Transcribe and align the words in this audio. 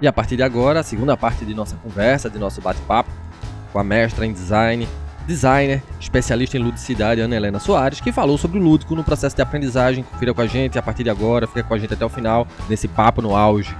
E 0.00 0.06
a 0.06 0.12
partir 0.12 0.36
de 0.36 0.42
agora, 0.42 0.80
a 0.80 0.82
segunda 0.82 1.16
parte 1.16 1.44
de 1.44 1.54
nossa 1.54 1.76
conversa, 1.76 2.28
de 2.28 2.38
nosso 2.38 2.60
bate-papo 2.60 3.10
com 3.72 3.78
a 3.78 3.84
mestra 3.84 4.24
em 4.24 4.32
design, 4.32 4.88
designer, 5.26 5.82
especialista 6.00 6.56
em 6.56 6.60
ludicidade, 6.60 7.20
Ana 7.20 7.36
Helena 7.36 7.58
Soares, 7.58 8.00
que 8.00 8.12
falou 8.12 8.38
sobre 8.38 8.58
o 8.58 8.62
lúdico 8.62 8.94
no 8.94 9.04
processo 9.04 9.34
de 9.36 9.42
aprendizagem. 9.42 10.04
Confira 10.04 10.32
com 10.32 10.40
a 10.40 10.46
gente 10.46 10.78
a 10.78 10.82
partir 10.82 11.02
de 11.02 11.10
agora, 11.10 11.46
fica 11.46 11.62
com 11.62 11.74
a 11.74 11.78
gente 11.78 11.92
até 11.92 12.04
o 12.04 12.08
final 12.08 12.46
nesse 12.68 12.88
papo 12.88 13.20
no 13.20 13.34
auge. 13.34 13.76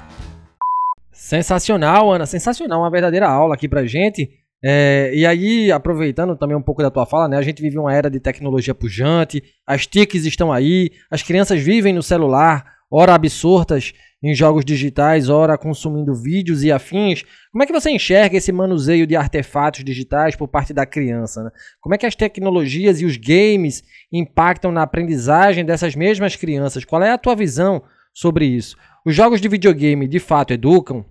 Sensacional, 1.13 2.12
Ana, 2.12 2.27
sensacional, 2.27 2.80
uma 2.80 2.91
verdadeira 2.91 3.29
aula 3.29 3.55
aqui 3.55 3.69
pra 3.69 3.87
gente. 3.87 4.29
É, 4.62 5.11
e 5.14 5.25
aí, 5.25 5.71
aproveitando 5.71 6.37
também 6.37 6.57
um 6.57 6.62
pouco 6.62 6.83
da 6.83 6.91
tua 6.91 7.07
fala, 7.07 7.29
né? 7.29 7.37
A 7.37 7.43
gente 7.43 7.62
vive 7.62 7.79
uma 7.79 7.95
era 7.95 8.11
de 8.11 8.21
tecnologia 8.21 8.75
pujante, 8.75 9.43
as 9.67 9.87
TICs 9.87 10.25
estão 10.25 10.53
aí, 10.53 10.91
as 11.11 11.23
crianças 11.23 11.61
vivem 11.61 11.93
no 11.93 12.03
celular, 12.03 12.64
ora 12.91 13.14
absortas 13.14 13.93
em 14.27 14.34
jogos 14.34 14.64
digitais, 14.64 15.29
ora 15.29 15.56
consumindo 15.56 16.12
vídeos 16.12 16.64
e 16.64 16.72
afins. 16.72 17.22
Como 17.52 17.62
é 17.62 17.66
que 17.66 17.72
você 17.72 17.90
enxerga 17.90 18.36
esse 18.36 18.50
manuseio 18.50 19.07
de 19.07 19.14
artefatos 19.14 19.84
digitais 19.84 20.34
por 20.34 20.48
parte 20.48 20.75
da 20.75 20.84
criança? 20.84 21.44
Né? 21.44 21.50
Como 21.80 21.94
é 21.94 21.98
que 21.98 22.07
as 22.07 22.17
tecnologias 22.17 23.00
e 23.00 23.04
os 23.04 23.17
games 23.17 23.84
impactam 24.12 24.72
na 24.72 24.82
aprendizagem 24.82 25.64
dessas 25.64 25.94
mesmas 25.94 26.34
crianças? 26.34 26.84
Qual 26.84 27.00
é 27.00 27.12
a 27.12 27.18
tua 27.18 27.36
visão 27.36 27.84
sobre 28.12 28.46
isso? 28.46 28.76
Os 29.07 29.14
jogos 29.14 29.40
de 29.40 29.48
videogame 29.48 30.08
de 30.08 30.18
fato 30.18 30.53
educam? 30.53 31.04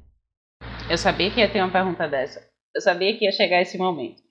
Eu 0.89 0.97
sabia 0.97 1.31
que 1.31 1.39
ia 1.39 1.49
ter 1.49 1.61
uma 1.61 1.71
pergunta 1.71 2.09
dessa. 2.09 2.45
Eu 2.75 2.81
sabia 2.81 3.17
que 3.17 3.23
ia 3.23 3.31
chegar 3.31 3.61
esse 3.61 3.77
momento. 3.77 4.21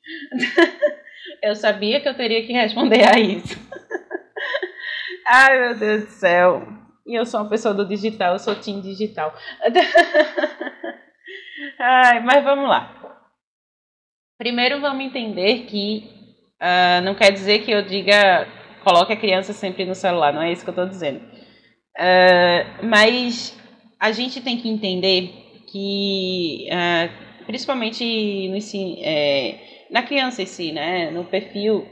eu 1.42 1.56
sabia 1.56 2.03
que 2.03 2.09
eu 2.09 2.14
teria 2.14 2.47
que 2.47 2.53
responder 2.53 3.03
a 3.03 3.19
isso. 3.19 3.59
Ai, 5.27 5.59
meu 5.59 5.78
Deus 5.78 6.05
do 6.05 6.11
céu. 6.11 6.84
E 7.07 7.19
eu 7.19 7.27
sou 7.27 7.41
uma 7.41 7.51
pessoa 7.51 7.75
do 7.75 7.87
digital, 7.87 8.35
eu 8.35 8.39
sou 8.39 8.55
team 8.55 8.81
digital. 8.81 9.35
Ai, 11.79 12.21
mas 12.21 12.43
vamos 12.43 12.69
lá. 12.69 12.93
Primeiro 14.39 14.81
vamos 14.81 15.05
entender 15.05 15.67
que 15.67 16.11
uh, 16.61 17.05
não 17.05 17.15
quer 17.15 17.31
dizer 17.31 17.61
que 17.61 17.70
eu 17.70 17.83
diga 17.83 18.48
coloque 18.84 19.12
a 19.12 19.17
criança 19.17 19.53
sempre 19.53 19.84
no 19.87 19.95
celular, 19.95 20.33
não 20.33 20.43
é 20.43 20.53
isso 20.53 20.62
que 20.62 20.69
eu 20.69 20.73
estou 20.73 20.87
dizendo. 20.87 21.20
Uh, 21.97 22.87
mas 22.87 23.59
a 23.98 24.12
gente 24.12 24.43
tem 24.43 24.59
que 24.59 24.69
entender 24.69 25.62
que, 25.67 26.69
uh, 26.71 27.45
principalmente 27.47 28.05
no 28.48 28.56
ensino, 28.56 28.97
é, 29.00 29.87
na 29.91 30.03
criança 30.03 30.43
em 30.43 30.47
si, 30.47 30.73
né, 30.73 31.11
no 31.11 31.25
perfil 31.25 31.89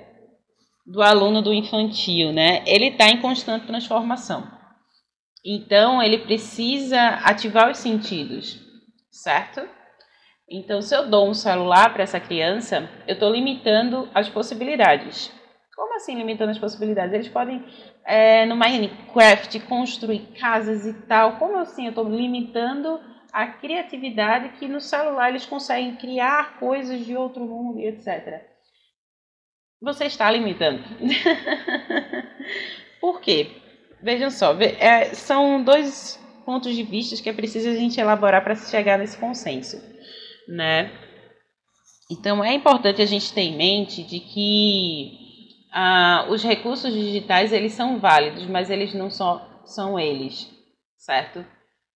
do 0.86 1.00
aluno 1.00 1.40
do 1.40 1.54
infantil, 1.54 2.32
né, 2.32 2.62
ele 2.66 2.88
está 2.88 3.08
em 3.08 3.20
constante 3.20 3.66
transformação. 3.66 4.51
Então, 5.44 6.02
ele 6.02 6.18
precisa 6.18 7.00
ativar 7.24 7.70
os 7.70 7.78
sentidos, 7.78 8.60
certo? 9.10 9.62
Então, 10.48 10.82
se 10.82 10.94
eu 10.94 11.08
dou 11.08 11.28
um 11.28 11.34
celular 11.34 11.92
para 11.92 12.02
essa 12.02 12.20
criança, 12.20 12.88
eu 13.08 13.14
estou 13.14 13.30
limitando 13.30 14.08
as 14.14 14.28
possibilidades. 14.28 15.32
Como 15.74 15.96
assim 15.96 16.14
limitando 16.14 16.50
as 16.50 16.58
possibilidades? 16.58 17.14
Eles 17.14 17.28
podem, 17.28 17.64
é, 18.04 18.44
no 18.46 18.54
Minecraft, 18.54 19.58
construir 19.60 20.28
casas 20.38 20.86
e 20.86 20.92
tal. 21.06 21.38
Como 21.38 21.56
assim 21.56 21.86
eu 21.86 21.90
estou 21.90 22.08
limitando 22.08 23.00
a 23.32 23.46
criatividade 23.46 24.50
que 24.58 24.68
no 24.68 24.80
celular 24.80 25.30
eles 25.30 25.46
conseguem 25.46 25.96
criar 25.96 26.58
coisas 26.58 27.04
de 27.04 27.16
outro 27.16 27.44
mundo 27.44 27.80
e 27.80 27.86
etc. 27.86 28.42
Você 29.80 30.04
está 30.04 30.30
limitando. 30.30 30.84
Por 33.00 33.20
quê? 33.20 33.61
Vejam 34.02 34.30
só, 34.30 34.52
é, 34.60 35.14
são 35.14 35.62
dois 35.62 36.18
pontos 36.44 36.74
de 36.74 36.82
vista 36.82 37.22
que 37.22 37.30
é 37.30 37.32
preciso 37.32 37.68
a 37.68 37.74
gente 37.74 38.00
elaborar 38.00 38.42
para 38.42 38.56
chegar 38.56 38.98
nesse 38.98 39.16
consenso, 39.16 39.80
né? 40.48 40.90
Então 42.10 42.44
é 42.44 42.52
importante 42.52 43.00
a 43.00 43.06
gente 43.06 43.32
ter 43.32 43.42
em 43.42 43.56
mente 43.56 44.02
de 44.02 44.18
que 44.18 45.18
ah, 45.72 46.26
os 46.28 46.42
recursos 46.42 46.92
digitais 46.92 47.52
eles 47.52 47.74
são 47.74 48.00
válidos, 48.00 48.44
mas 48.46 48.70
eles 48.70 48.92
não 48.92 49.08
só 49.08 49.40
são 49.64 49.98
eles, 49.98 50.50
certo? 50.98 51.44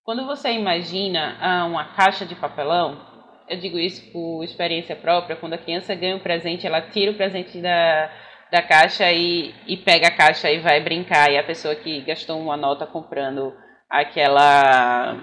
Quando 0.05 0.25
você 0.25 0.53
imagina 0.53 1.37
ah, 1.41 1.65
uma 1.65 1.87
caixa 1.97 2.25
de 2.25 2.37
papelão, 2.37 3.05
eu 3.49 3.59
digo 3.59 3.79
isso 3.79 4.13
por 4.13 4.45
experiência 4.45 4.95
própria, 4.95 5.35
quando 5.35 5.55
a 5.55 5.59
criança 5.59 5.93
ganha 5.95 6.15
um 6.15 6.21
presente, 6.21 6.67
ela 6.67 6.81
tira 6.81 7.11
o 7.11 7.17
presente 7.17 7.61
da, 7.61 8.11
da 8.51 8.63
caixa 8.63 9.11
e, 9.13 9.55
e 9.67 9.77
pega 9.77 10.09
a 10.09 10.17
caixa 10.17 10.51
e 10.51 10.61
vai 10.61 10.81
brincar. 10.81 11.31
E 11.31 11.39
a 11.39 11.45
pessoa 11.45 11.75
que 11.75 12.01
gastou 12.03 12.41
uma 12.41 12.57
nota 12.57 12.87
comprando 12.87 13.55
aquela 13.89 15.17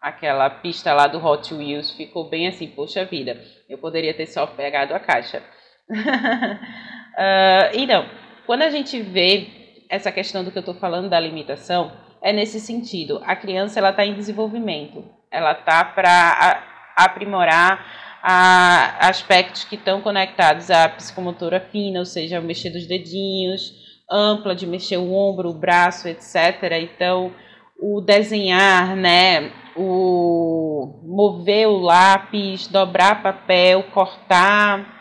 aquela 0.00 0.48
pista 0.48 0.92
lá 0.94 1.08
do 1.08 1.24
Hot 1.24 1.52
Wheels 1.52 1.90
ficou 1.90 2.28
bem 2.28 2.46
assim, 2.46 2.68
poxa 2.68 3.04
vida, 3.04 3.40
eu 3.68 3.76
poderia 3.78 4.14
ter 4.14 4.26
só 4.26 4.46
pegado 4.46 4.94
a 4.94 5.00
caixa. 5.00 5.42
uh, 5.90 7.74
então, 7.74 8.08
quando 8.46 8.62
a 8.62 8.70
gente 8.70 9.02
vê 9.02 9.48
essa 9.90 10.12
questão 10.12 10.44
do 10.44 10.52
que 10.52 10.58
eu 10.58 10.60
estou 10.60 10.74
falando 10.74 11.08
da 11.08 11.18
limitação, 11.18 11.90
é 12.22 12.32
nesse 12.32 12.60
sentido. 12.60 13.20
A 13.24 13.34
criança 13.34 13.80
ela 13.80 13.90
está 13.90 14.04
em 14.04 14.14
desenvolvimento, 14.14 15.04
ela 15.30 15.52
está 15.52 15.84
para 15.84 16.62
aprimorar 16.96 18.05
a 18.28 19.06
aspectos 19.06 19.62
que 19.62 19.76
estão 19.76 20.00
conectados 20.00 20.68
à 20.68 20.88
psicomotora 20.88 21.60
fina, 21.60 22.00
ou 22.00 22.04
seja, 22.04 22.40
mexer 22.40 22.70
dos 22.70 22.84
dedinhos, 22.84 23.72
ampla 24.10 24.52
de 24.52 24.66
mexer 24.66 24.96
o 24.96 25.14
ombro, 25.14 25.50
o 25.50 25.54
braço, 25.54 26.08
etc. 26.08 26.60
Então, 26.82 27.32
o 27.80 28.00
desenhar, 28.00 28.96
né, 28.96 29.52
o 29.76 31.04
mover 31.04 31.68
o 31.68 31.78
lápis, 31.78 32.66
dobrar 32.66 33.22
papel, 33.22 33.84
cortar 33.94 34.92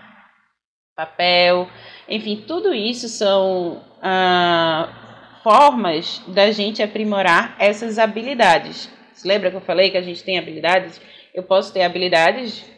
papel, 0.95 1.67
enfim, 2.07 2.43
tudo 2.47 2.75
isso 2.75 3.09
são 3.09 3.81
ah, 4.03 5.39
formas 5.41 6.21
da 6.27 6.51
gente 6.51 6.83
aprimorar 6.83 7.55
essas 7.57 7.97
habilidades. 7.97 8.87
Você 9.11 9.27
lembra 9.27 9.49
que 9.49 9.57
eu 9.57 9.61
falei 9.61 9.89
que 9.89 9.97
a 9.97 10.03
gente 10.03 10.23
tem 10.23 10.37
habilidades? 10.37 11.01
Eu 11.33 11.41
posso 11.41 11.73
ter 11.73 11.81
habilidades 11.81 12.74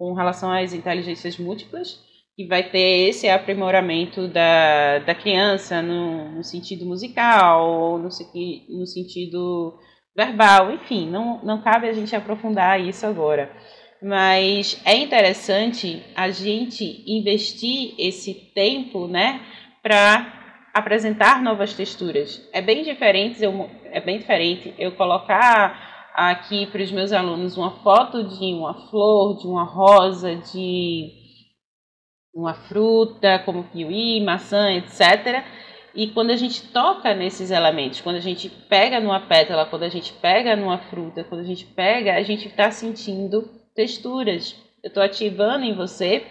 com 0.00 0.14
relação 0.14 0.50
às 0.50 0.72
inteligências 0.72 1.36
múltiplas, 1.36 2.00
que 2.34 2.46
vai 2.46 2.62
ter 2.62 3.10
esse 3.10 3.28
aprimoramento 3.28 4.28
da, 4.28 4.98
da 5.00 5.14
criança 5.14 5.82
no, 5.82 6.36
no 6.36 6.42
sentido 6.42 6.86
musical, 6.86 7.98
no, 7.98 8.08
no 8.08 8.86
sentido 8.86 9.78
verbal, 10.16 10.72
enfim, 10.72 11.06
não, 11.06 11.44
não 11.44 11.60
cabe 11.60 11.86
a 11.86 11.92
gente 11.92 12.16
aprofundar 12.16 12.80
isso 12.80 13.04
agora. 13.04 13.54
Mas 14.02 14.80
é 14.86 14.96
interessante 14.96 16.02
a 16.16 16.30
gente 16.30 17.04
investir 17.06 17.94
esse 17.98 18.32
tempo, 18.54 19.06
né, 19.06 19.42
para 19.82 20.70
apresentar 20.72 21.42
novas 21.42 21.74
texturas. 21.74 22.48
É 22.54 22.62
bem 22.62 22.82
diferente, 22.82 23.44
eu, 23.44 23.68
é 23.84 24.00
bem 24.00 24.18
diferente 24.18 24.74
eu 24.78 24.92
colocar 24.92 25.89
aqui 26.28 26.66
para 26.66 26.82
os 26.82 26.90
meus 26.92 27.12
alunos 27.12 27.56
uma 27.56 27.70
foto 27.82 28.22
de 28.22 28.52
uma 28.52 28.74
flor, 28.88 29.38
de 29.38 29.46
uma 29.46 29.64
rosa, 29.64 30.36
de 30.36 31.10
uma 32.34 32.52
fruta, 32.52 33.38
como 33.38 33.64
kiwi, 33.64 34.20
maçã, 34.22 34.70
etc. 34.72 35.42
E 35.94 36.08
quando 36.08 36.30
a 36.30 36.36
gente 36.36 36.68
toca 36.68 37.14
nesses 37.14 37.50
elementos, 37.50 38.02
quando 38.02 38.16
a 38.16 38.20
gente 38.20 38.48
pega 38.48 39.00
numa 39.00 39.20
pétala, 39.20 39.64
quando 39.64 39.84
a 39.84 39.88
gente 39.88 40.12
pega 40.12 40.54
numa 40.54 40.78
fruta, 40.78 41.24
quando 41.24 41.40
a 41.40 41.46
gente 41.46 41.64
pega, 41.64 42.14
a 42.14 42.22
gente 42.22 42.48
está 42.48 42.70
sentindo 42.70 43.48
texturas. 43.74 44.54
Eu 44.82 44.88
estou 44.88 45.02
ativando 45.02 45.64
em 45.64 45.74
você 45.74 46.26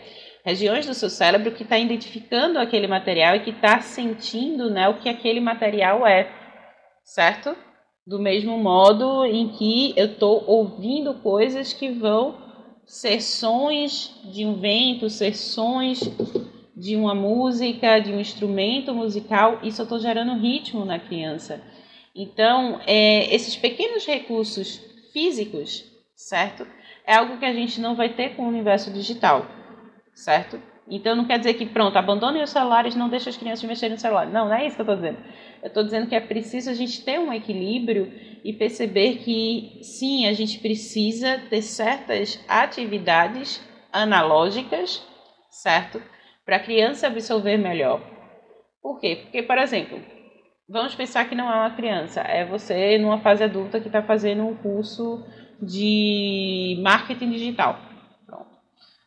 regiões 0.45 0.85
do 0.85 0.94
seu 0.94 1.09
cérebro 1.09 1.51
que 1.51 1.63
está 1.63 1.77
identificando 1.77 2.59
aquele 2.59 2.88
material 2.88 3.35
e 3.35 3.41
que 3.41 3.50
está 3.50 3.81
sentindo 3.81 4.69
né, 4.69 4.88
o 4.88 5.00
que 5.00 5.09
aquele 5.09 5.39
material 5.39 6.06
é, 6.07 6.31
certo? 7.03 7.56
Do 8.09 8.18
mesmo 8.18 8.58
modo 8.58 9.24
em 9.24 9.50
que 9.50 9.94
eu 9.96 10.08
estou 10.08 10.44
ouvindo 10.47 11.14
coisas 11.14 11.74
que 11.74 11.92
vão 11.92 12.36
ser 12.83 13.22
sons 13.22 14.19
de 14.33 14.48
um 14.48 14.56
vento, 14.56 15.12
ser 15.12 15.36
sons 15.36 16.00
de 16.75 16.95
uma 16.95 17.13
música, 17.13 18.00
de 18.00 18.12
um 18.12 18.19
instrumento 18.19 18.95
musical, 18.95 19.60
isso 19.62 19.81
eu 19.81 19.83
estou 19.83 20.00
gerando 20.00 20.42
ritmo 20.42 20.83
na 20.86 20.98
criança. 20.98 21.62
Então, 22.16 22.81
é, 22.88 23.31
esses 23.31 23.56
pequenos 23.56 24.07
recursos 24.07 24.81
físicos, 25.13 25.86
certo? 26.16 26.66
É 27.06 27.13
algo 27.13 27.38
que 27.38 27.45
a 27.45 27.54
gente 27.54 27.80
não 27.80 27.94
vai 27.94 28.10
ter 28.10 28.36
com 28.36 28.42
o 28.42 28.50
universo 28.50 28.92
digital, 28.92 29.45
certo? 30.16 30.60
Então 30.89 31.15
não 31.15 31.25
quer 31.25 31.38
dizer 31.38 31.53
que, 31.53 31.65
pronto, 31.68 31.95
abandonem 31.97 32.41
os 32.41 32.50
celulares, 32.50 32.95
não 32.95 33.09
deixem 33.09 33.30
as 33.30 33.38
crianças 33.38 33.63
mexerem 33.63 33.95
no 33.95 34.01
celular. 34.01 34.25
Não, 34.25 34.47
não 34.47 34.53
é 34.53 34.65
isso 34.65 34.75
que 34.75 34.81
eu 34.81 34.83
estou 34.83 34.95
dizendo. 34.95 35.18
Eu 35.62 35.68
estou 35.68 35.83
dizendo 35.83 36.07
que 36.07 36.15
é 36.15 36.19
preciso 36.19 36.69
a 36.69 36.74
gente 36.74 37.03
ter 37.03 37.19
um 37.19 37.31
equilíbrio 37.31 38.12
e 38.44 38.53
perceber 38.53 39.18
que, 39.18 39.80
sim, 39.83 40.25
a 40.25 40.33
gente 40.33 40.59
precisa 40.59 41.39
ter 41.50 41.62
certas 41.62 42.44
atividades 42.47 43.62
analógicas, 43.91 45.06
certo? 45.51 46.01
Para 46.45 46.56
a 46.56 46.63
criança 46.63 47.07
absorver 47.07 47.57
melhor. 47.57 48.01
Por 48.81 49.00
quê? 49.00 49.19
Porque, 49.24 49.44
por 49.44 49.57
exemplo, 49.57 50.01
vamos 50.68 50.95
pensar 50.95 51.27
que 51.27 51.35
não 51.35 51.51
é 51.51 51.56
uma 51.56 51.75
criança, 51.75 52.21
é 52.21 52.45
você 52.45 52.97
numa 52.97 53.19
fase 53.19 53.44
adulta 53.44 53.80
que 53.80 53.88
está 53.88 54.01
fazendo 54.01 54.47
um 54.47 54.56
curso 54.56 55.24
de 55.62 56.80
marketing 56.81 57.31
digital. 57.31 57.77
Pronto. 58.25 58.50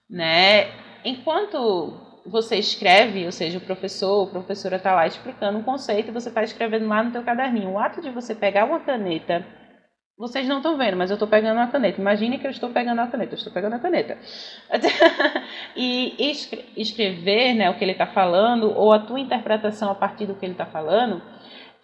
Né? 0.09 0.67
Enquanto 1.05 1.95
você 2.25 2.57
escreve, 2.57 3.25
ou 3.25 3.33
seja, 3.33 3.59
o 3.59 3.61
professor 3.61 4.21
ou 4.21 4.27
professora 4.29 4.77
está 4.77 4.95
lá 4.95 5.07
explicando 5.07 5.59
um 5.59 5.63
conceito, 5.63 6.13
você 6.13 6.29
está 6.29 6.43
escrevendo 6.43 6.87
lá 6.87 7.03
no 7.03 7.11
teu 7.11 7.23
caderninho. 7.23 7.71
O 7.71 7.79
ato 7.79 8.01
de 8.01 8.11
você 8.11 8.35
pegar 8.35 8.65
uma 8.65 8.81
caneta, 8.81 9.45
vocês 10.17 10.47
não 10.47 10.59
estão 10.59 10.77
vendo, 10.77 10.97
mas 10.97 11.11
eu 11.11 11.15
estou 11.15 11.27
pegando 11.27 11.57
uma 11.57 11.67
caneta. 11.67 12.01
Imagine 12.01 12.39
que 12.39 12.47
eu 12.47 12.51
estou 12.51 12.71
pegando 12.71 13.01
a 13.01 13.07
caneta, 13.09 13.33
eu 13.33 13.39
estou 13.39 13.53
pegando 13.53 13.75
a 13.75 13.79
caneta. 13.81 14.17
e 15.75 16.15
escrever 16.77 17.55
né, 17.55 17.69
o 17.71 17.75
que 17.75 17.85
ele 17.85 17.93
está 17.93 18.07
falando, 18.07 18.73
ou 18.73 18.93
a 18.93 19.01
tua 19.01 19.19
interpretação 19.19 19.91
a 19.91 19.95
partir 19.95 20.27
do 20.27 20.37
que 20.37 20.47
ele 20.47 20.53
está 20.53 20.67
falando, 20.67 21.21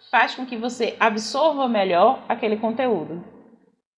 faz 0.09 0.35
com 0.35 0.45
que 0.45 0.55
você 0.55 0.95
absorva 0.99 1.67
melhor 1.67 2.23
aquele 2.29 2.57
conteúdo. 2.57 3.38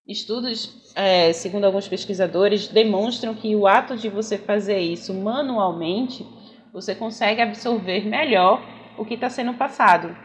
Estudos, 0.08 0.92
é, 0.96 1.32
segundo 1.32 1.66
alguns 1.66 1.88
pesquisadores, 1.88 2.68
demonstram 2.68 3.36
que 3.36 3.56
o 3.56 3.68
ato 3.68 3.96
de 3.96 4.10
você 4.10 4.38
fazer 4.38 4.80
isso 4.80 5.14
manualmente, 5.14 6.26
você 6.74 6.96
consegue 6.96 7.42
absorver 7.42 8.06
melhor 8.06 8.62
o 8.98 9.06
que 9.06 9.14
está 9.14 9.30
sendo 9.30 9.54
passado. 9.54 10.16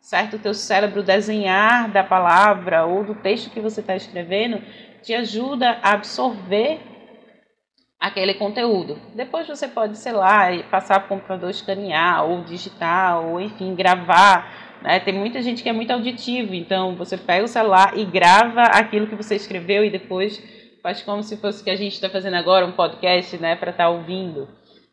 Certo? 0.00 0.36
O 0.36 0.38
teu 0.38 0.54
cérebro 0.54 1.02
desenhar 1.02 1.92
da 1.92 2.02
palavra 2.02 2.86
ou 2.86 3.04
do 3.04 3.14
texto 3.14 3.50
que 3.50 3.60
você 3.60 3.80
está 3.80 3.94
escrevendo 3.94 4.62
te 5.02 5.14
ajuda 5.14 5.78
a 5.82 5.92
absorver 5.92 6.80
aquele 8.00 8.32
conteúdo. 8.34 8.98
Depois 9.14 9.46
você 9.46 9.68
pode, 9.68 9.98
sei 9.98 10.12
lá, 10.12 10.46
passar 10.70 11.00
para 11.00 11.06
o 11.06 11.08
computador, 11.08 11.50
escanear, 11.50 12.24
ou 12.24 12.42
digitar, 12.42 13.20
ou 13.20 13.38
enfim, 13.38 13.74
gravar 13.74 14.69
né? 14.82 15.00
Tem 15.00 15.14
muita 15.14 15.42
gente 15.42 15.62
que 15.62 15.68
é 15.68 15.72
muito 15.72 15.90
auditivo, 15.90 16.54
então 16.54 16.96
você 16.96 17.16
pega 17.16 17.44
o 17.44 17.48
celular 17.48 17.98
e 17.98 18.04
grava 18.04 18.62
aquilo 18.62 19.06
que 19.06 19.14
você 19.14 19.36
escreveu 19.36 19.84
e 19.84 19.90
depois 19.90 20.42
faz 20.82 21.02
como 21.02 21.22
se 21.22 21.36
fosse 21.36 21.60
o 21.60 21.64
que 21.64 21.70
a 21.70 21.76
gente 21.76 21.92
está 21.92 22.08
fazendo 22.08 22.34
agora, 22.34 22.66
um 22.66 22.72
podcast, 22.72 23.36
né, 23.38 23.54
para 23.56 23.70
estar 23.70 23.84
tá 23.84 23.90
ouvindo, 23.90 24.48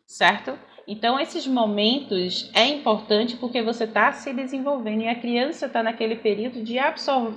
certo? 0.06 0.58
Então, 0.86 1.20
esses 1.20 1.46
momentos 1.46 2.50
é 2.54 2.66
importante 2.66 3.36
porque 3.36 3.62
você 3.62 3.84
está 3.84 4.10
se 4.12 4.32
desenvolvendo 4.32 5.02
e 5.02 5.08
a 5.08 5.14
criança 5.14 5.66
está 5.66 5.82
naquele 5.82 6.16
período 6.16 6.62
de 6.62 6.78
absor 6.78 7.34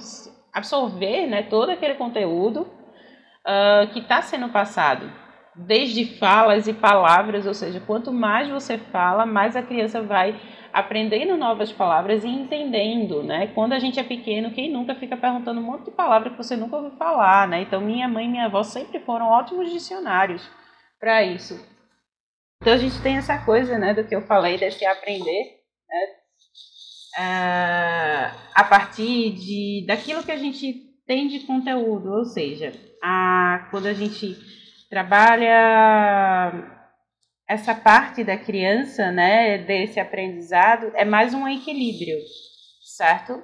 absorver 0.54 1.28
né, 1.28 1.44
todo 1.44 1.70
aquele 1.70 1.96
conteúdo 1.96 2.62
uh, 2.62 3.88
que 3.94 4.00
está 4.00 4.22
sendo 4.22 4.50
passado, 4.50 5.10
desde 5.56 6.18
falas 6.18 6.68
e 6.68 6.74
palavras, 6.74 7.46
ou 7.46 7.54
seja, 7.54 7.80
quanto 7.80 8.12
mais 8.12 8.50
você 8.50 8.78
fala, 8.78 9.26
mais 9.26 9.56
a 9.56 9.64
criança 9.64 10.02
vai 10.02 10.40
aprendendo 10.74 11.38
novas 11.38 11.72
palavras 11.72 12.24
e 12.24 12.28
entendendo, 12.28 13.24
né? 13.24 13.48
Quando 13.48 13.74
a 13.74 13.80
gente 13.80 14.00
é 14.00 14.04
pequeno, 14.04 14.52
quem 14.52 14.72
nunca 14.72 14.96
fica 14.96 15.18
perguntando 15.18 15.60
um 15.60 15.64
monte 15.64 15.86
de 15.86 15.92
palavras 15.92 16.32
que 16.32 16.38
você 16.38 16.56
nunca 16.56 16.76
ouviu 16.76 16.92
falar, 16.98 17.48
né? 17.48 17.62
Então, 17.62 17.82
minha 17.82 18.08
mãe 18.08 18.26
e 18.26 18.30
minha 18.30 18.46
avó 18.46 18.64
sempre 18.64 19.00
foram 19.00 19.28
ótimos 19.28 19.72
dicionários 19.72 20.48
para 21.00 21.24
isso. 21.24 21.60
Então, 22.62 22.74
a 22.74 22.78
gente 22.78 23.02
tem 23.02 23.18
essa 23.18 23.38
coisa, 23.40 23.78
né, 23.78 23.94
do 23.94 24.04
que 24.04 24.16
eu 24.16 24.22
falei, 24.22 24.58
desse 24.58 24.86
aprender, 24.86 25.60
né? 25.90 26.06
Uh, 27.18 28.38
a 28.56 28.64
partir 28.64 29.32
de, 29.32 29.86
daquilo 29.86 30.24
que 30.24 30.32
a 30.32 30.38
gente 30.38 30.92
tem 31.06 31.28
de 31.28 31.42
conteúdo, 31.42 32.10
ou 32.10 32.24
seja, 32.24 32.72
a, 33.04 33.68
quando 33.70 33.88
a 33.88 33.94
gente 33.94 34.38
trabalha 34.90 36.81
essa 37.52 37.76
parte 37.76 38.24
da 38.24 38.38
criança, 38.38 39.12
né, 39.12 39.58
desse 39.58 40.00
aprendizado, 40.00 40.90
é 40.96 41.04
mais 41.04 41.34
um 41.34 41.46
equilíbrio, 41.50 42.18
certo? 42.82 43.44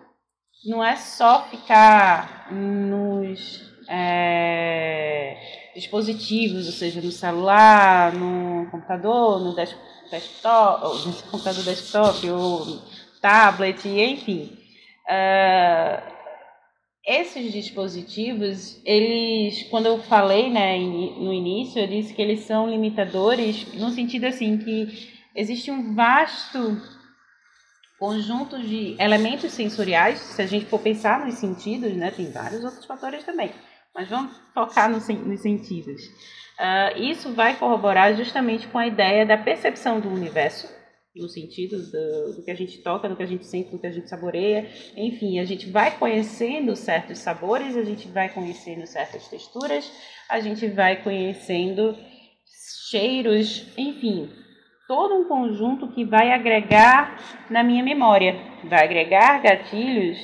Não 0.66 0.82
é 0.82 0.96
só 0.96 1.44
ficar 1.50 2.50
nos 2.50 3.70
é, 3.90 5.36
dispositivos, 5.76 6.68
ou 6.68 6.72
seja, 6.72 7.02
no 7.02 7.12
celular, 7.12 8.14
no 8.14 8.72
computador, 8.72 9.42
no 9.42 9.54
desktop, 9.54 10.86
ou 10.86 11.14
computador 11.30 11.64
desktop, 11.66 12.30
ou 12.30 12.82
tablet, 13.22 13.86
enfim. 13.90 14.58
Uh, 15.06 16.17
esses 17.08 17.54
dispositivos, 17.54 18.82
eles, 18.84 19.64
quando 19.70 19.86
eu 19.86 19.98
falei 20.04 20.50
né, 20.50 20.78
no 20.78 21.34
início, 21.34 21.80
eu 21.80 21.88
disse 21.88 22.14
que 22.14 22.22
eles 22.22 22.42
são 22.42 22.70
limitadores 22.70 23.74
no 23.76 23.90
sentido 23.92 24.26
assim 24.26 24.58
que 24.58 25.10
existe 25.34 25.72
um 25.72 25.96
vasto 25.96 26.82
conjunto 27.98 28.60
de 28.60 28.98
elementos 29.00 29.54
sensoriais, 29.54 30.20
se 30.20 30.42
a 30.42 30.46
gente 30.46 30.66
for 30.66 30.80
pensar 30.80 31.26
nos 31.26 31.36
sentidos, 31.36 31.94
né, 31.94 32.12
tem 32.12 32.30
vários 32.30 32.64
outros 32.64 32.86
fatores 32.86 33.24
também, 33.24 33.52
mas 33.96 34.10
vamos 34.10 34.38
focar 34.54 34.90
no, 34.90 34.98
nos 34.98 35.42
sentidos. 35.42 36.02
Uh, 36.60 37.02
isso 37.02 37.34
vai 37.34 37.56
corroborar 37.56 38.16
justamente 38.16 38.68
com 38.68 38.78
a 38.78 38.86
ideia 38.86 39.26
da 39.26 39.38
percepção 39.38 40.00
do 40.00 40.10
universo, 40.10 40.68
no 41.20 41.28
sentido 41.28 41.78
do, 41.78 42.36
do, 42.36 42.44
que 42.44 42.52
a 42.52 42.56
gente 42.56 42.78
toca, 42.80 43.10
do 43.10 43.16
que 43.16 43.24
a 43.24 43.28
gente 43.28 43.46
sente, 43.46 43.72
do 43.72 43.80
que 43.80 43.88
a 43.88 43.92
gente 43.92 44.10
saboreia. 44.10 44.70
Enfim, 44.96 45.40
a 45.40 45.46
gente 45.46 45.70
vai 45.70 45.98
conhecendo 45.98 46.76
certos 46.76 47.20
sabores, 47.20 47.76
a 47.76 47.84
gente 47.84 48.08
vai 48.08 48.30
conhecendo 48.30 48.86
certas 48.86 49.28
texturas, 49.28 49.92
a 50.30 50.40
gente 50.40 50.68
vai 50.68 51.02
conhecendo 51.04 51.96
cheiros, 52.90 53.68
enfim, 53.78 54.30
todo 54.88 55.16
um 55.16 55.28
conjunto 55.28 55.90
que 55.90 56.06
vai 56.06 56.32
agregar 56.32 57.46
na 57.50 57.64
minha 57.64 57.84
memória, 57.84 58.36
vai 58.64 58.84
agregar 58.84 59.42
gatilhos 59.42 60.18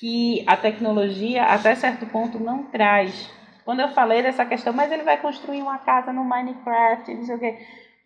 que 0.00 0.42
a 0.46 0.56
tecnologia 0.56 1.44
até 1.44 1.74
certo 1.74 2.06
ponto 2.06 2.38
não 2.40 2.64
traz. 2.64 3.30
Quando 3.64 3.80
eu 3.80 3.88
falei 3.90 4.22
dessa 4.22 4.44
questão, 4.44 4.72
mas 4.72 4.90
ele 4.90 5.04
vai 5.04 5.20
construir 5.20 5.62
uma 5.62 5.78
casa 5.78 6.12
no 6.12 6.24
Minecraft, 6.24 7.14
não 7.14 7.24
sei 7.24 7.36
o 7.36 7.38
quê 7.38 7.58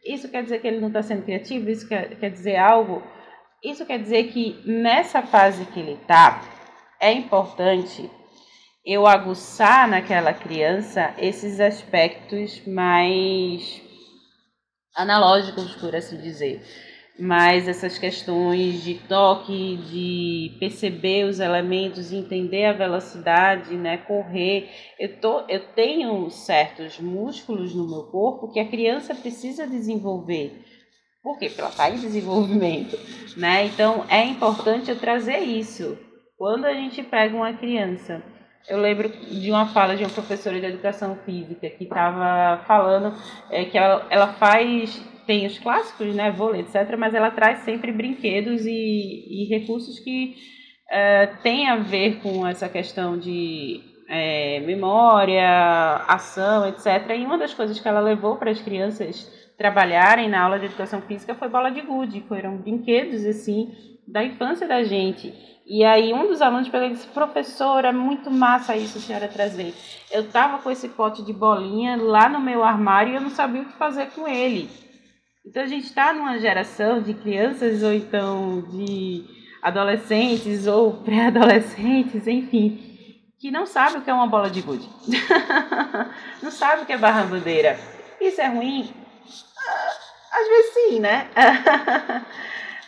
isso 0.06 0.28
quer 0.28 0.42
dizer 0.42 0.60
que 0.60 0.66
ele 0.66 0.80
não 0.80 0.88
está 0.88 1.02
sendo 1.02 1.24
criativo? 1.24 1.68
Isso 1.70 1.88
quer, 1.88 2.16
quer 2.18 2.30
dizer 2.30 2.56
algo? 2.56 3.02
Isso 3.62 3.84
quer 3.84 3.98
dizer 3.98 4.28
que 4.28 4.62
nessa 4.64 5.22
fase 5.22 5.64
que 5.66 5.80
ele 5.80 5.92
está, 5.92 6.42
é 7.00 7.12
importante 7.12 8.10
eu 8.84 9.06
aguçar 9.06 9.88
naquela 9.88 10.32
criança 10.32 11.12
esses 11.18 11.58
aspectos 11.58 12.64
mais 12.66 13.82
analógicos, 14.94 15.74
por 15.74 15.94
assim 15.94 16.20
dizer 16.20 16.62
mas 17.18 17.66
essas 17.66 17.98
questões 17.98 18.82
de 18.82 18.94
toque, 18.94 19.78
de 19.90 20.56
perceber 20.58 21.24
os 21.24 21.40
elementos, 21.40 22.12
entender 22.12 22.66
a 22.66 22.72
velocidade, 22.72 23.74
né, 23.74 23.96
correr. 23.96 24.68
Eu, 24.98 25.18
tô, 25.18 25.40
eu 25.48 25.60
tenho 25.74 26.28
certos 26.30 27.00
músculos 27.00 27.74
no 27.74 27.88
meu 27.88 28.04
corpo 28.04 28.52
que 28.52 28.60
a 28.60 28.68
criança 28.68 29.14
precisa 29.14 29.66
desenvolver. 29.66 30.62
Por 31.22 31.38
quê? 31.38 31.46
Porque 31.46 31.60
ela 31.60 31.70
está 31.70 31.90
em 31.90 31.98
desenvolvimento. 31.98 32.98
Né? 33.36 33.66
Então 33.66 34.04
é 34.08 34.24
importante 34.24 34.90
eu 34.90 34.98
trazer 34.98 35.38
isso. 35.38 35.98
Quando 36.36 36.66
a 36.66 36.74
gente 36.74 37.02
pega 37.02 37.34
uma 37.34 37.52
criança, 37.54 38.22
eu 38.68 38.78
lembro 38.78 39.08
de 39.08 39.50
uma 39.50 39.66
fala 39.66 39.96
de 39.96 40.04
uma 40.04 40.10
professora 40.10 40.60
de 40.60 40.66
educação 40.66 41.16
física 41.24 41.70
que 41.70 41.84
estava 41.84 42.62
falando 42.64 43.16
é, 43.50 43.64
que 43.64 43.78
ela, 43.78 44.06
ela 44.10 44.34
faz 44.34 45.02
tem 45.26 45.46
os 45.46 45.58
clássicos, 45.58 46.14
né, 46.14 46.30
vôlei, 46.30 46.62
etc., 46.62 46.96
mas 46.96 47.14
ela 47.14 47.30
traz 47.30 47.60
sempre 47.60 47.92
brinquedos 47.92 48.64
e, 48.64 48.70
e 48.70 49.48
recursos 49.48 49.98
que 49.98 50.36
uh, 50.86 51.42
têm 51.42 51.68
a 51.68 51.76
ver 51.76 52.20
com 52.20 52.46
essa 52.46 52.68
questão 52.68 53.18
de 53.18 53.80
é, 54.08 54.60
memória, 54.60 56.04
ação, 56.08 56.68
etc. 56.68 57.10
E 57.18 57.24
uma 57.24 57.38
das 57.38 57.52
coisas 57.52 57.78
que 57.78 57.88
ela 57.88 58.00
levou 58.00 58.36
para 58.36 58.50
as 58.50 58.60
crianças 58.60 59.30
trabalharem 59.58 60.28
na 60.28 60.42
aula 60.42 60.58
de 60.58 60.66
educação 60.66 61.00
física 61.02 61.34
foi 61.34 61.48
bola 61.48 61.70
de 61.70 61.80
gude, 61.80 62.24
foram 62.28 62.58
brinquedos 62.58 63.24
assim 63.24 63.72
da 64.06 64.22
infância 64.22 64.68
da 64.68 64.84
gente. 64.84 65.34
E 65.66 65.84
aí 65.84 66.12
um 66.12 66.28
dos 66.28 66.40
alunos 66.40 66.68
pegou 66.68 66.86
e 66.86 66.92
disse, 66.92 67.08
professora, 67.08 67.92
muito 67.92 68.30
massa 68.30 68.76
isso 68.76 68.98
a 68.98 69.00
senhora 69.00 69.26
trazer. 69.26 69.74
Eu 70.12 70.28
tava 70.30 70.58
com 70.58 70.70
esse 70.70 70.88
pote 70.90 71.24
de 71.24 71.32
bolinha 71.32 71.96
lá 71.96 72.28
no 72.28 72.38
meu 72.38 72.62
armário 72.62 73.12
e 73.12 73.16
eu 73.16 73.20
não 73.20 73.30
sabia 73.30 73.62
o 73.62 73.64
que 73.64 73.72
fazer 73.72 74.10
com 74.10 74.28
ele. 74.28 74.70
Então 75.46 75.62
a 75.62 75.66
gente 75.66 75.84
está 75.84 76.12
numa 76.12 76.38
geração 76.38 77.00
de 77.00 77.14
crianças 77.14 77.80
ou 77.84 77.94
então 77.94 78.62
de 78.62 79.24
adolescentes 79.62 80.66
ou 80.66 80.94
pré-adolescentes, 81.04 82.26
enfim, 82.26 83.22
que 83.38 83.50
não 83.50 83.64
sabe 83.64 83.98
o 83.98 84.02
que 84.02 84.10
é 84.10 84.14
uma 84.14 84.26
bola 84.26 84.50
de 84.50 84.60
gude. 84.60 84.88
não 86.42 86.50
sabe 86.50 86.82
o 86.82 86.86
que 86.86 86.92
é 86.92 86.98
barra 86.98 87.22
bandeira. 87.22 87.78
Isso 88.20 88.40
é 88.40 88.48
ruim? 88.48 88.92
Ah, 89.56 89.92
às 90.32 90.48
vezes 90.48 90.74
sim, 90.74 91.00
né? 91.00 91.28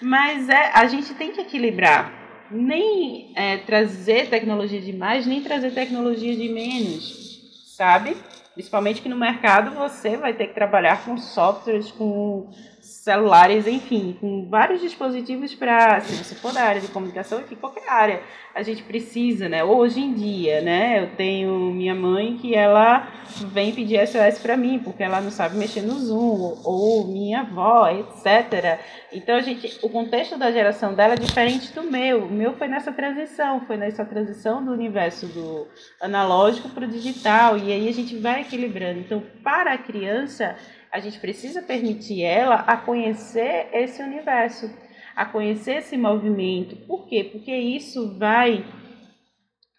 Mas 0.02 0.48
é, 0.48 0.72
a 0.74 0.86
gente 0.86 1.14
tem 1.14 1.30
que 1.30 1.40
equilibrar. 1.40 2.12
Nem 2.50 3.32
é, 3.36 3.58
trazer 3.58 4.28
tecnologia 4.28 4.80
de 4.80 4.92
mais, 4.92 5.26
nem 5.26 5.42
trazer 5.42 5.70
tecnologia 5.72 6.34
de 6.34 6.48
menos, 6.48 7.74
sabe? 7.76 8.16
Principalmente 8.58 9.00
que 9.00 9.08
no 9.08 9.16
mercado 9.16 9.70
você 9.70 10.16
vai 10.16 10.34
ter 10.34 10.48
que 10.48 10.54
trabalhar 10.54 11.04
com 11.04 11.16
softwares, 11.16 11.92
com 11.92 12.50
celulares, 12.98 13.66
enfim, 13.66 14.16
com 14.20 14.48
vários 14.48 14.80
dispositivos 14.80 15.54
para, 15.54 16.00
se 16.00 16.16
você 16.16 16.34
for 16.34 16.52
da 16.52 16.62
área 16.62 16.80
de 16.80 16.88
comunicação, 16.88 17.40
enfim, 17.40 17.54
qualquer 17.54 17.88
área, 17.88 18.22
a 18.54 18.62
gente 18.62 18.82
precisa, 18.82 19.48
né? 19.48 19.62
Hoje 19.62 20.00
em 20.00 20.12
dia, 20.12 20.60
né? 20.60 21.02
Eu 21.02 21.16
tenho 21.16 21.70
minha 21.72 21.94
mãe 21.94 22.36
que 22.36 22.54
ela 22.54 23.08
vem 23.52 23.72
pedir 23.72 24.04
SOS 24.06 24.40
para 24.40 24.56
mim, 24.56 24.80
porque 24.80 25.02
ela 25.02 25.20
não 25.20 25.30
sabe 25.30 25.56
mexer 25.56 25.82
no 25.82 25.94
Zoom, 25.94 26.60
ou 26.64 27.06
minha 27.06 27.40
avó, 27.40 27.88
etc. 27.88 28.80
Então, 29.12 29.36
a 29.36 29.40
gente, 29.40 29.78
o 29.82 29.88
contexto 29.88 30.36
da 30.36 30.50
geração 30.50 30.92
dela 30.92 31.14
é 31.14 31.16
diferente 31.16 31.72
do 31.72 31.84
meu. 31.84 32.24
O 32.24 32.30
meu 32.30 32.54
foi 32.54 32.66
nessa 32.66 32.92
transição, 32.92 33.60
foi 33.60 33.76
nessa 33.76 34.04
transição 34.04 34.64
do 34.64 34.72
universo 34.72 35.26
do 35.26 35.68
analógico 36.00 36.68
para 36.70 36.84
o 36.84 36.88
digital, 36.88 37.56
e 37.56 37.72
aí 37.72 37.88
a 37.88 37.92
gente 37.92 38.16
vai 38.16 38.40
equilibrando. 38.40 38.98
Então, 38.98 39.22
para 39.42 39.72
a 39.72 39.78
criança, 39.78 40.56
a 40.92 41.00
gente 41.00 41.18
precisa 41.18 41.62
permitir 41.62 42.22
ela 42.22 42.56
a 42.56 42.76
conhecer 42.76 43.68
esse 43.72 44.02
universo, 44.02 44.70
a 45.14 45.24
conhecer 45.24 45.78
esse 45.78 45.96
movimento. 45.96 46.76
Por 46.86 47.06
quê? 47.06 47.24
Porque 47.24 47.54
isso 47.54 48.18
vai 48.18 48.64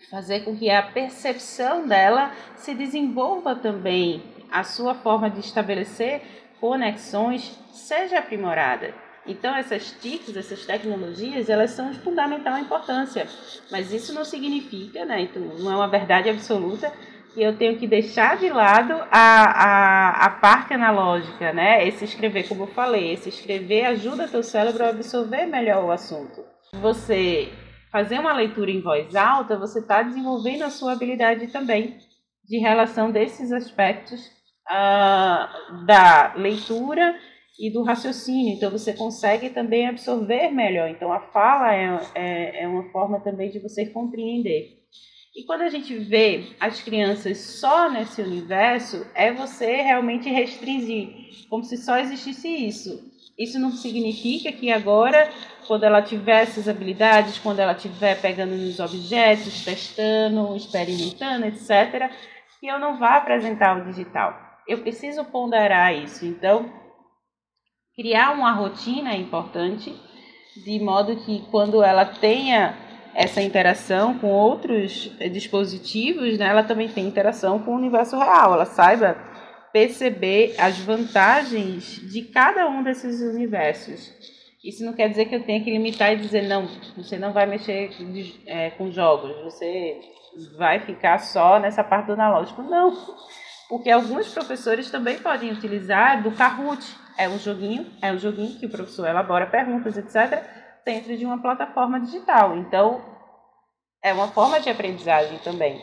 fazer 0.09 0.41
com 0.41 0.55
que 0.55 0.69
a 0.69 0.83
percepção 0.83 1.87
dela 1.87 2.31
se 2.55 2.73
desenvolva 2.73 3.55
também, 3.55 4.23
a 4.51 4.63
sua 4.63 4.95
forma 4.95 5.29
de 5.29 5.39
estabelecer 5.39 6.21
conexões 6.59 7.57
seja 7.71 8.19
aprimorada. 8.19 8.93
Então 9.25 9.55
essas 9.55 9.91
TICs, 9.91 10.35
essas 10.35 10.65
tecnologias, 10.65 11.49
elas 11.49 11.71
são 11.71 11.91
de 11.91 11.99
fundamental 11.99 12.57
importância, 12.57 13.27
mas 13.69 13.93
isso 13.93 14.13
não 14.13 14.25
significa, 14.25 15.05
né, 15.05 15.21
então, 15.21 15.41
não 15.41 15.71
é 15.71 15.75
uma 15.75 15.87
verdade 15.87 16.29
absoluta 16.29 16.91
que 17.33 17.41
eu 17.41 17.57
tenho 17.57 17.77
que 17.77 17.88
deixar 17.88 18.38
de 18.38 18.50
lado 18.50 18.93
a, 19.12 19.43
a, 19.43 20.25
a 20.25 20.29
parte 20.31 20.74
analógica, 20.74 21.53
né? 21.53 21.88
Esse 21.88 22.05
escrever, 22.05 22.48
como 22.48 22.63
eu 22.63 22.67
falei, 22.67 23.13
esse 23.13 23.29
escrever 23.29 23.86
ajuda 23.86 24.27
teu 24.27 24.43
cérebro 24.43 24.83
a 24.83 24.89
absorver 24.89 25.45
melhor 25.45 25.86
o 25.86 25.91
assunto. 25.91 26.43
Você 26.81 27.50
fazer 27.91 28.19
uma 28.19 28.33
leitura 28.33 28.71
em 28.71 28.81
voz 28.81 29.15
alta, 29.15 29.57
você 29.57 29.79
está 29.79 30.01
desenvolvendo 30.01 30.63
a 30.63 30.69
sua 30.69 30.93
habilidade 30.93 31.48
também 31.48 31.98
de 32.45 32.57
relação 32.59 33.12
desses 33.12 33.51
aspectos 33.51 34.19
uh, 34.69 35.86
da 35.86 36.33
leitura 36.36 37.15
e 37.59 37.71
do 37.71 37.83
raciocínio. 37.83 38.55
Então, 38.55 38.71
você 38.71 38.93
consegue 38.93 39.50
também 39.50 39.88
absorver 39.88 40.50
melhor. 40.50 40.89
Então, 40.89 41.12
a 41.12 41.19
fala 41.19 41.75
é, 41.75 42.00
é, 42.15 42.63
é 42.63 42.67
uma 42.67 42.89
forma 42.91 43.19
também 43.19 43.51
de 43.51 43.59
você 43.59 43.86
compreender. 43.88 44.78
E 45.39 45.43
quando 45.43 45.62
a 45.62 45.69
gente 45.69 45.96
vê 45.96 46.48
as 46.60 46.81
crianças 46.81 47.38
só 47.38 47.89
nesse 47.89 48.22
universo, 48.22 49.08
é 49.15 49.31
você 49.31 49.77
realmente 49.77 50.27
restringir, 50.29 51.48
como 51.50 51.63
se 51.63 51.77
só 51.77 51.98
existisse 51.98 52.50
isso. 52.50 53.10
Isso 53.38 53.58
não 53.58 53.72
significa 53.72 54.51
que 54.51 54.69
agora, 54.69 55.31
quando 55.65 55.86
ela 55.86 56.01
tiver 56.01 56.41
essas 56.41 56.67
habilidades, 56.67 57.39
quando 57.39 57.60
ela 57.60 57.72
estiver 57.72 58.19
pegando 58.19 58.53
nos 58.53 58.81
objetos, 58.81 59.63
testando, 59.63 60.58
experimentando, 60.58 61.46
etc., 61.46 62.12
que 62.60 62.67
eu 62.67 62.77
não 62.77 63.00
vá 63.00 63.15
apresentar 63.15 63.79
o 63.79 63.86
digital. 63.86 64.38
Eu 64.67 64.79
preciso 64.79 65.24
ponderar 65.24 65.96
isso. 65.96 66.25
Então, 66.25 66.69
criar 67.96 68.31
uma 68.31 68.51
rotina 68.51 69.13
é 69.13 69.17
importante, 69.17 69.96
de 70.65 70.79
modo 70.81 71.15
que 71.15 71.46
quando 71.50 71.81
ela 71.81 72.03
tenha 72.03 72.88
essa 73.13 73.41
interação 73.41 74.17
com 74.17 74.27
outros 74.27 75.11
dispositivos, 75.31 76.37
né, 76.37 76.47
ela 76.47 76.63
também 76.63 76.87
tem 76.87 77.07
interação 77.07 77.59
com 77.59 77.71
o 77.71 77.77
universo 77.77 78.17
real. 78.17 78.53
Ela 78.53 78.65
saiba 78.65 79.17
perceber 79.71 80.55
as 80.57 80.79
vantagens 80.79 81.83
de 82.11 82.23
cada 82.23 82.67
um 82.67 82.83
desses 82.83 83.21
universos. 83.21 84.11
Isso 84.63 84.83
não 84.83 84.93
quer 84.93 85.09
dizer 85.09 85.25
que 85.25 85.35
eu 85.35 85.43
tenha 85.43 85.63
que 85.63 85.71
limitar 85.71 86.13
e 86.13 86.17
dizer, 86.17 86.43
não, 86.43 86.67
você 86.97 87.17
não 87.17 87.31
vai 87.31 87.45
mexer 87.45 87.91
é, 88.45 88.71
com 88.71 88.91
jogos, 88.91 89.31
você 89.43 89.99
vai 90.57 90.79
ficar 90.81 91.19
só 91.19 91.59
nessa 91.59 91.83
parte 91.83 92.07
do 92.07 92.13
analógico. 92.13 92.61
Não, 92.61 92.93
porque 93.69 93.89
alguns 93.89 94.33
professores 94.33 94.91
também 94.91 95.17
podem 95.19 95.51
utilizar 95.51 96.21
do 96.21 96.31
Kahoot. 96.31 96.85
É 97.17 97.27
um 97.27 97.37
joguinho, 97.37 97.85
é 98.01 98.11
um 98.11 98.17
joguinho 98.17 98.57
que 98.59 98.65
o 98.65 98.69
professor 98.69 99.07
elabora 99.07 99.45
perguntas, 99.45 99.97
etc 99.97 100.58
dentro 100.86 101.15
de 101.17 101.25
uma 101.25 101.41
plataforma 101.41 102.00
digital. 102.00 102.57
Então, 102.57 103.01
é 104.03 104.13
uma 104.13 104.27
forma 104.29 104.59
de 104.59 104.69
aprendizagem 104.69 105.38
também. 105.39 105.79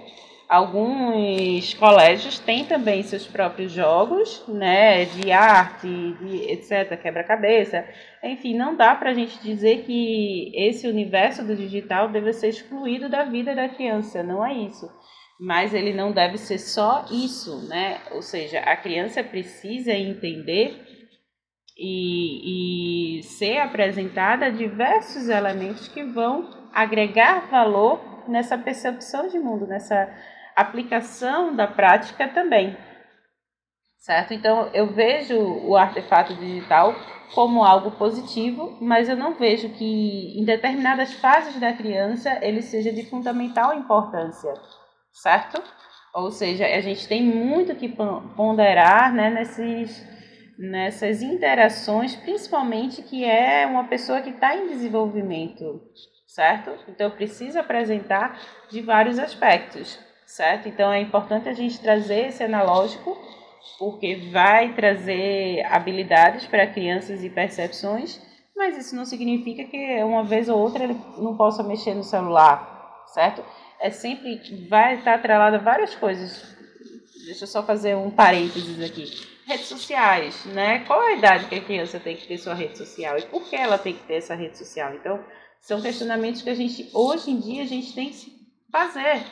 Alguns 0.49 1.75
colégios 1.75 2.39
têm 2.39 2.65
também 2.65 3.03
seus 3.03 3.27
próprios 3.27 3.73
jogos, 3.73 4.45
né, 4.47 5.05
de 5.05 5.33
arte, 5.33 5.89
de 5.89 6.53
etc, 6.53 7.01
quebra-cabeça. 7.03 7.85
Enfim, 8.23 8.57
não 8.57 8.77
dá 8.77 8.95
para 8.95 9.11
a 9.11 9.15
gente 9.15 9.43
dizer 9.43 9.83
que 9.83 10.53
esse 10.55 10.87
universo 10.87 11.45
do 11.45 11.57
digital 11.57 12.09
deve 12.11 12.33
ser 12.33 12.49
excluído 12.49 13.09
da 13.09 13.25
vida 13.25 13.57
da 13.57 13.69
criança, 13.69 14.23
não 14.23 14.45
é 14.45 14.55
isso. 14.55 14.89
Mas 15.39 15.75
ele 15.75 15.93
não 15.93 16.13
deve 16.13 16.39
ser 16.39 16.59
só 16.59 17.05
isso, 17.11 17.69
né? 17.69 18.01
Ou 18.13 18.23
seja, 18.23 18.61
a 18.61 18.77
criança 18.77 19.25
precisa 19.25 19.93
entender 19.93 20.86
e, 21.77 23.19
e 23.19 23.23
ser 23.23 23.59
apresentada 23.59 24.51
diversos 24.51 25.29
elementos 25.29 25.89
que 25.89 26.03
vão 26.03 26.49
agregar 26.73 27.49
valor 27.51 28.01
nessa 28.29 28.57
percepção 28.57 29.29
de 29.29 29.39
mundo, 29.39 29.67
nessa 29.67 30.09
aplicação 30.55 31.55
da 31.55 31.67
prática 31.67 32.29
também. 32.29 32.77
Certo? 33.99 34.33
Então, 34.33 34.71
eu 34.73 34.93
vejo 34.93 35.37
o 35.37 35.77
artefato 35.77 36.35
digital 36.35 36.95
como 37.35 37.65
algo 37.65 37.91
positivo, 37.93 38.79
mas 38.81 39.09
eu 39.09 39.17
não 39.17 39.35
vejo 39.35 39.69
que 39.71 40.39
em 40.41 40.45
determinadas 40.45 41.13
fases 41.15 41.59
da 41.59 41.73
criança 41.73 42.39
ele 42.41 42.63
seja 42.63 42.93
de 42.93 43.05
fundamental 43.11 43.75
importância, 43.75 44.55
certo? 45.13 45.61
Ou 46.15 46.31
seja, 46.31 46.65
a 46.65 46.81
gente 46.81 47.07
tem 47.09 47.23
muito 47.23 47.75
que 47.75 47.89
ponderar 47.89 49.13
né, 49.13 49.29
nesses 49.29 50.16
nessas 50.59 51.23
interações, 51.23 52.17
principalmente 52.17 53.03
que 53.03 53.25
é 53.25 53.67
uma 53.67 53.85
pessoa 53.85 54.21
que 54.21 54.31
está 54.31 54.57
em 54.57 54.69
desenvolvimento, 54.69 55.83
certo? 56.27 56.71
Então 56.89 57.11
precisa 57.11 57.61
apresentar 57.61 58.41
de 58.71 58.81
vários 58.81 59.19
aspectos, 59.19 59.99
certo? 60.25 60.69
Então 60.69 60.93
é 60.93 61.01
importante 61.01 61.49
a 61.49 61.53
gente 61.53 61.81
trazer 61.81 62.29
esse 62.29 62.43
analógico, 62.43 63.17
porque 63.79 64.31
vai 64.33 64.73
trazer 64.75 65.63
habilidades 65.67 66.47
para 66.47 66.67
crianças 66.67 67.23
e 67.23 67.29
percepções, 67.29 68.21
mas 68.57 68.79
isso 68.79 68.97
não 68.97 69.05
significa 69.05 69.65
que 69.65 70.03
uma 70.03 70.25
vez 70.25 70.49
ou 70.49 70.59
outra 70.59 70.85
ele 70.85 70.97
não 71.19 71.37
possa 71.37 71.63
mexer 71.63 71.95
no 71.95 72.03
celular, 72.03 73.05
certo? 73.09 73.45
É 73.79 73.91
sempre 73.91 74.67
vai 74.69 74.95
estar 74.95 75.15
atrelado 75.15 75.57
a 75.57 75.59
várias 75.59 75.95
coisas. 75.95 76.56
Deixa 77.27 77.43
eu 77.43 77.49
só 77.49 77.61
fazer 77.61 77.97
um 77.97 78.09
parênteses 78.09 78.81
aqui 78.81 79.37
redes 79.47 79.67
sociais, 79.67 80.45
né? 80.47 80.81
Qual 80.81 81.01
a 81.01 81.13
idade 81.13 81.47
que 81.47 81.57
a 81.57 81.61
criança 81.61 81.99
tem 81.99 82.17
que 82.17 82.27
ter 82.27 82.39
sua 82.39 82.55
rede 82.55 82.79
social 82.79 83.19
e 83.19 83.23
por 83.23 83.49
que 83.49 83.57
ela 83.57 83.77
tem 83.77 83.95
que 83.95 84.03
ter 84.05 84.15
essa 84.15 84.35
rede 84.35 84.57
social? 84.57 84.95
Então, 84.95 85.19
são 85.61 85.83
questionamentos 85.83 86.43
que 86.43 86.51
a 86.51 86.55
gente 86.55 86.89
hoje 86.95 87.33
em 87.33 87.41
dia 87.41 87.63
a 87.65 87.67
gente 87.67 87.93
tem 87.95 88.11
que 88.11 88.33
fazer, 88.71 89.25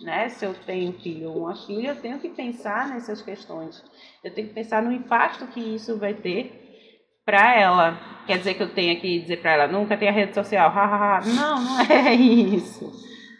né? 0.00 0.28
Se 0.28 0.44
eu 0.44 0.54
tenho 0.54 0.92
filho 1.00 1.30
ou 1.30 1.42
uma 1.42 1.56
filha, 1.66 1.88
eu 1.88 2.00
tenho 2.00 2.20
que 2.20 2.28
pensar 2.28 2.88
nessas 2.88 3.20
questões. 3.22 3.82
Eu 4.22 4.32
tenho 4.32 4.46
que 4.46 4.54
pensar 4.54 4.80
no 4.80 4.92
impacto 4.92 5.48
que 5.48 5.60
isso 5.60 5.98
vai 5.98 6.14
ter 6.14 6.60
para 7.24 7.58
ela. 7.58 8.24
Quer 8.24 8.38
dizer 8.38 8.54
que 8.54 8.62
eu 8.62 8.72
tenho 8.72 9.00
que 9.00 9.20
dizer 9.20 9.40
para 9.40 9.52
ela, 9.52 9.66
nunca 9.66 9.96
tenha 9.96 10.12
rede 10.12 10.32
social, 10.32 10.72
não, 11.26 11.60
não 11.60 11.80
é 11.90 12.14
isso. 12.14 12.92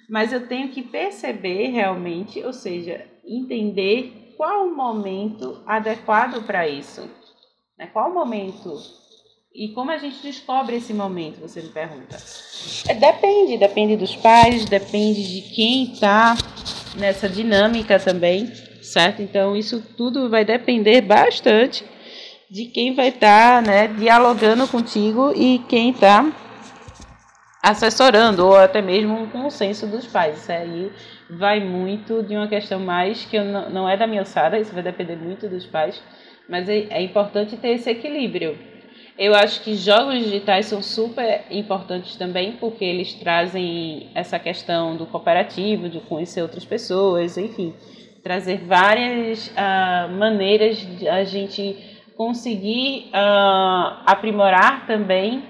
Mas 0.09 0.32
eu 0.32 0.47
tenho 0.49 0.71
que 0.71 0.82
perceber 0.82 1.68
realmente, 1.68 2.42
ou 2.44 2.52
seja, 2.52 3.12
entender 3.25 4.35
qual 4.37 4.67
o 4.67 4.75
momento 4.75 5.62
adequado 5.67 6.45
para 6.45 6.69
isso? 6.69 7.09
Né? 7.79 7.87
Qual 7.93 8.11
o 8.11 8.14
momento? 8.14 8.75
E 9.55 9.69
como 9.69 9.91
a 9.91 9.99
gente 9.99 10.23
descobre 10.23 10.76
esse 10.76 10.95
momento, 10.95 11.41
você 11.41 11.61
me 11.61 11.69
pergunta? 11.69 12.17
É, 12.88 12.95
depende, 12.95 13.59
depende 13.59 13.97
dos 13.97 14.17
pais, 14.17 14.64
depende 14.64 15.23
de 15.23 15.55
quem 15.55 15.93
está 15.93 16.37
nessa 16.97 17.29
dinâmica 17.29 17.99
também, 17.99 18.47
certo? 18.83 19.21
Então, 19.21 19.55
isso 19.55 19.83
tudo 19.97 20.31
vai 20.31 20.45
depender 20.45 21.02
bastante 21.02 21.85
de 22.50 22.67
quem 22.67 22.95
vai 22.95 23.09
estar 23.09 23.62
tá, 23.62 23.71
né, 23.71 23.88
dialogando 23.88 24.67
contigo 24.69 25.33
e 25.35 25.59
quem 25.69 25.91
está 25.91 26.31
assessorando, 27.62 28.47
ou 28.47 28.57
até 28.57 28.83
mesmo 28.83 29.14
um 29.14 29.29
consenso 29.29 29.87
dos 29.87 30.07
pais. 30.07 30.38
Isso 30.43 30.52
aí 30.52 30.93
vai 31.39 31.61
muito 31.61 32.23
de 32.23 32.35
uma 32.35 32.49
questão 32.49 32.81
mais 32.81 33.25
que 33.25 33.39
não, 33.41 33.71
não 33.71 33.89
é 33.89 33.97
da 33.97 34.07
minha 34.07 34.21
alçada, 34.21 34.59
isso 34.59 34.73
vai 34.73 34.83
depender 34.83 35.17
muito 35.17 35.49
dos 35.49 35.67
pais, 35.67 36.03
mas 36.49 36.69
é, 36.69 36.87
é 36.91 37.03
importante 37.03 37.57
ter 37.57 37.71
esse 37.71 37.91
equilíbrio. 37.91 38.59
Eu 39.19 39.35
acho 39.35 39.62
que 39.62 39.75
jogos 39.75 40.19
digitais 40.19 40.67
são 40.67 40.83
super 40.83 41.45
importantes 41.51 42.17
também, 42.17 42.53
porque 42.53 42.85
eles 42.85 43.12
trazem 43.15 44.11
essa 44.15 44.39
questão 44.39 44.97
do 44.97 45.07
cooperativo, 45.07 45.89
de 45.89 46.01
conhecer 46.01 46.43
outras 46.43 46.65
pessoas, 46.65 47.37
enfim, 47.37 47.75
trazer 48.23 48.59
várias 48.65 49.49
uh, 49.49 50.11
maneiras 50.19 50.79
de 50.79 51.09
a 51.09 51.25
gente 51.25 51.77
conseguir 52.17 53.11
uh, 53.11 54.03
aprimorar 54.07 54.87
também 54.87 55.45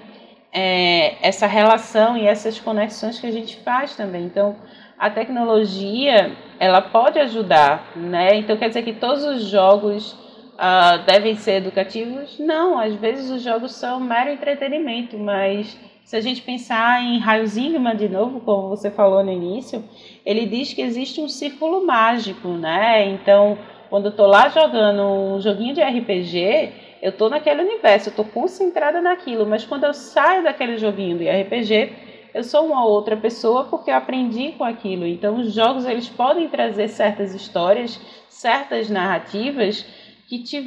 é, 0.51 1.15
essa 1.25 1.47
relação 1.47 2.17
e 2.17 2.27
essas 2.27 2.59
conexões 2.59 3.19
que 3.19 3.25
a 3.25 3.31
gente 3.31 3.57
faz 3.57 3.95
também. 3.95 4.25
Então, 4.25 4.55
a 5.03 5.09
tecnologia 5.09 6.31
ela 6.57 6.81
pode 6.81 7.19
ajudar, 7.19 7.91
né? 7.93 8.37
Então 8.37 8.55
quer 8.55 8.69
dizer 8.69 8.83
que 8.83 8.93
todos 8.93 9.25
os 9.25 9.43
jogos 9.43 10.13
uh, 10.53 11.03
devem 11.05 11.35
ser 11.35 11.55
educativos? 11.55 12.39
Não, 12.39 12.79
às 12.79 12.95
vezes 12.95 13.29
os 13.29 13.41
jogos 13.41 13.73
são 13.73 13.99
mero 13.99 14.29
entretenimento, 14.29 15.17
mas 15.19 15.77
se 16.05 16.15
a 16.15 16.21
gente 16.21 16.41
pensar 16.41 17.03
em 17.03 17.19
Raio 17.19 17.45
Zingman 17.45 17.97
de 17.97 18.07
novo, 18.07 18.39
como 18.39 18.69
você 18.69 18.89
falou 18.89 19.21
no 19.21 19.29
início, 19.29 19.83
ele 20.25 20.45
diz 20.45 20.73
que 20.73 20.81
existe 20.81 21.19
um 21.19 21.27
círculo 21.27 21.85
mágico, 21.85 22.47
né? 22.47 23.05
Então, 23.05 23.57
quando 23.89 24.05
eu 24.05 24.11
tô 24.13 24.25
lá 24.25 24.47
jogando 24.47 25.01
um 25.01 25.41
joguinho 25.41 25.73
de 25.73 25.81
RPG, 25.81 26.71
eu 27.01 27.11
tô 27.11 27.27
naquele 27.27 27.61
universo, 27.61 28.07
eu 28.07 28.15
tô 28.15 28.23
concentrada 28.23 29.01
naquilo, 29.01 29.45
mas 29.45 29.65
quando 29.65 29.83
eu 29.83 29.93
saio 29.93 30.43
daquele 30.43 30.77
joguinho 30.77 31.17
de 31.17 31.29
RPG, 31.29 31.91
eu 32.33 32.43
sou 32.43 32.65
uma 32.65 32.85
outra 32.85 33.15
pessoa 33.15 33.65
porque 33.65 33.91
eu 33.91 33.95
aprendi 33.95 34.53
com 34.53 34.63
aquilo. 34.63 35.05
Então, 35.05 35.39
os 35.39 35.53
jogos 35.53 35.85
eles 35.85 36.09
podem 36.09 36.49
trazer 36.49 36.87
certas 36.87 37.33
histórias, 37.33 37.99
certas 38.27 38.89
narrativas 38.89 39.85
que 40.27 40.39
te, 40.39 40.57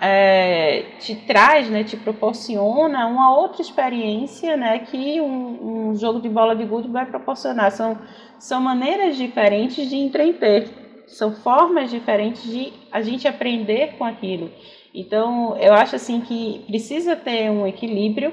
é, 0.00 0.82
te 0.98 1.14
traz, 1.14 1.68
né, 1.68 1.84
te 1.84 1.96
proporciona 1.96 3.06
uma 3.06 3.36
outra 3.36 3.60
experiência 3.60 4.56
né, 4.56 4.78
que 4.78 5.20
um, 5.20 5.90
um 5.90 5.94
jogo 5.94 6.20
de 6.20 6.28
bola 6.28 6.56
de 6.56 6.64
gude 6.64 6.88
vai 6.88 7.04
proporcionar. 7.04 7.70
São, 7.70 7.98
são 8.38 8.60
maneiras 8.60 9.16
diferentes 9.16 9.90
de 9.90 9.96
entreter, 9.96 10.70
são 11.06 11.32
formas 11.32 11.90
diferentes 11.90 12.44
de 12.44 12.72
a 12.90 13.02
gente 13.02 13.28
aprender 13.28 13.96
com 13.98 14.04
aquilo. 14.04 14.50
Então, 14.94 15.56
eu 15.58 15.74
acho 15.74 15.96
assim 15.96 16.20
que 16.20 16.64
precisa 16.66 17.14
ter 17.14 17.50
um 17.50 17.66
equilíbrio 17.66 18.32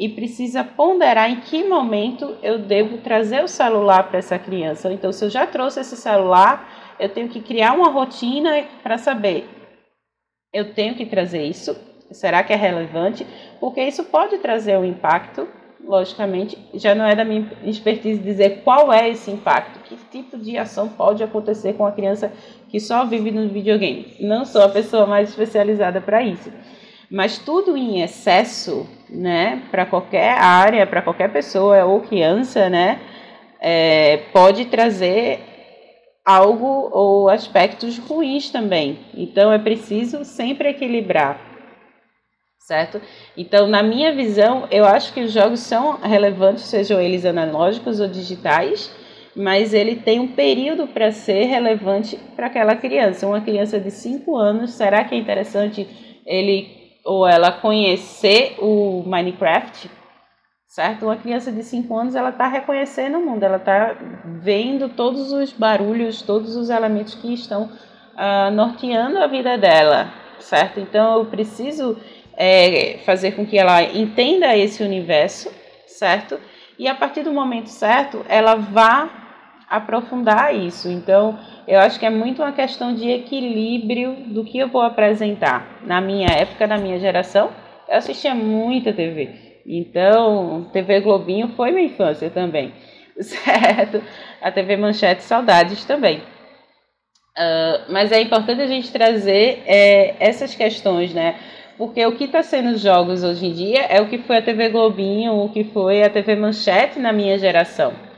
e 0.00 0.08
precisa 0.08 0.64
ponderar 0.64 1.30
em 1.30 1.36
que 1.36 1.62
momento 1.62 2.36
eu 2.42 2.58
devo 2.58 2.98
trazer 2.98 3.44
o 3.44 3.48
celular 3.48 4.08
para 4.08 4.18
essa 4.18 4.36
criança. 4.36 4.92
Então, 4.92 5.12
se 5.12 5.24
eu 5.24 5.30
já 5.30 5.46
trouxe 5.46 5.78
esse 5.78 5.96
celular, 5.96 6.96
eu 6.98 7.08
tenho 7.08 7.28
que 7.28 7.40
criar 7.40 7.74
uma 7.74 7.88
rotina 7.90 8.64
para 8.82 8.98
saber 8.98 9.60
eu 10.52 10.72
tenho 10.74 10.94
que 10.94 11.06
trazer 11.06 11.44
isso? 11.44 11.76
Será 12.10 12.42
que 12.42 12.52
é 12.52 12.56
relevante? 12.56 13.26
Porque 13.60 13.82
isso 13.82 14.04
pode 14.04 14.38
trazer 14.38 14.76
um 14.76 14.84
impacto, 14.84 15.46
logicamente, 15.84 16.58
já 16.74 16.94
não 16.94 17.04
é 17.04 17.14
da 17.14 17.24
minha 17.24 17.48
expertise 17.64 18.20
dizer 18.20 18.62
qual 18.64 18.92
é 18.92 19.08
esse 19.08 19.30
impacto, 19.30 19.78
que 19.80 19.96
tipo 20.10 20.36
de 20.36 20.58
ação 20.58 20.88
pode 20.88 21.22
acontecer 21.22 21.74
com 21.74 21.86
a 21.86 21.92
criança 21.92 22.32
que 22.68 22.80
só 22.80 23.04
vive 23.04 23.30
no 23.30 23.48
videogame. 23.48 24.16
Não 24.20 24.44
sou 24.44 24.62
a 24.62 24.68
pessoa 24.68 25.06
mais 25.06 25.30
especializada 25.30 26.00
para 26.00 26.22
isso. 26.22 26.50
Mas 27.10 27.38
tudo 27.38 27.76
em 27.76 28.02
excesso, 28.02 28.88
né, 29.08 29.62
para 29.70 29.84
qualquer 29.84 30.38
área, 30.38 30.86
para 30.86 31.02
qualquer 31.02 31.32
pessoa 31.32 31.84
ou 31.84 32.00
criança, 32.00 32.70
né, 32.70 33.00
é, 33.60 34.18
pode 34.32 34.66
trazer 34.66 35.40
algo 36.24 36.88
ou 36.92 37.28
aspectos 37.28 37.98
ruins 37.98 38.50
também. 38.50 39.00
Então 39.14 39.52
é 39.52 39.58
preciso 39.58 40.24
sempre 40.24 40.68
equilibrar. 40.68 41.40
Certo? 42.60 43.00
Então, 43.36 43.66
na 43.66 43.82
minha 43.82 44.14
visão, 44.14 44.68
eu 44.70 44.84
acho 44.84 45.12
que 45.12 45.22
os 45.22 45.32
jogos 45.32 45.58
são 45.58 45.96
relevantes, 45.96 46.62
sejam 46.64 47.00
eles 47.00 47.26
analógicos 47.26 47.98
ou 47.98 48.06
digitais, 48.06 48.94
mas 49.34 49.74
ele 49.74 49.96
tem 49.96 50.20
um 50.20 50.28
período 50.28 50.86
para 50.86 51.10
ser 51.10 51.46
relevante 51.46 52.16
para 52.36 52.46
aquela 52.46 52.76
criança. 52.76 53.26
Uma 53.26 53.40
criança 53.40 53.80
de 53.80 53.90
5 53.90 54.36
anos, 54.36 54.74
será 54.74 55.02
que 55.02 55.16
é 55.16 55.18
interessante 55.18 55.88
ele 56.24 56.79
ou 57.10 57.26
ela 57.26 57.50
conhecer 57.50 58.54
o 58.60 59.02
Minecraft? 59.04 59.90
certo? 60.68 61.06
Uma 61.06 61.16
criança 61.16 61.50
de 61.50 61.64
5 61.64 61.96
anos, 61.98 62.14
ela 62.14 62.28
está 62.28 62.46
reconhecendo 62.46 63.18
o 63.18 63.26
mundo, 63.26 63.42
ela 63.42 63.56
está 63.56 63.96
vendo 64.24 64.88
todos 64.88 65.32
os 65.32 65.52
barulhos, 65.52 66.22
todos 66.22 66.54
os 66.54 66.70
elementos 66.70 67.16
que 67.16 67.34
estão 67.34 67.64
uh, 67.64 68.52
norteando 68.52 69.18
a 69.18 69.26
vida 69.26 69.58
dela, 69.58 70.08
certo? 70.38 70.78
Então, 70.78 71.18
eu 71.18 71.26
preciso 71.26 71.98
é, 72.36 73.00
fazer 73.04 73.32
com 73.32 73.44
que 73.44 73.58
ela 73.58 73.82
entenda 73.82 74.56
esse 74.56 74.84
universo, 74.84 75.50
certo? 75.88 76.38
E 76.78 76.86
a 76.86 76.94
partir 76.94 77.24
do 77.24 77.32
momento 77.32 77.68
certo, 77.68 78.24
ela 78.28 78.54
vá 78.54 79.19
aprofundar 79.70 80.52
isso. 80.52 80.90
Então, 80.90 81.38
eu 81.68 81.78
acho 81.78 82.00
que 82.00 82.04
é 82.04 82.10
muito 82.10 82.42
uma 82.42 82.50
questão 82.50 82.92
de 82.92 83.08
equilíbrio 83.08 84.16
do 84.26 84.44
que 84.44 84.58
eu 84.58 84.68
vou 84.68 84.82
apresentar. 84.82 85.78
Na 85.86 86.00
minha 86.00 86.26
época, 86.26 86.66
na 86.66 86.76
minha 86.76 86.98
geração, 86.98 87.50
eu 87.88 87.96
assistia 87.96 88.34
muita 88.34 88.92
TV. 88.92 89.62
Então, 89.64 90.68
TV 90.72 91.00
Globinho 91.00 91.48
foi 91.50 91.70
minha 91.70 91.86
infância 91.86 92.28
também, 92.28 92.72
certo? 93.20 94.02
A 94.42 94.50
TV 94.50 94.76
Manchete 94.76 95.22
Saudades 95.22 95.84
também. 95.84 96.18
Uh, 97.38 97.92
mas 97.92 98.10
é 98.10 98.20
importante 98.20 98.60
a 98.60 98.66
gente 98.66 98.90
trazer 98.90 99.62
é, 99.64 100.16
essas 100.18 100.52
questões, 100.52 101.14
né? 101.14 101.36
Porque 101.78 102.04
o 102.04 102.16
que 102.16 102.24
está 102.24 102.42
sendo 102.42 102.76
jogos 102.76 103.22
hoje 103.22 103.46
em 103.46 103.52
dia 103.52 103.82
é 103.82 104.00
o 104.00 104.08
que 104.08 104.18
foi 104.18 104.38
a 104.38 104.42
TV 104.42 104.68
Globinho, 104.68 105.34
o 105.34 105.48
que 105.48 105.62
foi 105.64 106.02
a 106.02 106.10
TV 106.10 106.34
Manchete 106.34 106.98
na 106.98 107.12
minha 107.12 107.38
geração 107.38 108.09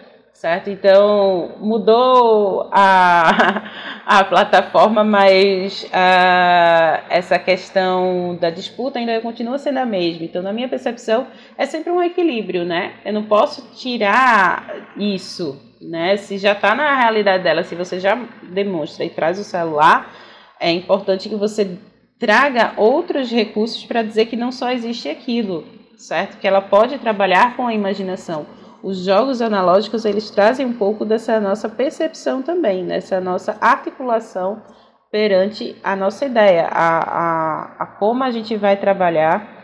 certo? 0.43 0.71
Então 0.71 1.53
mudou 1.61 2.69
a, 2.73 3.63
a 4.05 4.25
plataforma, 4.25 5.05
mas 5.05 5.89
a, 5.93 7.05
essa 7.09 7.39
questão 7.39 8.37
da 8.41 8.51
disputa 8.51 8.99
ainda 8.99 9.21
continua 9.21 9.57
sendo 9.57 9.79
a 9.79 9.87
mesma. 9.87 10.25
Então, 10.25 10.43
na 10.43 10.53
minha 10.53 10.69
percepção, 10.69 11.29
é 11.57 11.65
sempre 11.65 11.93
um 11.93 12.03
equilíbrio, 12.03 12.65
né? 12.65 12.95
Eu 13.05 13.13
não 13.13 13.23
posso 13.23 13.73
tirar 13.77 14.91
isso, 14.97 15.63
né? 15.81 16.17
Se 16.17 16.37
já 16.39 16.55
está 16.55 16.75
na 16.75 16.93
realidade 17.01 17.45
dela, 17.45 17.63
se 17.63 17.77
você 17.77 18.01
já 18.01 18.19
demonstra 18.43 19.05
e 19.05 19.11
traz 19.11 19.39
o 19.39 19.45
celular, 19.45 20.13
é 20.59 20.73
importante 20.73 21.29
que 21.29 21.37
você 21.37 21.79
traga 22.19 22.73
outros 22.77 23.31
recursos 23.31 23.85
para 23.85 24.03
dizer 24.03 24.27
que 24.27 24.35
não 24.35 24.51
só 24.51 24.73
existe 24.73 25.09
aquilo, 25.09 25.65
certo? 25.97 26.41
Que 26.41 26.49
ela 26.49 26.61
pode 26.61 26.99
trabalhar 26.99 27.57
com 27.57 27.65
a 27.65 27.73
imaginação 27.73 28.45
os 28.83 29.05
jogos 29.05 29.41
analógicos 29.41 30.05
eles 30.05 30.31
trazem 30.31 30.67
um 30.67 30.73
pouco 30.73 31.05
dessa 31.05 31.39
nossa 31.41 31.69
percepção 31.69 32.43
também, 32.43 32.87
dessa 32.87 33.21
nossa 33.21 33.57
articulação 33.61 34.63
perante 35.11 35.77
a 35.85 35.95
nossa 35.95 36.25
ideia, 36.25 36.67
a, 36.71 36.99
a, 36.99 37.63
a 37.81 37.87
como 37.87 38.25
a 38.25 38.31
gente 38.31 38.57
vai 38.57 38.77
trabalhar 38.77 39.61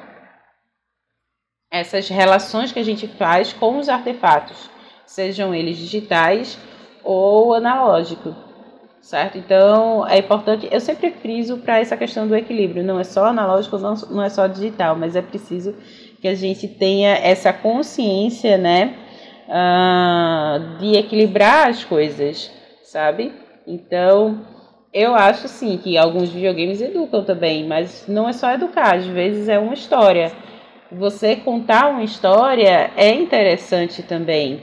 essas 1.71 2.09
relações 2.09 2.71
que 2.71 2.79
a 2.79 2.85
gente 2.85 3.09
faz 3.09 3.53
com 3.53 3.79
os 3.79 3.89
artefatos, 3.89 4.71
sejam 5.07 5.55
eles 5.55 5.79
digitais 5.79 6.59
ou 7.03 7.55
analógicos, 7.55 8.35
certo? 9.01 9.39
Então 9.39 10.07
é 10.07 10.19
importante, 10.19 10.69
eu 10.71 10.81
sempre 10.81 11.11
friso 11.11 11.57
para 11.59 11.81
essa 11.81 11.97
questão 11.97 12.29
do 12.29 12.37
equilíbrio, 12.37 12.85
não 12.85 13.01
é 13.01 13.05
só 13.05 13.25
analógico, 13.27 13.79
não, 13.79 13.95
não 14.11 14.23
é 14.23 14.29
só 14.29 14.47
digital, 14.47 14.97
mas 14.97 15.17
é 15.17 15.23
preciso 15.23 15.75
que 16.21 16.29
a 16.29 16.35
gente 16.35 16.69
tenha 16.69 17.15
essa 17.17 17.53
consciência, 17.53 18.59
né? 18.59 19.08
Uh, 19.49 20.79
de 20.79 20.97
equilibrar 20.97 21.69
as 21.69 21.85
coisas, 21.85 22.51
sabe? 22.85 23.33
Então, 23.67 24.45
eu 24.93 25.15
acho 25.15 25.49
sim 25.49 25.79
que 25.79 25.97
alguns 25.97 26.31
videogames 26.31 26.81
educam 26.81 27.25
também, 27.25 27.67
mas 27.67 28.07
não 28.07 28.29
é 28.29 28.33
só 28.33 28.53
educar, 28.53 28.97
às 28.97 29.07
vezes 29.07 29.49
é 29.49 29.59
uma 29.59 29.75
história. 29.75 30.33
Você 30.93 31.37
contar 31.37 31.89
uma 31.89 32.05
história 32.05 32.91
é 32.97 33.15
interessante 33.15 34.03
também, 34.03 34.63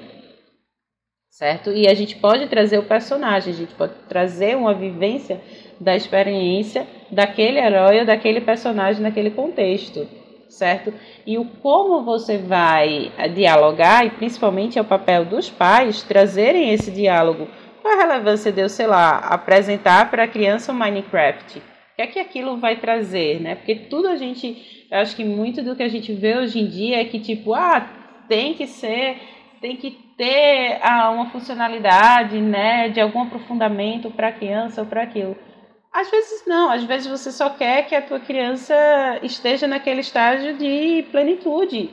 certo? 1.29 1.71
E 1.71 1.87
a 1.87 1.93
gente 1.93 2.15
pode 2.15 2.47
trazer 2.47 2.79
o 2.79 2.83
personagem, 2.83 3.53
a 3.53 3.55
gente 3.55 3.73
pode 3.75 3.93
trazer 4.09 4.55
uma 4.57 4.73
vivência 4.73 5.39
da 5.79 5.95
experiência 5.95 6.87
daquele 7.11 7.59
herói 7.59 7.99
ou 7.99 8.05
daquele 8.05 8.41
personagem 8.41 9.03
naquele 9.03 9.29
contexto 9.29 10.07
certo? 10.55 10.93
E 11.25 11.37
o 11.37 11.45
como 11.45 12.03
você 12.03 12.37
vai 12.37 13.11
dialogar, 13.33 14.05
e 14.05 14.09
principalmente 14.09 14.79
é 14.79 14.81
o 14.81 14.85
papel 14.85 15.25
dos 15.25 15.49
pais 15.49 16.01
trazerem 16.01 16.71
esse 16.71 16.89
diálogo. 16.91 17.47
Qual 17.81 17.93
a 17.93 18.01
relevância 18.01 18.51
de 18.51 18.61
eu, 18.61 18.69
sei 18.69 18.87
lá, 18.87 19.17
apresentar 19.17 20.09
para 20.09 20.23
a 20.23 20.27
criança 20.27 20.71
o 20.71 20.75
Minecraft? 20.75 21.59
O 21.59 21.61
que 21.95 22.01
é 22.01 22.07
que 22.07 22.19
aquilo 22.19 22.57
vai 22.57 22.77
trazer, 22.77 23.39
né? 23.39 23.55
Porque 23.55 23.75
tudo 23.75 24.07
a 24.07 24.15
gente, 24.15 24.87
eu 24.89 24.97
acho 24.99 25.15
que 25.15 25.23
muito 25.23 25.61
do 25.61 25.75
que 25.75 25.83
a 25.83 25.87
gente 25.87 26.11
vê 26.13 26.37
hoje 26.37 26.59
em 26.59 26.67
dia 26.67 26.99
é 26.99 27.05
que 27.05 27.19
tipo, 27.19 27.53
ah, 27.53 27.87
tem 28.27 28.53
que 28.53 28.65
ser, 28.65 29.17
tem 29.61 29.75
que 29.75 29.91
ter 30.17 30.79
ah, 30.81 31.11
uma 31.11 31.29
funcionalidade, 31.29 32.39
né, 32.39 32.89
de 32.89 32.99
algum 33.01 33.23
aprofundamento 33.23 34.09
para 34.09 34.29
a 34.29 34.31
criança 34.31 34.81
ou 34.81 34.87
para 34.87 35.03
aquilo. 35.03 35.35
Às 35.95 36.11
vezes 36.11 36.43
não, 36.45 36.69
às 36.69 36.83
vezes 36.83 37.07
você 37.07 37.31
só 37.31 37.49
quer 37.51 37.87
que 37.87 37.95
a 37.95 38.01
tua 38.01 38.19
criança 38.19 38.75
esteja 39.23 39.65
naquele 39.65 40.01
estágio 40.01 40.57
de 40.57 41.05
plenitude, 41.09 41.89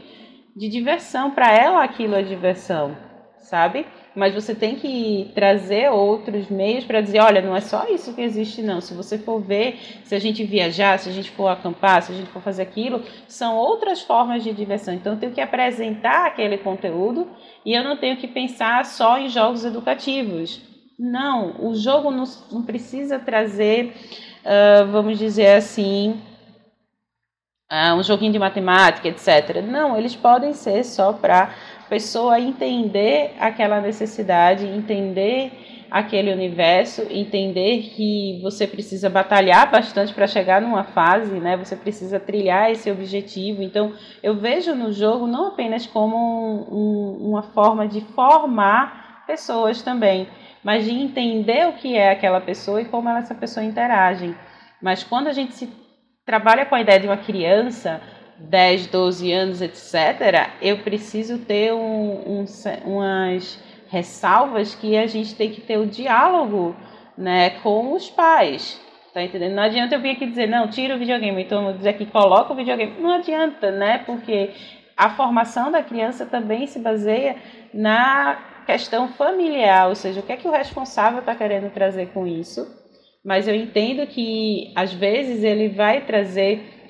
de 0.57 0.69
diversão. 0.69 1.31
Para 1.31 1.53
ela 1.53 1.85
aquilo 1.85 2.17
é 2.17 2.23
diversão, 2.23 2.97
sabe? 3.39 3.87
Mas 4.13 4.35
você 4.35 4.57
tem 4.57 4.75
que 4.75 5.31
trazer 5.37 5.89
outros 5.89 6.49
meios 6.49 6.85
para 6.85 7.01
dizer, 7.01 7.21
olha, 7.21 7.41
não 7.41 7.55
é 7.55 7.61
só 7.61 7.87
isso 7.91 8.13
que 8.13 8.23
existe, 8.23 8.61
não. 8.61 8.81
Se 8.81 8.93
você 8.93 9.19
for 9.19 9.41
ver, 9.41 9.79
se 10.03 10.17
a 10.17 10.19
gente 10.19 10.43
viajar, 10.43 10.99
se 10.99 11.09
a 11.09 11.13
gente 11.13 11.31
for 11.31 11.47
acampar, 11.47 12.03
se 12.03 12.11
a 12.11 12.17
gente 12.17 12.31
for 12.31 12.43
fazer 12.43 12.63
aquilo, 12.63 13.05
são 13.29 13.55
outras 13.57 14.03
formas 14.03 14.43
de 14.43 14.53
diversão. 14.53 14.95
Então 14.95 15.13
eu 15.13 15.21
tenho 15.21 15.33
que 15.33 15.41
apresentar 15.41 16.27
aquele 16.27 16.59
conteúdo 16.59 17.29
e 17.65 17.73
eu 17.73 17.85
não 17.85 17.97
tenho 17.97 18.17
que 18.17 18.27
pensar 18.27 18.85
só 18.85 19.17
em 19.17 19.29
jogos 19.29 19.65
educativos. 19.65 20.72
Não, 20.99 21.57
o 21.59 21.75
jogo 21.75 22.11
não, 22.11 22.25
não 22.51 22.63
precisa 22.63 23.19
trazer, 23.19 23.95
uh, 24.45 24.91
vamos 24.91 25.19
dizer 25.19 25.57
assim, 25.57 26.21
uh, 27.71 27.95
um 27.95 28.03
joguinho 28.03 28.33
de 28.33 28.39
matemática, 28.39 29.09
etc. 29.09 29.63
Não, 29.63 29.97
eles 29.99 30.15
podem 30.15 30.53
ser 30.53 30.85
só 30.85 31.13
para 31.13 31.55
pessoa 31.89 32.41
entender 32.41 33.35
aquela 33.39 33.81
necessidade, 33.81 34.67
entender 34.67 35.53
aquele 35.93 36.33
universo, 36.33 37.03
entender 37.11 37.83
que 37.95 38.41
você 38.43 38.67
precisa 38.67 39.11
batalhar 39.11 39.71
bastante 39.71 40.15
para 40.15 40.27
chegar 40.27 40.63
numa 40.63 40.85
fase, 40.85 41.35
né? 41.35 41.55
Você 41.59 41.77
precisa 41.77 42.19
trilhar 42.19 42.71
esse 42.71 42.91
objetivo. 42.91 43.63
Então, 43.63 43.93
eu 44.23 44.35
vejo 44.35 44.75
no 44.75 44.91
jogo 44.91 45.27
não 45.27 45.49
apenas 45.49 45.87
como 45.87 46.17
um, 46.17 46.75
um, 46.75 47.29
uma 47.29 47.43
forma 47.43 47.87
de 47.87 48.01
formar 48.01 49.25
pessoas 49.27 49.83
também, 49.83 50.27
mas 50.63 50.85
de 50.85 50.93
entender 50.93 51.67
o 51.69 51.73
que 51.73 51.97
é 51.97 52.11
aquela 52.11 52.41
pessoa 52.41 52.81
e 52.81 52.85
como 52.85 53.09
essa 53.09 53.35
pessoa 53.35 53.65
interage. 53.65 54.35
Mas 54.81 55.03
quando 55.03 55.29
a 55.29 55.33
gente 55.33 55.55
se 55.55 55.69
trabalha 56.25 56.67
com 56.67 56.75
a 56.75 56.81
ideia 56.81 57.01
de 57.01 57.07
uma 57.07 57.17
criança, 57.17 58.01
10, 58.39 58.87
12 58.89 59.33
anos, 59.33 59.63
etc., 59.63 60.51
eu 60.61 60.79
preciso 60.79 61.39
ter 61.39 61.73
um, 61.73 62.41
um, 62.41 62.45
umas 62.85 63.63
ressalvas 63.89 64.75
que 64.75 64.97
a 64.97 65.07
gente 65.07 65.35
tem 65.35 65.51
que 65.51 65.61
ter 65.61 65.79
o 65.79 65.87
diálogo 65.87 66.75
né, 67.17 67.51
com 67.63 67.93
os 67.93 68.09
pais. 68.09 68.81
Tá 69.13 69.23
entendendo? 69.23 69.55
Não 69.55 69.63
adianta 69.63 69.95
eu 69.95 70.01
vir 70.01 70.13
aqui 70.13 70.27
dizer, 70.27 70.49
não, 70.49 70.69
tira 70.69 70.97
o 70.97 70.99
videogame, 70.99 71.43
então 71.43 71.69
eu 71.69 71.77
dizer 71.77 71.91
aqui, 71.91 72.07
coloca 72.07 72.53
o 72.53 72.57
videogame. 72.57 72.99
Não 72.99 73.11
adianta, 73.11 73.71
né? 73.71 73.99
Porque 73.99 74.51
a 74.97 75.11
formação 75.11 75.71
da 75.71 75.83
criança 75.83 76.25
também 76.25 76.67
se 76.67 76.79
baseia 76.79 77.37
na 77.75 78.39
questão 78.67 79.09
familiar, 79.09 79.89
ou 79.89 79.95
seja, 79.95 80.21
o 80.21 80.23
que 80.23 80.33
é 80.33 80.37
que 80.37 80.49
o 80.49 80.53
responsável 80.53 81.21
está 81.21 81.35
querendo 81.35 81.73
trazer 81.73 82.09
com 82.09 82.27
isso. 82.27 82.67
Mas 83.25 83.47
eu 83.47 83.55
entendo 83.55 84.07
que 84.07 84.73
às 84.75 84.93
vezes 84.93 85.45
ele 85.45 85.69
vai 85.69 86.01
trazer 86.01 86.81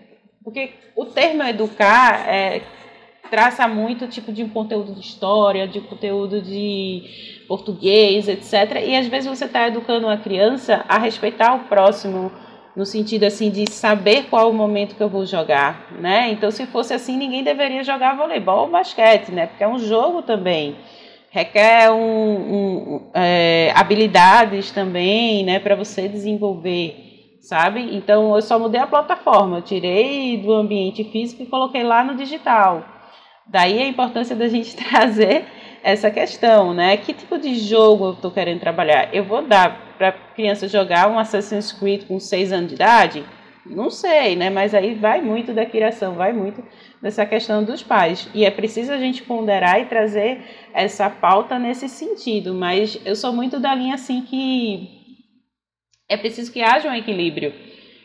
porque 0.43 0.71
o 0.97 1.05
termo 1.05 1.43
educar 1.43 2.29
é, 2.29 2.63
traça 3.31 3.67
muito 3.69 4.07
tipo 4.09 4.33
de 4.33 4.43
um 4.43 4.49
conteúdo 4.49 4.95
de 4.95 5.01
história, 5.01 5.69
de 5.69 5.81
conteúdo 5.81 6.43
de 6.43 7.45
português, 7.47 8.29
etc. 8.29 8.83
E 8.85 8.97
às 8.97 9.07
vezes 9.07 9.29
você 9.29 9.45
está 9.45 9.69
educando 9.69 10.07
uma 10.07 10.19
criança 10.19 10.85
a 10.89 10.99
respeitar 10.99 11.55
o 11.55 11.61
próximo, 11.61 12.33
no 12.75 12.85
sentido 12.85 13.25
assim 13.25 13.51
de 13.51 13.71
saber 13.71 14.25
qual 14.25 14.51
o 14.51 14.55
momento 14.55 14.97
que 14.97 15.03
eu 15.03 15.09
vou 15.09 15.25
jogar, 15.27 15.93
né? 16.01 16.31
Então, 16.31 16.51
se 16.51 16.67
fosse 16.67 16.93
assim, 16.93 17.17
ninguém 17.17 17.45
deveria 17.45 17.85
jogar 17.85 18.17
voleibol 18.17 18.63
ou 18.63 18.69
basquete, 18.69 19.31
né? 19.31 19.47
Porque 19.47 19.63
é 19.63 19.69
um 19.69 19.79
jogo 19.79 20.23
também 20.23 20.77
requer 21.33 21.90
um, 21.90 21.97
um, 21.97 23.11
é, 23.14 23.73
habilidades 23.75 24.71
também, 24.71 25.45
né, 25.45 25.59
para 25.59 25.75
você 25.75 26.07
desenvolver 26.07 27.11
sabe? 27.42 27.97
Então 27.97 28.35
eu 28.35 28.40
só 28.40 28.59
mudei 28.59 28.81
a 28.81 28.87
plataforma, 28.87 29.59
eu 29.59 29.62
tirei 29.62 30.38
do 30.38 30.53
ambiente 30.53 31.03
físico 31.05 31.42
e 31.42 31.47
coloquei 31.47 31.83
lá 31.83 32.05
no 32.05 32.14
digital. 32.14 32.85
Daí 33.47 33.83
a 33.83 33.88
importância 33.88 34.37
da 34.37 34.49
gente 34.49 34.77
trazer 34.79 35.45
essa 35.83 36.11
questão, 36.11 36.73
né? 36.73 36.97
Que 36.97 37.12
tipo 37.12 37.37
de 37.38 37.57
jogo 37.57 38.07
eu 38.07 38.12
estou 38.12 38.31
querendo 38.31 38.61
trabalhar? 38.61 39.12
Eu 39.12 39.25
vou 39.25 39.42
dar 39.42 39.95
para 39.99 40.12
criança 40.12 40.68
jogar 40.68 41.11
um 41.11 41.18
Assassin's 41.18 41.73
Creed 41.73 42.07
com 42.07 42.21
6 42.21 42.53
anos 42.53 42.68
de 42.68 42.75
idade? 42.77 43.25
Não 43.66 43.90
sei, 43.90 44.37
né? 44.37 44.49
Mas 44.49 44.75
aí 44.75 44.95
vai 44.95 45.21
muito 45.21 45.53
da 45.53 45.66
criação, 45.66 46.14
vai 46.14 46.33
muito 46.33 46.62
dessa 47.03 47.27
questão 47.27 47.65
dos 47.65 47.83
pais. 47.83 48.29
E 48.33 48.45
é 48.45 48.51
preciso 48.51 48.93
a 48.93 48.99
gente 48.99 49.23
ponderar 49.25 49.81
e 49.81 49.87
trazer 49.87 50.41
essa 50.73 51.11
pauta 51.11 51.59
nesse 51.59 51.88
sentido. 51.88 52.55
Mas 52.55 52.99
eu 53.05 53.17
sou 53.17 53.33
muito 53.33 53.59
da 53.59 53.75
linha 53.75 53.97
assim 53.97 54.23
que 54.23 54.88
é 56.09 56.17
preciso 56.17 56.53
que 56.53 56.62
haja 56.62 56.88
um 56.88 56.95
equilíbrio. 56.95 57.53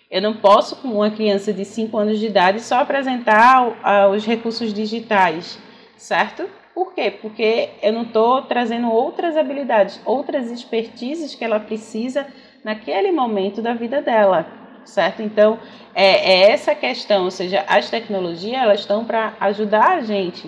Eu 0.10 0.22
não 0.22 0.38
posso, 0.38 0.78
com 0.78 0.88
uma 0.88 1.12
criança 1.12 1.52
de 1.54 1.66
5 1.66 1.98
anos 1.98 2.18
de 2.18 2.28
idade, 2.28 2.62
só 2.62 2.80
apresentar 2.80 4.10
os 4.10 4.26
recursos 4.26 4.74
digitais, 4.74 5.60
certo? 5.98 6.50
Por 6.74 6.94
quê? 6.94 7.12
Porque 7.12 7.70
eu 7.82 7.92
não 7.92 8.04
estou 8.04 8.44
trazendo 8.44 8.90
outras 8.90 9.36
habilidades, 9.36 10.00
outras 10.06 10.50
expertises 10.50 11.36
que 11.36 11.44
ela 11.44 11.60
precisa 11.60 12.26
naquele 12.64 13.12
momento 13.12 13.62
da 13.62 13.74
vida 13.74 14.02
dela, 14.02 14.48
certo? 14.86 15.22
Então, 15.22 15.60
é, 16.00 16.32
é 16.32 16.52
essa 16.52 16.76
questão, 16.76 17.24
ou 17.24 17.32
seja, 17.32 17.66
as 17.68 17.90
tecnologias 17.90 18.62
elas 18.62 18.82
estão 18.82 19.04
para 19.04 19.36
ajudar 19.40 19.98
a 19.98 20.02
gente, 20.02 20.48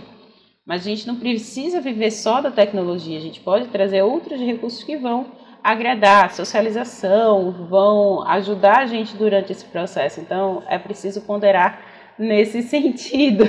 mas 0.63 0.85
a 0.85 0.89
gente 0.91 1.07
não 1.07 1.15
precisa 1.15 1.81
viver 1.81 2.11
só 2.11 2.39
da 2.39 2.51
tecnologia, 2.51 3.17
a 3.17 3.21
gente 3.21 3.39
pode 3.39 3.67
trazer 3.69 4.03
outros 4.03 4.39
recursos 4.39 4.83
que 4.83 4.95
vão 4.95 5.31
agradar, 5.63 6.31
socialização, 6.31 7.65
vão 7.67 8.21
ajudar 8.27 8.81
a 8.81 8.85
gente 8.85 9.17
durante 9.17 9.51
esse 9.51 9.65
processo. 9.65 10.21
Então, 10.21 10.61
é 10.67 10.77
preciso 10.77 11.21
ponderar 11.21 11.81
nesse 12.19 12.61
sentido. 12.67 13.45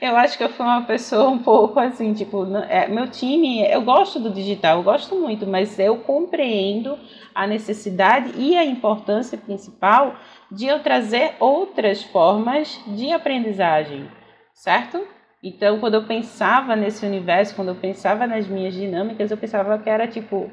eu 0.00 0.16
acho 0.16 0.38
que 0.38 0.42
eu 0.42 0.48
fui 0.48 0.64
uma 0.64 0.82
pessoa 0.82 1.28
um 1.28 1.38
pouco 1.38 1.78
assim, 1.78 2.14
tipo, 2.14 2.44
é, 2.68 2.88
meu 2.88 3.08
time, 3.08 3.64
eu 3.70 3.82
gosto 3.82 4.18
do 4.18 4.30
digital, 4.30 4.78
eu 4.78 4.82
gosto 4.82 5.14
muito, 5.14 5.46
mas 5.46 5.78
eu 5.78 5.98
compreendo 5.98 6.98
a 7.34 7.46
necessidade 7.46 8.32
e 8.36 8.56
a 8.56 8.64
importância 8.64 9.36
principal 9.36 10.16
de 10.50 10.66
eu 10.66 10.80
trazer 10.80 11.34
outras 11.38 12.02
formas 12.02 12.80
de 12.88 13.12
aprendizagem, 13.12 14.08
certo? 14.54 15.06
Então, 15.42 15.78
quando 15.80 15.94
eu 15.94 16.04
pensava 16.04 16.74
nesse 16.76 17.04
universo, 17.04 17.54
quando 17.54 17.68
eu 17.68 17.74
pensava 17.74 18.26
nas 18.26 18.46
minhas 18.46 18.74
dinâmicas, 18.74 19.30
eu 19.30 19.36
pensava 19.36 19.78
que 19.78 19.90
era 19.90 20.06
tipo 20.06 20.50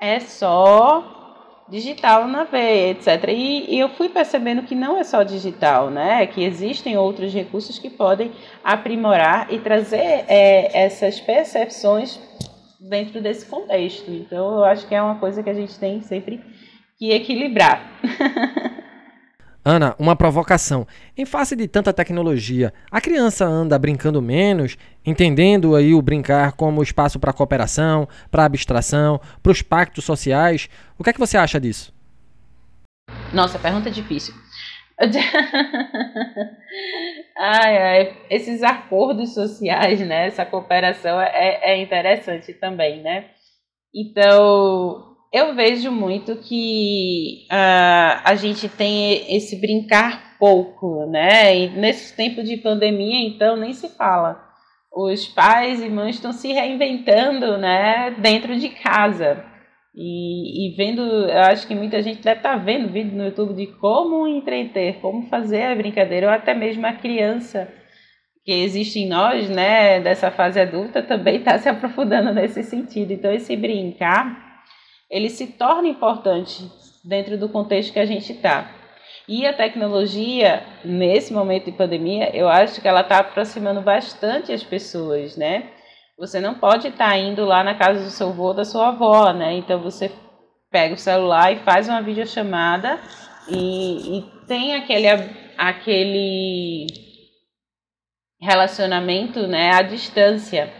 é 0.00 0.20
só 0.20 1.15
digital 1.68 2.28
na 2.28 2.44
veia, 2.44 2.90
etc. 2.90 3.28
E, 3.28 3.74
e, 3.74 3.78
eu 3.78 3.88
fui 3.90 4.08
percebendo 4.08 4.62
que 4.62 4.74
não 4.74 4.98
é 4.98 5.04
só 5.04 5.22
digital, 5.22 5.90
né? 5.90 6.26
Que 6.26 6.44
existem 6.44 6.96
outros 6.96 7.32
recursos 7.32 7.78
que 7.78 7.90
podem 7.90 8.32
aprimorar 8.62 9.52
e 9.52 9.58
trazer 9.58 10.24
é, 10.28 10.84
essas 10.84 11.20
percepções 11.20 12.20
dentro 12.80 13.20
desse 13.20 13.46
contexto. 13.46 14.10
Então, 14.10 14.58
eu 14.58 14.64
acho 14.64 14.86
que 14.86 14.94
é 14.94 15.02
uma 15.02 15.18
coisa 15.18 15.42
que 15.42 15.50
a 15.50 15.54
gente 15.54 15.78
tem 15.78 16.00
sempre 16.02 16.40
que 16.98 17.10
equilibrar. 17.10 17.82
Ana, 19.68 19.96
uma 19.98 20.14
provocação. 20.14 20.86
Em 21.18 21.26
face 21.26 21.56
de 21.56 21.66
tanta 21.66 21.92
tecnologia, 21.92 22.72
a 22.88 23.00
criança 23.00 23.44
anda 23.44 23.76
brincando 23.76 24.22
menos, 24.22 24.78
entendendo 25.04 25.74
aí 25.74 25.92
o 25.92 26.00
brincar 26.00 26.52
como 26.52 26.84
espaço 26.84 27.18
para 27.18 27.32
cooperação, 27.32 28.08
para 28.30 28.44
abstração, 28.44 29.20
para 29.42 29.50
os 29.50 29.62
pactos 29.62 30.04
sociais. 30.04 30.68
O 30.96 31.02
que 31.02 31.10
é 31.10 31.12
que 31.12 31.18
você 31.18 31.36
acha 31.36 31.58
disso? 31.58 31.92
Nossa, 33.32 33.58
pergunta 33.58 33.90
difícil. 33.90 34.34
ai, 37.36 37.76
ai, 37.76 38.16
esses 38.30 38.62
acordos 38.62 39.34
sociais, 39.34 39.98
né? 39.98 40.28
Essa 40.28 40.46
cooperação 40.46 41.20
é, 41.20 41.58
é 41.60 41.82
interessante 41.82 42.54
também, 42.54 43.02
né? 43.02 43.30
Então, 43.92 45.15
eu 45.36 45.54
vejo 45.54 45.92
muito 45.92 46.34
que 46.36 47.46
uh, 47.52 48.22
a 48.24 48.34
gente 48.36 48.70
tem 48.70 49.36
esse 49.36 49.60
brincar 49.60 50.38
pouco, 50.38 51.04
né? 51.10 51.54
E 51.54 51.68
nesse 51.68 52.16
tempo 52.16 52.42
de 52.42 52.56
pandemia, 52.56 53.28
então, 53.28 53.54
nem 53.54 53.74
se 53.74 53.86
fala. 53.90 54.42
Os 54.90 55.26
pais 55.28 55.82
e 55.82 55.90
mães 55.90 56.14
estão 56.14 56.32
se 56.32 56.50
reinventando, 56.50 57.58
né, 57.58 58.14
dentro 58.16 58.58
de 58.58 58.70
casa. 58.70 59.44
E, 59.94 60.68
e 60.68 60.74
vendo, 60.74 61.02
eu 61.02 61.40
acho 61.40 61.66
que 61.66 61.74
muita 61.74 62.00
gente 62.00 62.22
deve 62.22 62.38
estar 62.38 62.52
tá 62.52 62.56
vendo 62.56 62.90
vídeo 62.90 63.14
no 63.14 63.26
YouTube 63.26 63.52
de 63.52 63.66
como 63.78 64.26
entreter, 64.26 65.00
como 65.02 65.28
fazer 65.28 65.64
a 65.64 65.74
brincadeira, 65.74 66.28
ou 66.28 66.32
até 66.32 66.54
mesmo 66.54 66.86
a 66.86 66.94
criança 66.94 67.68
que 68.42 68.52
existe 68.52 69.00
em 69.00 69.08
nós, 69.08 69.50
né, 69.50 70.00
dessa 70.00 70.30
fase 70.30 70.58
adulta, 70.58 71.02
também 71.02 71.36
está 71.36 71.58
se 71.58 71.68
aprofundando 71.68 72.32
nesse 72.32 72.62
sentido. 72.62 73.12
Então, 73.12 73.30
esse 73.30 73.54
brincar 73.54 74.45
ele 75.10 75.28
se 75.30 75.46
torna 75.46 75.88
importante 75.88 76.70
dentro 77.04 77.38
do 77.38 77.48
contexto 77.48 77.92
que 77.92 77.98
a 77.98 78.06
gente 78.06 78.32
está. 78.32 78.70
E 79.28 79.44
a 79.46 79.52
tecnologia, 79.52 80.64
nesse 80.84 81.32
momento 81.32 81.64
de 81.64 81.72
pandemia, 81.72 82.34
eu 82.34 82.48
acho 82.48 82.80
que 82.80 82.86
ela 82.86 83.00
está 83.00 83.18
aproximando 83.18 83.80
bastante 83.80 84.52
as 84.52 84.62
pessoas, 84.62 85.36
né? 85.36 85.70
Você 86.18 86.40
não 86.40 86.54
pode 86.54 86.88
estar 86.88 87.10
tá 87.10 87.18
indo 87.18 87.44
lá 87.44 87.62
na 87.62 87.74
casa 87.74 88.04
do 88.04 88.10
seu 88.10 88.28
avô, 88.28 88.52
da 88.52 88.64
sua 88.64 88.88
avó, 88.88 89.32
né? 89.32 89.54
Então 89.54 89.80
você 89.80 90.10
pega 90.70 90.94
o 90.94 90.98
celular 90.98 91.52
e 91.52 91.60
faz 91.60 91.88
uma 91.88 92.02
videochamada 92.02 93.00
e, 93.48 94.18
e 94.18 94.22
tem 94.46 94.74
aquele, 94.74 95.08
aquele 95.58 96.86
relacionamento, 98.40 99.46
né, 99.46 99.72
à 99.72 99.82
distância, 99.82 100.72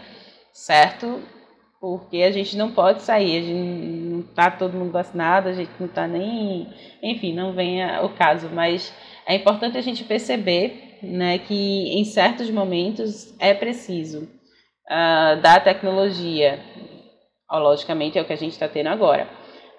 certo? 0.53 1.21
Porque 1.79 2.23
a 2.23 2.31
gente 2.31 2.57
não 2.57 2.71
pode 2.71 3.01
sair, 3.03 3.37
a 3.37 3.41
gente 3.41 3.53
não 3.53 4.19
está 4.21 4.49
todo 4.49 4.77
mundo 4.77 4.91
vacinado, 4.91 5.49
a 5.49 5.53
gente 5.53 5.71
não 5.79 5.87
está 5.87 6.07
nem. 6.07 6.67
Enfim, 7.01 7.33
não 7.33 7.53
vem 7.53 7.85
o 8.01 8.09
caso, 8.09 8.49
mas 8.49 8.93
é 9.25 9.35
importante 9.35 9.77
a 9.77 9.81
gente 9.81 10.03
perceber 10.03 10.99
né, 11.03 11.37
que 11.37 11.53
em 11.97 12.03
certos 12.03 12.49
momentos 12.49 13.35
é 13.39 13.53
preciso 13.53 14.23
uh, 14.89 15.41
da 15.41 15.59
tecnologia. 15.59 16.59
Oh, 17.49 17.59
logicamente 17.59 18.17
é 18.17 18.21
o 18.21 18.25
que 18.25 18.33
a 18.33 18.37
gente 18.37 18.53
está 18.53 18.67
tendo 18.67 18.87
agora. 18.87 19.29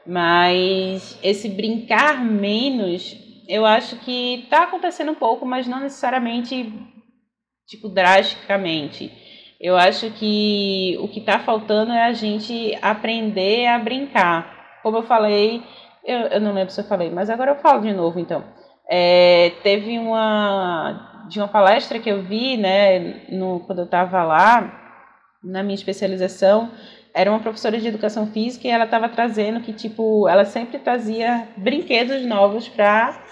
Mas 0.06 1.18
esse 1.22 1.48
brincar 1.48 2.24
menos, 2.24 3.14
eu 3.46 3.66
acho 3.66 3.96
que 3.96 4.44
está 4.44 4.64
acontecendo 4.64 5.12
um 5.12 5.16
pouco, 5.16 5.44
mas 5.44 5.66
não 5.66 5.80
necessariamente 5.80 6.72
tipo 7.66 7.88
drasticamente. 7.88 9.12
Eu 9.60 9.76
acho 9.76 10.10
que 10.12 10.96
o 11.00 11.08
que 11.08 11.18
está 11.18 11.40
faltando 11.40 11.92
é 11.92 12.04
a 12.04 12.12
gente 12.12 12.78
aprender 12.80 13.66
a 13.66 13.78
brincar. 13.78 14.78
Como 14.82 14.98
eu 14.98 15.02
falei, 15.02 15.62
eu, 16.04 16.20
eu, 16.20 16.40
não 16.40 16.52
lembro 16.52 16.72
se 16.72 16.80
eu 16.80 16.84
falei, 16.84 17.10
mas 17.10 17.28
agora 17.28 17.50
eu 17.50 17.56
falo 17.56 17.82
de 17.82 17.92
novo 17.92 18.20
então. 18.20 18.44
É, 18.88 19.52
teve 19.62 19.98
uma 19.98 21.26
de 21.28 21.38
uma 21.38 21.48
palestra 21.48 21.98
que 21.98 22.08
eu 22.08 22.22
vi, 22.22 22.56
né, 22.56 23.26
no, 23.28 23.60
quando 23.60 23.80
eu 23.80 23.84
estava 23.84 24.24
lá 24.24 24.96
na 25.44 25.62
minha 25.62 25.74
especialização, 25.74 26.70
era 27.14 27.30
uma 27.30 27.40
professora 27.40 27.78
de 27.78 27.86
educação 27.86 28.26
física 28.28 28.66
e 28.66 28.70
ela 28.70 28.84
estava 28.84 29.10
trazendo 29.10 29.60
que 29.60 29.74
tipo, 29.74 30.26
ela 30.26 30.46
sempre 30.46 30.78
trazia 30.78 31.48
brinquedos 31.56 32.24
novos 32.24 32.66
para 32.68 33.22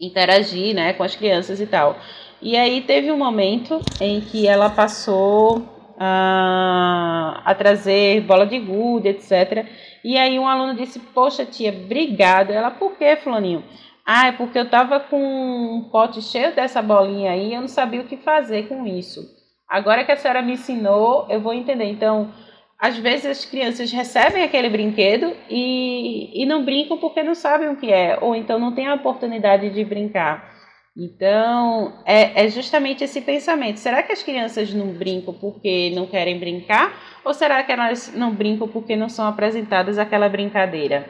interagir, 0.00 0.74
né, 0.74 0.94
com 0.94 1.02
as 1.02 1.14
crianças 1.14 1.60
e 1.60 1.66
tal. 1.66 1.96
E 2.40 2.56
aí 2.56 2.80
teve 2.82 3.10
um 3.10 3.18
momento 3.18 3.80
em 4.00 4.20
que 4.20 4.46
ela 4.46 4.70
passou 4.70 5.62
a, 5.98 7.42
a 7.44 7.54
trazer 7.54 8.20
bola 8.20 8.46
de 8.46 8.58
gude, 8.60 9.08
etc. 9.08 9.66
E 10.04 10.16
aí 10.16 10.38
um 10.38 10.46
aluno 10.46 10.74
disse, 10.74 11.00
poxa 11.00 11.44
tia, 11.44 11.70
obrigada. 11.70 12.52
Ela, 12.52 12.70
por 12.70 12.96
que, 12.96 13.16
fulaninho? 13.16 13.64
Ah, 14.06 14.28
é 14.28 14.32
porque 14.32 14.58
eu 14.58 14.70
tava 14.70 15.00
com 15.00 15.18
um 15.20 15.88
pote 15.90 16.22
cheio 16.22 16.54
dessa 16.54 16.80
bolinha 16.80 17.32
aí, 17.32 17.52
eu 17.52 17.60
não 17.60 17.68
sabia 17.68 18.00
o 18.00 18.04
que 18.04 18.16
fazer 18.16 18.66
com 18.68 18.86
isso. 18.86 19.20
Agora 19.68 20.02
que 20.04 20.12
a 20.12 20.16
senhora 20.16 20.40
me 20.40 20.52
ensinou, 20.52 21.26
eu 21.28 21.40
vou 21.40 21.52
entender. 21.52 21.84
Então, 21.84 22.32
às 22.78 22.96
vezes 22.96 23.26
as 23.26 23.44
crianças 23.44 23.92
recebem 23.92 24.44
aquele 24.44 24.70
brinquedo 24.70 25.34
e, 25.50 26.42
e 26.42 26.46
não 26.46 26.64
brincam 26.64 26.96
porque 26.96 27.22
não 27.22 27.34
sabem 27.34 27.68
o 27.68 27.76
que 27.76 27.92
é, 27.92 28.16
ou 28.22 28.34
então 28.34 28.58
não 28.58 28.72
têm 28.72 28.86
a 28.86 28.94
oportunidade 28.94 29.68
de 29.68 29.84
brincar. 29.84 30.57
Então, 31.00 32.02
é, 32.04 32.44
é, 32.44 32.48
justamente 32.48 33.04
esse 33.04 33.20
pensamento. 33.20 33.78
Será 33.78 34.02
que 34.02 34.10
as 34.10 34.20
crianças 34.20 34.74
não 34.74 34.88
brincam 34.88 35.32
porque 35.32 35.92
não 35.94 36.06
querem 36.08 36.40
brincar? 36.40 36.92
Ou 37.24 37.32
será 37.32 37.62
que 37.62 37.70
elas 37.70 38.12
não 38.16 38.34
brincam 38.34 38.66
porque 38.66 38.96
não 38.96 39.08
são 39.08 39.24
apresentadas 39.28 39.96
aquela 39.96 40.28
brincadeira? 40.28 41.08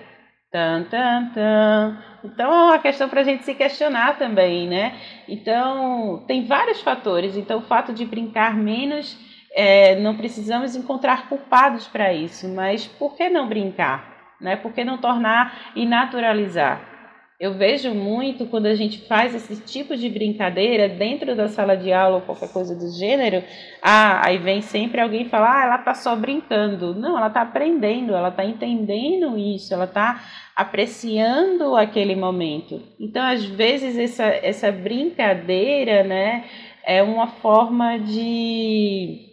Tan, 0.52 0.84
tan, 0.90 1.30
tan. 1.32 1.98
Então, 2.22 2.52
é 2.52 2.64
uma 2.64 2.78
questão 2.78 3.08
para 3.08 3.22
a 3.22 3.24
gente 3.24 3.44
se 3.44 3.54
questionar 3.54 4.18
também, 4.18 4.68
né? 4.68 4.94
Então, 5.26 6.22
tem 6.26 6.44
vários 6.44 6.82
fatores. 6.82 7.34
Então, 7.34 7.60
o 7.60 7.66
fato 7.66 7.94
de 7.94 8.04
brincar 8.04 8.54
menos, 8.54 9.18
é, 9.54 9.98
não 10.00 10.18
precisamos 10.18 10.76
encontrar 10.76 11.30
culpados 11.30 11.88
para 11.88 12.12
isso. 12.12 12.46
Mas 12.46 12.86
por 12.86 13.16
que 13.16 13.30
não 13.30 13.48
brincar? 13.48 14.36
Né? 14.38 14.54
Por 14.54 14.70
que 14.74 14.84
não 14.84 14.98
tornar 14.98 15.72
e 15.74 15.86
naturalizar? 15.86 16.97
Eu 17.40 17.54
vejo 17.54 17.94
muito 17.94 18.46
quando 18.46 18.66
a 18.66 18.74
gente 18.74 19.06
faz 19.06 19.32
esse 19.32 19.62
tipo 19.62 19.96
de 19.96 20.08
brincadeira 20.08 20.88
dentro 20.88 21.36
da 21.36 21.46
sala 21.46 21.76
de 21.76 21.92
aula 21.92 22.16
ou 22.16 22.22
qualquer 22.22 22.52
coisa 22.52 22.74
do 22.74 22.90
gênero, 22.98 23.44
ah, 23.80 24.26
aí 24.26 24.38
vem 24.38 24.60
sempre 24.60 25.00
alguém 25.00 25.28
falar, 25.28 25.60
ah, 25.60 25.64
ela 25.64 25.76
está 25.76 25.94
só 25.94 26.16
brincando. 26.16 26.96
Não, 26.96 27.16
ela 27.16 27.28
está 27.28 27.42
aprendendo, 27.42 28.12
ela 28.12 28.30
está 28.30 28.44
entendendo 28.44 29.38
isso, 29.38 29.72
ela 29.72 29.84
está 29.84 30.20
apreciando 30.56 31.76
aquele 31.76 32.16
momento. 32.16 32.82
Então, 32.98 33.24
às 33.24 33.44
vezes, 33.44 33.96
essa, 33.96 34.24
essa 34.24 34.72
brincadeira, 34.72 36.02
né, 36.02 36.44
é 36.84 37.04
uma 37.04 37.28
forma 37.28 37.98
de 37.98 39.28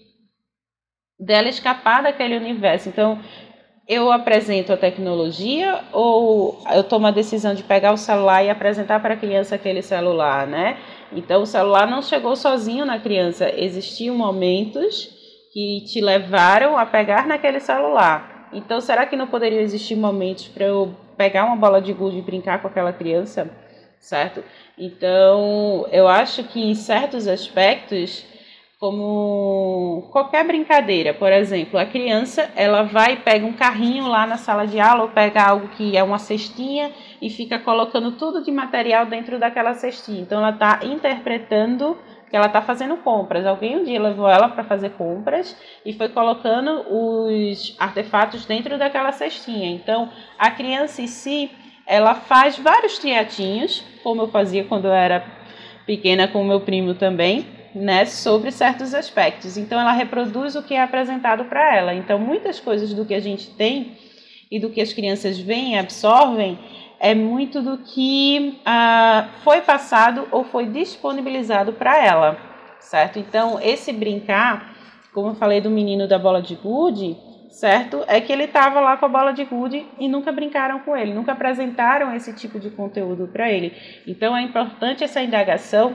dela 1.19 1.49
escapar 1.49 2.03
daquele 2.03 2.37
universo. 2.37 2.89
Então, 2.89 3.19
eu 3.87 4.11
apresento 4.11 4.73
a 4.73 4.77
tecnologia 4.77 5.79
ou 5.93 6.59
eu 6.73 6.83
tomo 6.83 7.05
a 7.05 7.11
decisão 7.11 7.53
de 7.53 7.61
pegar 7.61 7.93
o 7.93 7.97
celular 7.97 8.43
e 8.43 8.49
apresentar 8.49 8.99
para 8.99 9.13
a 9.13 9.17
criança 9.17 9.55
aquele 9.55 9.81
celular, 9.81 10.47
né? 10.47 10.77
Então 11.11 11.43
o 11.43 11.45
celular 11.45 11.87
não 11.87 12.01
chegou 12.01 12.35
sozinho 12.35 12.83
na 12.83 12.99
criança, 12.99 13.51
existiam 13.55 14.15
momentos 14.15 15.09
que 15.53 15.81
te 15.81 16.01
levaram 16.01 16.77
a 16.77 16.85
pegar 16.85 17.27
naquele 17.27 17.59
celular. 17.59 18.49
Então 18.51 18.81
será 18.81 19.05
que 19.05 19.15
não 19.15 19.27
poderiam 19.27 19.61
existir 19.61 19.95
momentos 19.95 20.47
para 20.47 20.65
eu 20.65 20.95
pegar 21.15 21.45
uma 21.45 21.55
bola 21.55 21.79
de 21.79 21.93
gude 21.93 22.17
e 22.17 22.21
brincar 22.21 22.61
com 22.61 22.67
aquela 22.67 22.91
criança, 22.91 23.49
certo? 23.99 24.43
Então 24.77 25.87
eu 25.91 26.07
acho 26.07 26.43
que 26.43 26.59
em 26.59 26.73
certos 26.73 27.27
aspectos 27.27 28.25
como 28.85 30.03
qualquer 30.11 30.45
brincadeira, 30.45 31.11
por 31.11 31.31
exemplo, 31.31 31.79
a 31.79 31.87
criança 31.87 32.51
ela 32.55 32.83
vai 32.83 33.15
pega 33.15 33.43
um 33.43 33.53
carrinho 33.53 34.07
lá 34.07 34.27
na 34.27 34.37
sala 34.37 34.67
de 34.67 34.79
aula 34.79 35.01
ou 35.01 35.09
pega 35.09 35.41
algo 35.41 35.69
que 35.69 35.97
é 35.97 36.03
uma 36.03 36.19
cestinha 36.19 36.91
e 37.19 37.31
fica 37.31 37.57
colocando 37.57 38.11
tudo 38.11 38.43
de 38.43 38.51
material 38.51 39.07
dentro 39.07 39.39
daquela 39.39 39.73
cestinha. 39.73 40.21
Então 40.21 40.37
ela 40.37 40.51
está 40.51 40.81
interpretando 40.83 41.97
que 42.29 42.35
ela 42.35 42.45
está 42.45 42.61
fazendo 42.61 42.97
compras. 42.97 43.43
Alguém 43.47 43.75
um 43.75 43.83
dia 43.83 43.99
levou 43.99 44.29
ela 44.29 44.49
para 44.49 44.63
fazer 44.63 44.91
compras 44.91 45.59
e 45.83 45.91
foi 45.91 46.09
colocando 46.09 46.85
os 46.87 47.75
artefatos 47.79 48.45
dentro 48.45 48.77
daquela 48.77 49.11
cestinha. 49.11 49.71
Então 49.71 50.11
a 50.37 50.51
criança 50.51 51.01
em 51.01 51.07
si 51.07 51.49
ela 51.87 52.13
faz 52.13 52.59
vários 52.59 52.99
triatinhos, 52.99 53.83
como 54.03 54.21
eu 54.21 54.27
fazia 54.27 54.63
quando 54.63 54.85
eu 54.85 54.93
era 54.93 55.25
pequena 55.87 56.27
com 56.27 56.43
meu 56.43 56.61
primo 56.61 56.93
também 56.93 57.54
né, 57.75 58.05
sobre 58.05 58.51
certos 58.51 58.93
aspectos. 58.93 59.57
Então, 59.57 59.77
ela 59.77 59.91
reproduz 59.91 60.55
o 60.55 60.63
que 60.63 60.73
é 60.73 60.81
apresentado 60.81 61.43
para 61.45 61.75
ela. 61.75 61.93
Então, 61.93 62.17
muitas 62.17 62.57
coisas 62.57 62.93
do 62.93 63.03
que 63.03 63.13
a 63.13 63.19
gente 63.19 63.49
tem 63.49 63.97
e 64.49 64.57
do 64.57 64.69
que 64.69 64.79
as 64.79 64.93
crianças 64.93 65.37
veem 65.37 65.77
absorvem 65.77 66.57
é 67.01 67.13
muito 67.13 67.61
do 67.61 67.79
que 67.79 68.61
ah, 68.65 69.27
foi 69.43 69.59
passado 69.59 70.25
ou 70.31 70.45
foi 70.45 70.67
disponibilizado 70.67 71.73
para 71.73 72.01
ela, 72.01 72.37
certo? 72.79 73.19
Então, 73.19 73.59
esse 73.61 73.91
brincar, 73.91 74.73
como 75.13 75.31
eu 75.31 75.35
falei 75.35 75.59
do 75.59 75.69
menino 75.69 76.07
da 76.07 76.17
bola 76.17 76.41
de 76.41 76.55
gude, 76.55 77.17
certo? 77.49 78.05
É 78.07 78.21
que 78.21 78.31
ele 78.31 78.45
estava 78.45 78.79
lá 78.79 78.95
com 78.95 79.05
a 79.05 79.09
bola 79.09 79.33
de 79.33 79.43
gude 79.43 79.85
e 79.99 80.07
nunca 80.07 80.31
brincaram 80.31 80.79
com 80.79 80.95
ele, 80.95 81.13
nunca 81.13 81.33
apresentaram 81.33 82.15
esse 82.15 82.33
tipo 82.33 82.57
de 82.57 82.69
conteúdo 82.69 83.27
para 83.27 83.51
ele. 83.51 83.73
Então, 84.07 84.35
é 84.35 84.41
importante 84.41 85.03
essa 85.03 85.21
indagação 85.21 85.93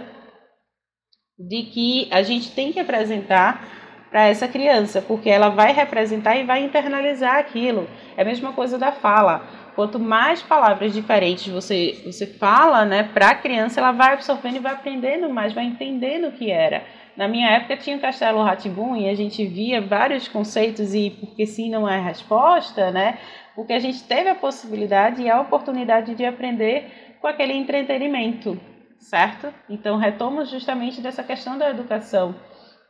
de 1.41 1.63
que 1.63 2.09
a 2.11 2.23
gente 2.23 2.51
tem 2.51 2.71
que 2.71 2.79
apresentar 2.79 3.67
para 4.11 4.27
essa 4.27 4.49
criança, 4.49 5.01
porque 5.01 5.31
ela 5.31 5.49
vai 5.49 5.73
representar 5.73 6.37
e 6.37 6.45
vai 6.45 6.63
internalizar 6.63 7.37
aquilo. 7.37 7.89
É 8.17 8.23
a 8.23 8.25
mesma 8.25 8.53
coisa 8.53 8.77
da 8.77 8.93
fala. 8.93 9.47
Quanto 9.75 9.99
mais 9.99 10.43
palavras 10.43 10.93
diferentes 10.93 11.51
você, 11.51 12.03
você 12.05 12.27
fala 12.27 12.85
né, 12.85 13.05
para 13.15 13.31
a 13.31 13.35
criança, 13.35 13.81
ela 13.81 13.93
vai 13.93 14.15
absorvendo 14.15 14.57
e 14.57 14.61
vai 14.61 14.73
aprendendo 14.73 15.31
mais, 15.31 15.53
vai 15.53 15.65
entendendo 15.65 16.29
o 16.29 16.33
que 16.33 16.51
era. 16.51 16.83
Na 17.17 17.29
minha 17.29 17.49
época 17.51 17.77
tinha 17.77 17.97
o 17.97 18.01
Castelo 18.01 18.43
Ratibum 18.43 18.97
e 18.97 19.09
a 19.09 19.15
gente 19.15 19.47
via 19.47 19.81
vários 19.81 20.27
conceitos 20.27 20.93
e 20.93 21.11
porque 21.21 21.47
sim 21.47 21.71
não 21.71 21.89
é 21.89 22.01
resposta, 22.01 22.91
né? 22.91 23.19
Porque 23.55 23.73
a 23.73 23.79
gente 23.79 24.03
teve 24.03 24.29
a 24.29 24.35
possibilidade 24.35 25.23
e 25.23 25.31
a 25.31 25.41
oportunidade 25.41 26.15
de 26.15 26.25
aprender 26.25 27.17
com 27.21 27.27
aquele 27.27 27.53
entretenimento 27.53 28.59
certo? 29.01 29.53
Então 29.69 29.97
retomo 29.97 30.45
justamente 30.45 31.01
dessa 31.01 31.25
questão 31.25 31.57
da 31.57 31.71
educação. 31.71 32.35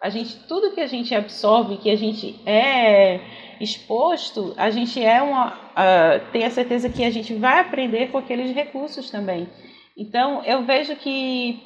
A 0.02 0.08
gente, 0.08 0.36
tudo 0.48 0.72
que 0.72 0.80
a 0.80 0.86
gente 0.86 1.14
absorve, 1.14 1.76
que 1.76 1.90
a 1.90 1.96
gente 1.96 2.40
é 2.46 3.20
exposto, 3.60 4.54
a 4.56 4.70
gente 4.70 5.02
é 5.02 5.20
uma, 5.22 5.48
uh, 5.52 6.32
tem 6.32 6.44
a 6.44 6.50
certeza 6.50 6.88
que 6.88 7.04
a 7.04 7.10
gente 7.10 7.34
vai 7.34 7.60
aprender 7.60 8.10
com 8.10 8.18
aqueles 8.18 8.54
recursos 8.54 9.10
também. 9.10 9.48
Então 9.96 10.42
eu 10.44 10.64
vejo 10.64 10.96
que 10.96 11.62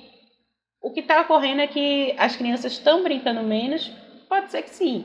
o 0.82 0.92
que 0.92 1.00
está 1.00 1.20
ocorrendo 1.22 1.62
é 1.62 1.66
que 1.66 2.14
as 2.18 2.36
crianças 2.36 2.72
estão 2.72 3.02
brincando 3.02 3.42
menos, 3.42 3.90
pode 4.28 4.50
ser 4.50 4.62
que 4.62 4.70
sim. 4.70 5.04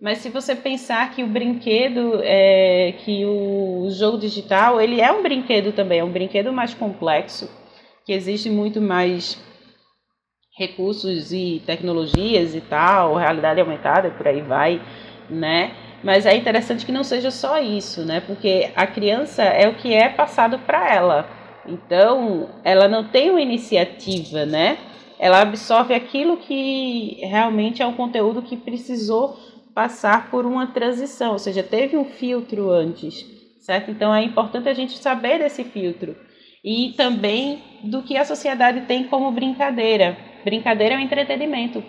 Mas 0.00 0.18
se 0.18 0.30
você 0.30 0.54
pensar 0.54 1.10
que 1.10 1.24
o 1.24 1.26
brinquedo, 1.26 2.20
é, 2.22 2.94
que 3.04 3.26
o 3.26 3.88
jogo 3.90 4.16
digital, 4.16 4.80
ele 4.80 5.00
é 5.00 5.10
um 5.10 5.24
brinquedo 5.24 5.72
também, 5.72 5.98
é 5.98 6.04
um 6.04 6.12
brinquedo 6.12 6.52
mais 6.52 6.72
complexo 6.72 7.50
que 8.08 8.14
existe 8.14 8.48
muito 8.48 8.80
mais 8.80 9.38
recursos 10.56 11.30
e 11.30 11.62
tecnologias 11.66 12.54
e 12.54 12.60
tal, 12.62 13.16
realidade 13.16 13.60
aumentada, 13.60 14.08
por 14.08 14.26
aí 14.26 14.40
vai, 14.40 14.80
né? 15.28 15.74
Mas 16.02 16.24
é 16.24 16.34
interessante 16.34 16.86
que 16.86 16.90
não 16.90 17.04
seja 17.04 17.30
só 17.30 17.60
isso, 17.60 18.06
né? 18.06 18.22
Porque 18.22 18.70
a 18.74 18.86
criança 18.86 19.42
é 19.42 19.68
o 19.68 19.74
que 19.74 19.92
é 19.92 20.08
passado 20.08 20.58
para 20.60 20.90
ela. 20.90 21.28
Então, 21.66 22.48
ela 22.64 22.88
não 22.88 23.04
tem 23.04 23.28
uma 23.28 23.42
iniciativa, 23.42 24.46
né? 24.46 24.78
Ela 25.18 25.42
absorve 25.42 25.92
aquilo 25.92 26.38
que 26.38 27.18
realmente 27.24 27.82
é 27.82 27.86
um 27.86 27.92
conteúdo 27.92 28.40
que 28.40 28.56
precisou 28.56 29.38
passar 29.74 30.30
por 30.30 30.46
uma 30.46 30.68
transição, 30.68 31.32
ou 31.32 31.38
seja, 31.38 31.62
teve 31.62 31.94
um 31.94 32.06
filtro 32.06 32.70
antes, 32.70 33.26
certo? 33.60 33.90
Então 33.90 34.14
é 34.14 34.22
importante 34.22 34.66
a 34.66 34.72
gente 34.72 34.96
saber 34.96 35.40
desse 35.40 35.62
filtro 35.62 36.16
e 36.64 36.94
também 36.96 37.62
do 37.84 38.02
que 38.02 38.16
a 38.16 38.24
sociedade 38.24 38.82
tem 38.82 39.04
como 39.04 39.30
brincadeira. 39.30 40.16
Brincadeira 40.44 40.94
é 40.94 40.98
um 40.98 41.00
entretenimento. 41.00 41.82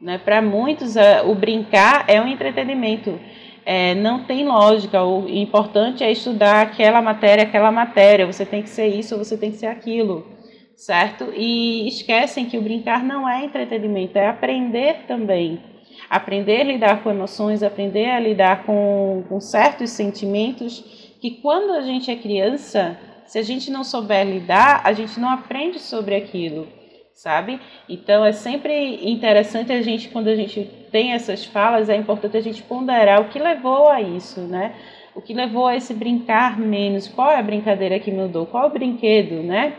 Né? 0.00 0.18
Para 0.18 0.40
muitos, 0.40 0.94
o 1.26 1.34
brincar 1.34 2.04
é 2.08 2.20
um 2.20 2.26
entretenimento. 2.26 3.18
É, 3.64 3.94
não 3.94 4.24
tem 4.24 4.46
lógica. 4.46 5.02
O 5.02 5.28
importante 5.28 6.02
é 6.02 6.10
estudar 6.10 6.62
aquela 6.62 7.02
matéria, 7.02 7.44
aquela 7.44 7.70
matéria. 7.70 8.26
Você 8.26 8.46
tem 8.46 8.62
que 8.62 8.70
ser 8.70 8.88
isso, 8.88 9.18
você 9.18 9.36
tem 9.36 9.50
que 9.50 9.58
ser 9.58 9.66
aquilo, 9.66 10.26
certo? 10.74 11.32
E 11.36 11.86
esquecem 11.86 12.46
que 12.46 12.58
o 12.58 12.62
brincar 12.62 13.04
não 13.04 13.28
é 13.28 13.44
entretenimento, 13.44 14.18
é 14.18 14.28
aprender 14.28 15.04
também. 15.06 15.60
Aprender 16.08 16.62
a 16.62 16.64
lidar 16.64 17.02
com 17.02 17.10
emoções, 17.10 17.62
aprender 17.62 18.10
a 18.10 18.18
lidar 18.18 18.64
com, 18.64 19.22
com 19.28 19.38
certos 19.38 19.90
sentimentos 19.90 20.80
que 21.20 21.32
quando 21.42 21.72
a 21.72 21.82
gente 21.82 22.10
é 22.10 22.16
criança, 22.16 22.98
se 23.30 23.38
a 23.38 23.42
gente 23.42 23.70
não 23.70 23.84
souber 23.84 24.26
lidar, 24.26 24.82
a 24.84 24.92
gente 24.92 25.18
não 25.20 25.30
aprende 25.30 25.78
sobre 25.78 26.14
aquilo 26.14 26.80
sabe? 27.20 27.60
Então 27.86 28.24
é 28.24 28.32
sempre 28.32 29.10
interessante 29.10 29.70
a 29.70 29.82
gente, 29.82 30.08
quando 30.08 30.28
a 30.28 30.34
gente 30.34 30.64
tem 30.90 31.12
essas 31.12 31.44
falas, 31.44 31.90
é 31.90 31.96
importante 31.96 32.34
a 32.34 32.40
gente 32.40 32.62
ponderar 32.62 33.20
o 33.20 33.28
que 33.28 33.38
levou 33.38 33.90
a 33.90 34.00
isso, 34.00 34.40
né? 34.40 34.74
O 35.14 35.20
que 35.20 35.34
levou 35.34 35.66
a 35.66 35.76
esse 35.76 35.92
brincar 35.92 36.58
menos? 36.58 37.08
Qual 37.08 37.30
é 37.30 37.36
a 37.36 37.42
brincadeira 37.42 38.00
que 38.00 38.10
mudou? 38.10 38.46
Qual 38.46 38.64
é 38.64 38.66
o 38.66 38.70
brinquedo, 38.70 39.42
né? 39.42 39.74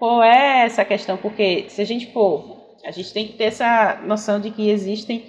Qual 0.00 0.20
é 0.20 0.64
essa 0.64 0.84
questão? 0.84 1.16
Porque 1.16 1.66
se 1.68 1.80
a 1.80 1.84
gente 1.84 2.12
for, 2.12 2.76
a 2.84 2.90
gente 2.90 3.12
tem 3.12 3.28
que 3.28 3.34
ter 3.34 3.44
essa 3.44 4.00
noção 4.04 4.40
de 4.40 4.50
que 4.50 4.68
existem 4.68 5.24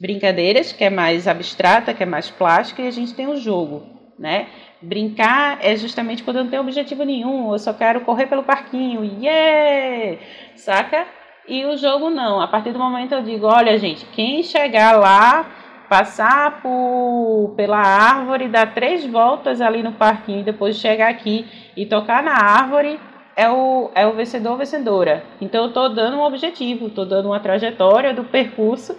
brincadeiras 0.00 0.72
que 0.72 0.84
é 0.84 0.90
mais 0.90 1.28
abstrata, 1.28 1.92
que 1.92 2.02
é 2.02 2.06
mais 2.06 2.30
plástica, 2.30 2.80
e 2.80 2.88
a 2.88 2.90
gente 2.90 3.12
tem 3.12 3.26
o 3.26 3.36
jogo, 3.36 3.82
né? 4.18 4.46
Brincar 4.82 5.58
é 5.60 5.76
justamente 5.76 6.24
quando 6.24 6.38
eu 6.38 6.44
não 6.44 6.50
tenho 6.50 6.62
objetivo 6.62 7.04
nenhum, 7.04 7.52
eu 7.52 7.58
só 7.58 7.72
quero 7.72 8.00
correr 8.00 8.26
pelo 8.26 8.42
parquinho, 8.42 9.04
yeah! 9.22 10.18
Saca? 10.56 11.06
E 11.46 11.64
o 11.64 11.76
jogo 11.76 12.10
não. 12.10 12.40
A 12.40 12.48
partir 12.48 12.72
do 12.72 12.78
momento 12.78 13.12
eu 13.12 13.22
digo, 13.22 13.46
olha, 13.46 13.78
gente, 13.78 14.04
quem 14.06 14.42
chegar 14.42 14.98
lá, 14.98 15.46
passar 15.88 16.60
por, 16.62 17.54
pela 17.56 17.78
árvore, 17.78 18.48
dar 18.48 18.74
três 18.74 19.06
voltas 19.06 19.60
ali 19.60 19.84
no 19.84 19.92
parquinho 19.92 20.40
e 20.40 20.44
depois 20.44 20.76
chegar 20.76 21.10
aqui 21.10 21.46
e 21.76 21.86
tocar 21.86 22.22
na 22.22 22.32
árvore, 22.32 22.98
é 23.36 23.48
o, 23.48 23.90
é 23.94 24.04
o 24.06 24.12
vencedor 24.14 24.56
vencedora. 24.56 25.24
Então 25.40 25.62
eu 25.62 25.68
estou 25.68 25.88
dando 25.88 26.16
um 26.16 26.22
objetivo, 26.22 26.88
estou 26.88 27.06
dando 27.06 27.26
uma 27.26 27.38
trajetória 27.38 28.12
do 28.12 28.24
percurso 28.24 28.98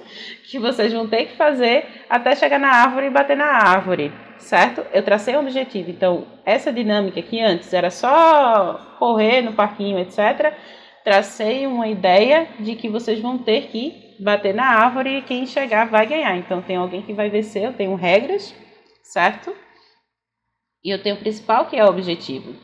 que 0.49 0.57
vocês 0.59 0.93
vão 0.93 1.07
ter 1.07 1.25
que 1.25 1.35
fazer 1.35 2.05
até 2.09 2.35
chegar 2.35 2.59
na 2.59 2.69
árvore 2.69 3.07
e 3.07 3.09
bater 3.09 3.35
na 3.35 3.45
árvore 3.45 4.11
certo? 4.37 4.85
Eu 4.93 5.03
tracei 5.03 5.35
um 5.35 5.41
objetivo. 5.41 5.89
Então, 5.89 6.27
essa 6.45 6.71
dinâmica 6.71 7.21
que 7.21 7.39
antes 7.39 7.73
era 7.73 7.89
só 7.89 8.95
correr 8.99 9.41
no 9.41 9.53
parquinho, 9.53 9.99
etc., 9.99 10.53
tracei 11.03 11.67
uma 11.67 11.87
ideia 11.87 12.47
de 12.59 12.75
que 12.75 12.89
vocês 12.89 13.19
vão 13.19 13.37
ter 13.37 13.67
que 13.67 14.15
bater 14.19 14.53
na 14.53 14.65
árvore 14.65 15.17
e 15.17 15.21
quem 15.21 15.45
chegar 15.45 15.89
vai 15.89 16.05
ganhar. 16.05 16.37
Então, 16.37 16.61
tem 16.61 16.75
alguém 16.75 17.01
que 17.01 17.13
vai 17.13 17.29
vencer, 17.29 17.63
eu 17.63 17.73
tenho 17.73 17.95
regras, 17.95 18.53
certo? 19.03 19.53
E 20.83 20.89
eu 20.89 21.01
tenho 21.01 21.15
o 21.15 21.19
principal, 21.19 21.65
que 21.65 21.75
é 21.75 21.83
o 21.83 21.89
objetivo. 21.89 22.55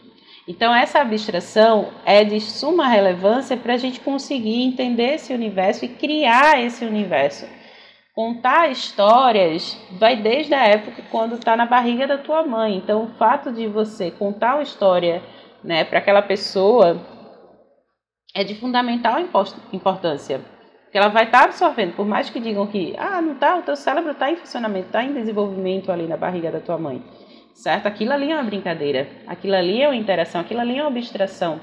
Então, 0.48 0.74
essa 0.74 1.00
abstração 1.00 1.94
é 2.06 2.24
de 2.24 2.42
suma 2.42 2.88
relevância 2.88 3.56
para 3.56 3.74
a 3.74 3.78
gente 3.78 4.00
conseguir 4.00 4.64
entender 4.64 5.14
esse 5.14 5.32
universo 5.32 5.86
e 5.86 5.90
criar 5.90 6.60
esse 6.60 6.84
universo. 6.84 7.46
Contar 8.20 8.70
histórias 8.70 9.82
vai 9.94 10.18
desde 10.18 10.54
a 10.54 10.62
época 10.62 11.02
quando 11.10 11.36
está 11.36 11.56
na 11.56 11.66
barriga 11.66 12.06
da 12.06 12.18
tua 12.18 12.46
mãe. 12.46 12.76
Então, 12.76 13.06
o 13.06 13.08
fato 13.12 13.50
de 13.50 13.66
você 13.66 14.12
contar 14.12 14.56
uma 14.56 14.64
história 14.64 15.24
né, 15.64 15.86
para 15.86 16.00
aquela 16.00 16.22
pessoa 16.22 17.00
é 18.36 18.44
de 18.44 18.56
fundamental 18.56 19.16
importância. 19.72 20.42
Porque 20.84 20.98
ela 20.98 21.08
vai 21.08 21.24
estar 21.24 21.40
tá 21.40 21.46
absorvendo, 21.46 21.96
por 21.96 22.06
mais 22.06 22.30
que 22.30 22.42
digam 22.42 22.68
que 22.68 22.94
ah, 22.98 23.22
não 23.22 23.36
tá, 23.36 23.56
o 23.56 23.62
teu 23.62 23.78
cérebro 23.78 24.12
está 24.12 24.30
em 24.30 24.36
funcionamento, 24.36 24.88
está 24.88 25.02
em 25.02 25.14
desenvolvimento 25.14 25.90
ali 25.90 26.06
na 26.06 26.18
barriga 26.18 26.52
da 26.52 26.60
tua 26.60 26.78
mãe. 26.78 27.02
Certo? 27.54 27.86
Aquilo 27.86 28.12
ali 28.12 28.34
é 28.34 28.36
uma 28.36 28.44
brincadeira, 28.44 29.08
aquilo 29.28 29.56
ali 29.56 29.82
é 29.82 29.88
uma 29.88 29.96
interação, 29.96 30.42
aquilo 30.42 30.60
ali 30.60 30.78
é 30.78 30.82
uma 30.82 30.90
abstração. 30.90 31.62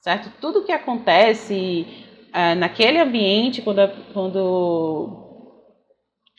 Certo? 0.00 0.32
Tudo 0.40 0.64
que 0.64 0.72
acontece 0.72 1.86
ah, 2.32 2.54
naquele 2.54 2.98
ambiente, 2.98 3.60
quando, 3.60 3.90
quando 4.14 5.29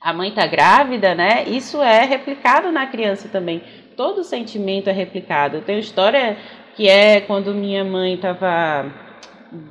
a 0.01 0.11
mãe 0.11 0.29
está 0.29 0.47
grávida, 0.47 1.13
né? 1.13 1.43
Isso 1.45 1.81
é 1.81 2.03
replicado 2.03 2.71
na 2.71 2.87
criança 2.87 3.29
também. 3.29 3.61
Todo 3.95 4.23
sentimento 4.23 4.89
é 4.89 4.91
replicado. 4.91 5.57
Eu 5.57 5.61
tenho 5.61 5.79
história 5.79 6.37
que 6.75 6.89
é 6.89 7.21
quando 7.21 7.53
minha 7.53 7.83
mãe 7.83 8.15
estava 8.15 8.91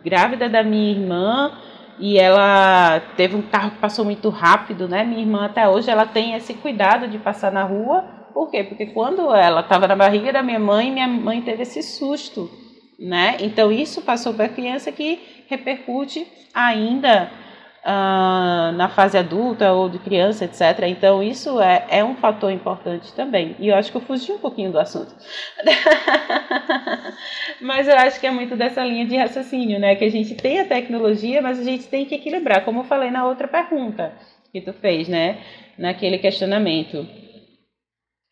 grávida 0.05 0.49
da 0.49 0.63
minha 0.63 0.93
irmã 0.93 1.53
e 1.99 2.17
ela 2.17 3.01
teve 3.17 3.35
um 3.35 3.43
carro 3.43 3.73
que 3.73 3.79
passou 3.79 4.05
muito 4.05 4.29
rápido, 4.29 4.89
né? 4.89 5.03
Minha 5.03 5.23
irmã 5.23 5.47
até 5.47 5.69
hoje 5.69 5.91
ela 5.91 6.07
tem 6.07 6.35
esse 6.35 6.55
cuidado 6.55 7.09
de 7.09 7.19
passar 7.19 7.51
na 7.51 7.65
rua. 7.65 8.05
Por 8.33 8.51
quê? 8.51 8.63
Porque 8.63 8.87
quando 8.87 9.35
ela 9.35 9.63
estava 9.63 9.89
na 9.89 9.97
barriga 9.97 10.33
da 10.33 10.43
minha 10.43 10.61
mãe, 10.61 10.93
minha 10.93 11.09
mãe 11.09 11.43
teve 11.43 11.63
esse 11.63 11.83
susto, 11.83 12.49
né? 13.01 13.37
Então 13.41 13.73
isso 13.73 14.01
passou 14.03 14.33
para 14.33 14.45
a 14.45 14.49
criança 14.49 14.93
que 14.93 15.19
repercute 15.49 16.25
ainda 16.55 17.33
uh, 17.85 18.73
na 18.73 18.89
fase 18.89 19.17
adulta 19.17 19.73
ou 19.73 19.89
de 19.89 19.99
criança, 19.99 20.45
etc. 20.45 20.87
Então, 20.87 21.23
isso 21.23 21.61
é, 21.61 21.87
é 21.89 22.05
um 22.05 22.15
fator 22.17 22.51
importante 22.51 23.13
também. 23.15 23.57
E 23.59 23.69
eu 23.69 23.75
acho 23.75 23.91
que 23.91 23.97
eu 23.97 24.03
fugi 24.03 24.33
um 24.33 24.39
pouquinho 24.39 24.73
do 24.73 24.79
assunto. 24.79 25.15
mas 27.61 27.89
eu 27.89 27.97
acho 27.97 28.21
que 28.21 28.27
é 28.27 28.31
muito 28.31 28.57
dessa 28.57 28.85
linha 28.85 29.07
de 29.07 29.17
raciocínio, 29.17 29.79
né? 29.79 29.95
Que 29.97 30.05
a 30.05 30.11
gente 30.11 30.35
tem 30.35 30.61
a 30.61 30.65
tecnologia, 30.65 31.43
mas 31.43 31.59
a 31.59 31.65
gente 31.65 31.87
tem 31.89 32.05
que 32.05 32.15
equilibrar, 32.15 32.65
como 32.65 32.81
eu 32.81 32.85
falei 32.85 33.11
na 33.11 33.27
outra 33.27 33.49
pergunta 33.49 34.13
que 34.53 34.61
tu 34.61 34.73
fez, 34.73 35.09
né? 35.09 35.39
Naquele 35.79 36.19
questionamento. 36.19 37.07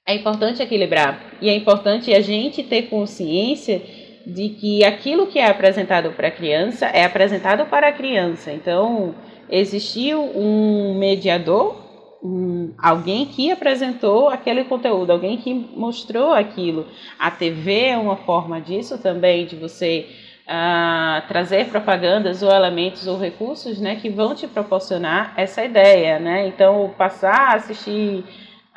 É 0.07 0.15
importante 0.15 0.63
equilibrar. 0.63 1.37
E 1.41 1.49
é 1.49 1.55
importante 1.55 2.13
a 2.13 2.21
gente 2.21 2.63
ter 2.63 2.83
consciência 2.83 3.81
de 4.27 4.51
que 4.51 4.85
aquilo 4.85 5.27
que 5.27 5.39
é 5.39 5.47
apresentado 5.47 6.13
para 6.13 6.29
a 6.29 6.31
criança 6.31 6.87
é 6.87 7.05
apresentado 7.05 7.67
para 7.67 7.89
a 7.89 7.93
criança. 7.93 8.53
Então, 8.53 9.15
existiu 9.51 10.21
um 10.21 10.95
mediador, 10.99 11.77
um, 12.23 12.73
alguém 12.79 13.27
que 13.27 13.51
apresentou 13.51 14.29
aquele 14.29 14.65
conteúdo, 14.65 15.11
alguém 15.11 15.37
que 15.37 15.53
mostrou 15.53 16.33
aquilo. 16.33 16.87
A 17.19 17.31
TV 17.31 17.87
é 17.89 17.97
uma 17.97 18.17
forma 18.17 18.61
disso 18.61 18.99
também, 18.99 19.47
de 19.47 19.57
você 19.57 20.07
uh, 20.49 21.27
trazer 21.29 21.69
propagandas 21.69 22.43
ou 22.43 22.51
elementos 22.51 23.07
ou 23.07 23.19
recursos 23.19 23.79
né, 23.81 23.97
que 23.97 24.09
vão 24.09 24.35
te 24.35 24.47
proporcionar 24.47 25.35
essa 25.37 25.65
ideia. 25.65 26.19
Né? 26.19 26.49
Então, 26.49 26.93
passar 26.97 27.53
a 27.53 27.55
assistir 27.55 28.25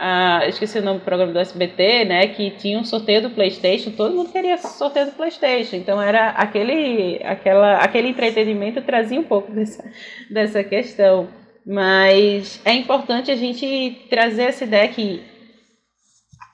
ah, 0.03 0.47
esqueci 0.47 0.79
o 0.79 0.81
nome 0.81 0.97
do 0.97 1.05
programa 1.05 1.31
do 1.31 1.37
SBT, 1.37 2.05
né, 2.05 2.27
que 2.29 2.49
tinha 2.49 2.79
um 2.79 2.83
sorteio 2.83 3.21
do 3.21 3.29
PlayStation, 3.29 3.91
todo 3.91 4.15
mundo 4.15 4.31
queria 4.31 4.57
sorteio 4.57 5.05
do 5.05 5.11
PlayStation, 5.11 5.75
então 5.75 6.01
era 6.01 6.29
aquele, 6.29 7.21
aquela, 7.23 7.77
aquele 7.77 8.07
entretenimento 8.07 8.81
trazia 8.81 9.19
um 9.19 9.23
pouco 9.23 9.51
dessa, 9.51 9.83
dessa 10.27 10.63
questão. 10.63 11.29
Mas 11.63 12.59
é 12.65 12.73
importante 12.73 13.29
a 13.29 13.35
gente 13.35 14.07
trazer 14.09 14.45
essa 14.45 14.63
ideia 14.63 14.87
que 14.87 15.21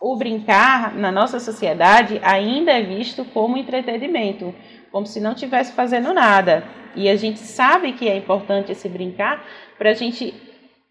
o 0.01 0.17
brincar 0.17 0.93
na 0.93 1.09
nossa 1.09 1.39
sociedade 1.39 2.19
ainda 2.23 2.73
é 2.73 2.81
visto 2.81 3.23
como 3.23 3.55
entretenimento, 3.55 4.53
como 4.91 5.05
se 5.05 5.21
não 5.21 5.31
estivesse 5.31 5.71
fazendo 5.71 6.13
nada. 6.13 6.65
E 6.97 7.07
a 7.07 7.15
gente 7.15 7.39
sabe 7.39 7.93
que 7.93 8.09
é 8.09 8.17
importante 8.17 8.73
esse 8.73 8.89
brincar 8.89 9.41
para 9.77 9.91
a 9.91 9.93
gente 9.93 10.33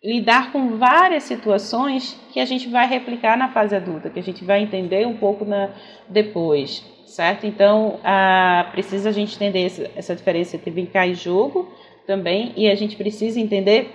lidar 0.07 0.53
com 0.53 0.77
várias 0.77 1.25
situações 1.25 2.17
que 2.33 2.39
a 2.39 2.45
gente 2.45 2.69
vai 2.69 2.87
replicar 2.87 3.37
na 3.37 3.49
fase 3.49 3.75
adulta, 3.75 4.09
que 4.09 4.21
a 4.21 4.23
gente 4.23 4.45
vai 4.45 4.63
entender 4.63 5.05
um 5.05 5.17
pouco 5.17 5.45
na, 5.45 5.71
depois, 6.09 6.85
certo? 7.07 7.45
Então, 7.45 7.99
a, 8.05 8.69
precisa 8.71 9.09
a 9.09 9.13
gente 9.13 9.35
entender 9.35 9.67
essa, 9.67 9.91
essa 9.97 10.15
diferença 10.15 10.55
entre 10.55 10.71
brincar 10.71 11.09
e 11.09 11.15
jogo 11.15 11.69
também, 12.07 12.53
e 12.57 12.71
a 12.71 12.75
gente 12.77 12.95
precisa 12.95 13.41
entender 13.41 13.91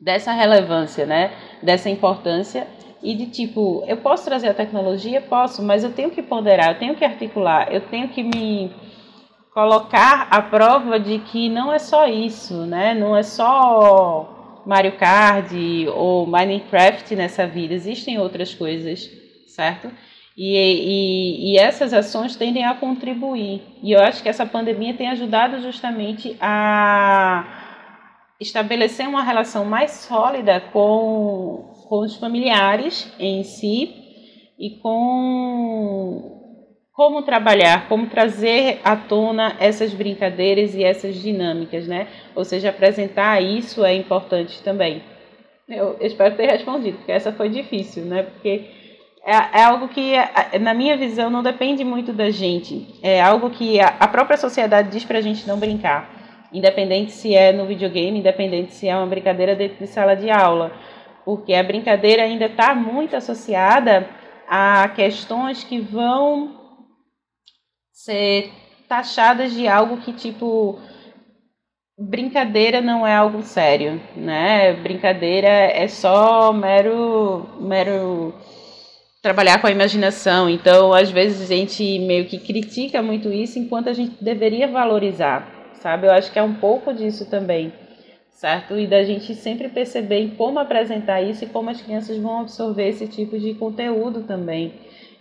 dessa 0.00 0.30
relevância, 0.30 1.04
né? 1.04 1.32
Dessa 1.60 1.90
importância 1.90 2.68
e 3.02 3.16
de 3.16 3.26
tipo, 3.26 3.82
eu 3.88 3.96
posso 3.96 4.24
trazer 4.24 4.50
a 4.50 4.54
tecnologia? 4.54 5.20
Posso, 5.20 5.64
mas 5.64 5.82
eu 5.82 5.92
tenho 5.92 6.10
que 6.10 6.22
ponderar, 6.22 6.68
eu 6.68 6.78
tenho 6.78 6.94
que 6.94 7.04
articular, 7.04 7.72
eu 7.72 7.80
tenho 7.80 8.08
que 8.08 8.22
me 8.22 8.72
colocar 9.52 10.28
à 10.30 10.40
prova 10.40 11.00
de 11.00 11.18
que 11.18 11.48
não 11.48 11.72
é 11.72 11.80
só 11.80 12.06
isso, 12.06 12.64
né? 12.66 12.94
Não 12.94 13.16
é 13.16 13.24
só 13.24 14.41
Mario 14.66 14.92
Kart 14.92 15.50
ou 15.94 16.26
Minecraft 16.26 17.14
nessa 17.16 17.46
vida, 17.46 17.74
existem 17.74 18.18
outras 18.18 18.54
coisas, 18.54 19.10
certo? 19.46 19.90
E, 20.36 20.56
e, 20.56 21.52
e, 21.52 21.58
essas 21.58 21.92
ações 21.92 22.36
tendem 22.36 22.64
a 22.64 22.74
contribuir. 22.74 23.62
E 23.82 23.92
eu 23.92 24.00
acho 24.00 24.22
que 24.22 24.28
essa 24.28 24.46
pandemia 24.46 24.94
tem 24.94 25.08
ajudado 25.10 25.60
justamente 25.60 26.36
a 26.40 27.62
estabelecer 28.40 29.06
uma 29.06 29.22
relação 29.22 29.64
mais 29.64 29.90
sólida 29.90 30.60
com, 30.72 31.74
com 31.86 31.98
os 32.00 32.16
familiares 32.16 33.12
em 33.18 33.44
si 33.44 33.94
e 34.58 34.70
com 34.70 36.41
como 37.02 37.22
trabalhar, 37.22 37.88
como 37.88 38.06
trazer 38.06 38.80
à 38.84 38.94
tona 38.94 39.56
essas 39.58 39.92
brincadeiras 39.92 40.72
e 40.72 40.84
essas 40.84 41.16
dinâmicas, 41.16 41.88
né? 41.88 42.06
Ou 42.32 42.44
seja, 42.44 42.68
apresentar 42.68 43.42
isso 43.42 43.84
é 43.84 43.92
importante 43.92 44.62
também. 44.62 45.02
Eu, 45.68 45.96
espero 46.00 46.36
ter 46.36 46.48
respondido, 46.48 46.98
porque 46.98 47.10
essa 47.10 47.32
foi 47.32 47.48
difícil, 47.48 48.04
né? 48.04 48.22
Porque 48.22 48.66
é, 49.26 49.32
é 49.32 49.64
algo 49.64 49.88
que, 49.88 50.12
na 50.60 50.72
minha 50.72 50.96
visão, 50.96 51.28
não 51.28 51.42
depende 51.42 51.82
muito 51.82 52.12
da 52.12 52.30
gente. 52.30 52.86
É 53.02 53.20
algo 53.20 53.50
que 53.50 53.80
a 53.80 54.06
própria 54.06 54.36
sociedade 54.36 54.88
diz 54.90 55.04
para 55.04 55.18
a 55.18 55.22
gente 55.22 55.44
não 55.44 55.58
brincar. 55.58 56.08
Independente 56.52 57.10
se 57.10 57.34
é 57.34 57.50
no 57.50 57.66
videogame, 57.66 58.20
independente 58.20 58.74
se 58.74 58.86
é 58.86 58.96
uma 58.96 59.06
brincadeira 59.06 59.56
dentro 59.56 59.78
de 59.78 59.88
sala 59.88 60.14
de 60.14 60.30
aula. 60.30 60.70
Porque 61.24 61.52
a 61.52 61.64
brincadeira 61.64 62.22
ainda 62.22 62.46
está 62.46 62.76
muito 62.76 63.16
associada 63.16 64.08
a 64.48 64.88
questões 64.94 65.64
que 65.64 65.80
vão 65.80 66.61
ser 68.04 68.50
taxadas 68.88 69.52
de 69.52 69.68
algo 69.68 69.98
que, 69.98 70.12
tipo, 70.12 70.76
brincadeira 71.96 72.80
não 72.80 73.06
é 73.06 73.14
algo 73.14 73.44
sério, 73.44 74.00
né? 74.16 74.72
Brincadeira 74.72 75.46
é 75.46 75.86
só 75.86 76.52
mero, 76.52 77.46
mero 77.60 78.34
trabalhar 79.22 79.60
com 79.60 79.68
a 79.68 79.70
imaginação. 79.70 80.50
Então, 80.50 80.92
às 80.92 81.12
vezes 81.12 81.48
a 81.48 81.54
gente 81.54 82.00
meio 82.00 82.26
que 82.26 82.38
critica 82.38 83.00
muito 83.00 83.32
isso, 83.32 83.60
enquanto 83.60 83.88
a 83.88 83.92
gente 83.92 84.16
deveria 84.22 84.66
valorizar, 84.66 85.70
sabe? 85.74 86.08
Eu 86.08 86.12
acho 86.12 86.32
que 86.32 86.40
é 86.40 86.42
um 86.42 86.54
pouco 86.54 86.92
disso 86.92 87.30
também, 87.30 87.72
certo? 88.32 88.76
E 88.76 88.88
da 88.88 89.04
gente 89.04 89.32
sempre 89.36 89.68
perceber 89.68 90.34
como 90.36 90.58
apresentar 90.58 91.22
isso 91.22 91.44
e 91.44 91.48
como 91.48 91.70
as 91.70 91.80
crianças 91.80 92.18
vão 92.18 92.40
absorver 92.40 92.88
esse 92.88 93.06
tipo 93.06 93.38
de 93.38 93.54
conteúdo 93.54 94.24
também. 94.24 94.74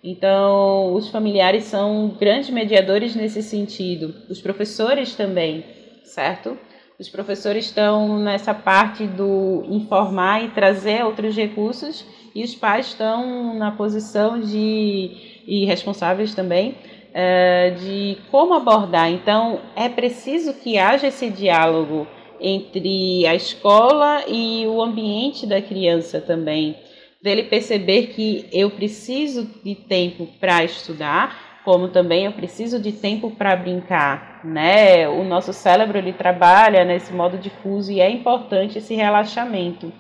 Então, 0.03 0.93
os 0.93 1.09
familiares 1.09 1.65
são 1.65 2.15
grandes 2.19 2.49
mediadores 2.49 3.15
nesse 3.15 3.43
sentido, 3.43 4.15
os 4.29 4.41
professores 4.41 5.13
também, 5.13 5.63
certo? 6.03 6.57
Os 6.99 7.09
professores 7.09 7.65
estão 7.65 8.19
nessa 8.19 8.53
parte 8.53 9.05
do 9.05 9.63
informar 9.69 10.43
e 10.43 10.49
trazer 10.49 11.03
outros 11.03 11.35
recursos 11.35 12.05
e 12.33 12.43
os 12.43 12.55
pais 12.55 12.87
estão 12.87 13.53
na 13.55 13.71
posição 13.71 14.39
de, 14.39 15.11
e 15.47 15.65
responsáveis 15.65 16.33
também, 16.33 16.75
é, 17.13 17.71
de 17.71 18.17
como 18.29 18.53
abordar. 18.53 19.11
Então, 19.11 19.59
é 19.75 19.89
preciso 19.89 20.53
que 20.53 20.77
haja 20.77 21.07
esse 21.07 21.29
diálogo 21.29 22.07
entre 22.39 23.25
a 23.27 23.35
escola 23.35 24.23
e 24.27 24.65
o 24.67 24.81
ambiente 24.81 25.45
da 25.45 25.61
criança 25.61 26.19
também, 26.19 26.75
dele 27.23 27.43
perceber 27.43 28.07
que 28.07 28.47
eu 28.51 28.71
preciso 28.71 29.49
de 29.63 29.75
tempo 29.75 30.27
para 30.39 30.63
estudar, 30.63 31.61
como 31.63 31.89
também 31.89 32.25
eu 32.25 32.31
preciso 32.31 32.79
de 32.79 32.91
tempo 32.91 33.31
para 33.31 33.55
brincar, 33.55 34.41
né? 34.43 35.07
O 35.07 35.23
nosso 35.23 35.53
cérebro 35.53 35.97
ele 35.97 36.13
trabalha 36.13 36.83
nesse 36.83 37.13
modo 37.13 37.37
difuso 37.37 37.91
e 37.91 37.99
é 37.99 38.09
importante 38.09 38.79
esse 38.79 38.95
relaxamento 38.95 39.93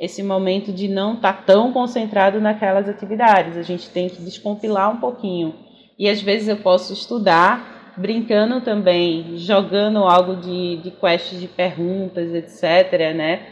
esse 0.00 0.22
momento 0.22 0.72
de 0.72 0.88
não 0.88 1.14
estar 1.14 1.34
tá 1.34 1.42
tão 1.42 1.74
concentrado 1.74 2.40
naquelas 2.40 2.88
atividades. 2.88 3.58
A 3.58 3.62
gente 3.62 3.90
tem 3.90 4.08
que 4.08 4.22
descompilar 4.22 4.90
um 4.90 4.96
pouquinho. 4.96 5.54
E 5.98 6.08
às 6.08 6.22
vezes 6.22 6.48
eu 6.48 6.56
posso 6.56 6.94
estudar 6.94 7.92
brincando 7.98 8.62
também, 8.62 9.36
jogando 9.36 9.98
algo 9.98 10.36
de, 10.36 10.78
de 10.78 10.90
quests 10.90 11.38
de 11.38 11.46
perguntas, 11.46 12.32
etc, 12.32 13.14
né? 13.14 13.46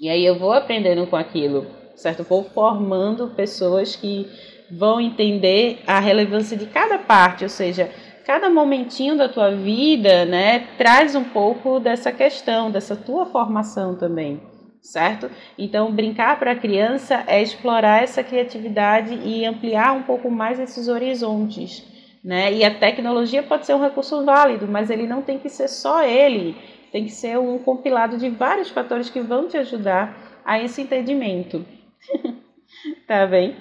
E 0.00 0.08
aí 0.08 0.26
eu 0.26 0.36
vou 0.36 0.52
aprendendo 0.52 1.06
com 1.06 1.14
aquilo, 1.14 1.68
certo? 1.96 2.22
vou 2.22 2.44
formando 2.44 3.28
pessoas 3.28 3.96
que 3.96 4.28
vão 4.70 5.00
entender 5.00 5.82
a 5.86 6.00
relevância 6.00 6.56
de 6.56 6.66
cada 6.66 6.98
parte, 6.98 7.44
ou 7.44 7.50
seja, 7.50 7.90
cada 8.26 8.48
momentinho 8.48 9.16
da 9.16 9.28
tua 9.28 9.50
vida, 9.50 10.24
né, 10.24 10.68
traz 10.78 11.14
um 11.14 11.24
pouco 11.24 11.78
dessa 11.78 12.10
questão, 12.10 12.70
dessa 12.70 12.96
tua 12.96 13.26
formação 13.26 13.94
também 13.94 14.54
certo? 14.84 15.30
Então, 15.58 15.90
brincar 15.90 16.38
para 16.38 16.52
a 16.52 16.56
criança 16.56 17.24
é 17.26 17.42
explorar 17.42 18.02
essa 18.02 18.22
criatividade 18.22 19.14
e 19.24 19.44
ampliar 19.46 19.92
um 19.92 20.02
pouco 20.02 20.30
mais 20.30 20.60
esses 20.60 20.88
horizontes, 20.88 21.82
né? 22.22 22.52
E 22.52 22.62
a 22.62 22.72
tecnologia 22.72 23.42
pode 23.42 23.64
ser 23.64 23.74
um 23.74 23.82
recurso 23.82 24.22
válido, 24.24 24.68
mas 24.68 24.90
ele 24.90 25.06
não 25.06 25.22
tem 25.22 25.38
que 25.38 25.48
ser 25.48 25.68
só 25.68 26.04
ele, 26.04 26.54
tem 26.92 27.04
que 27.04 27.12
ser 27.12 27.38
um 27.38 27.58
compilado 27.58 28.18
de 28.18 28.28
vários 28.28 28.68
fatores 28.68 29.08
que 29.08 29.20
vão 29.20 29.48
te 29.48 29.56
ajudar 29.56 30.42
a 30.44 30.62
esse 30.62 30.82
entendimento. 30.82 31.64
tá 33.06 33.26
bem? 33.26 33.56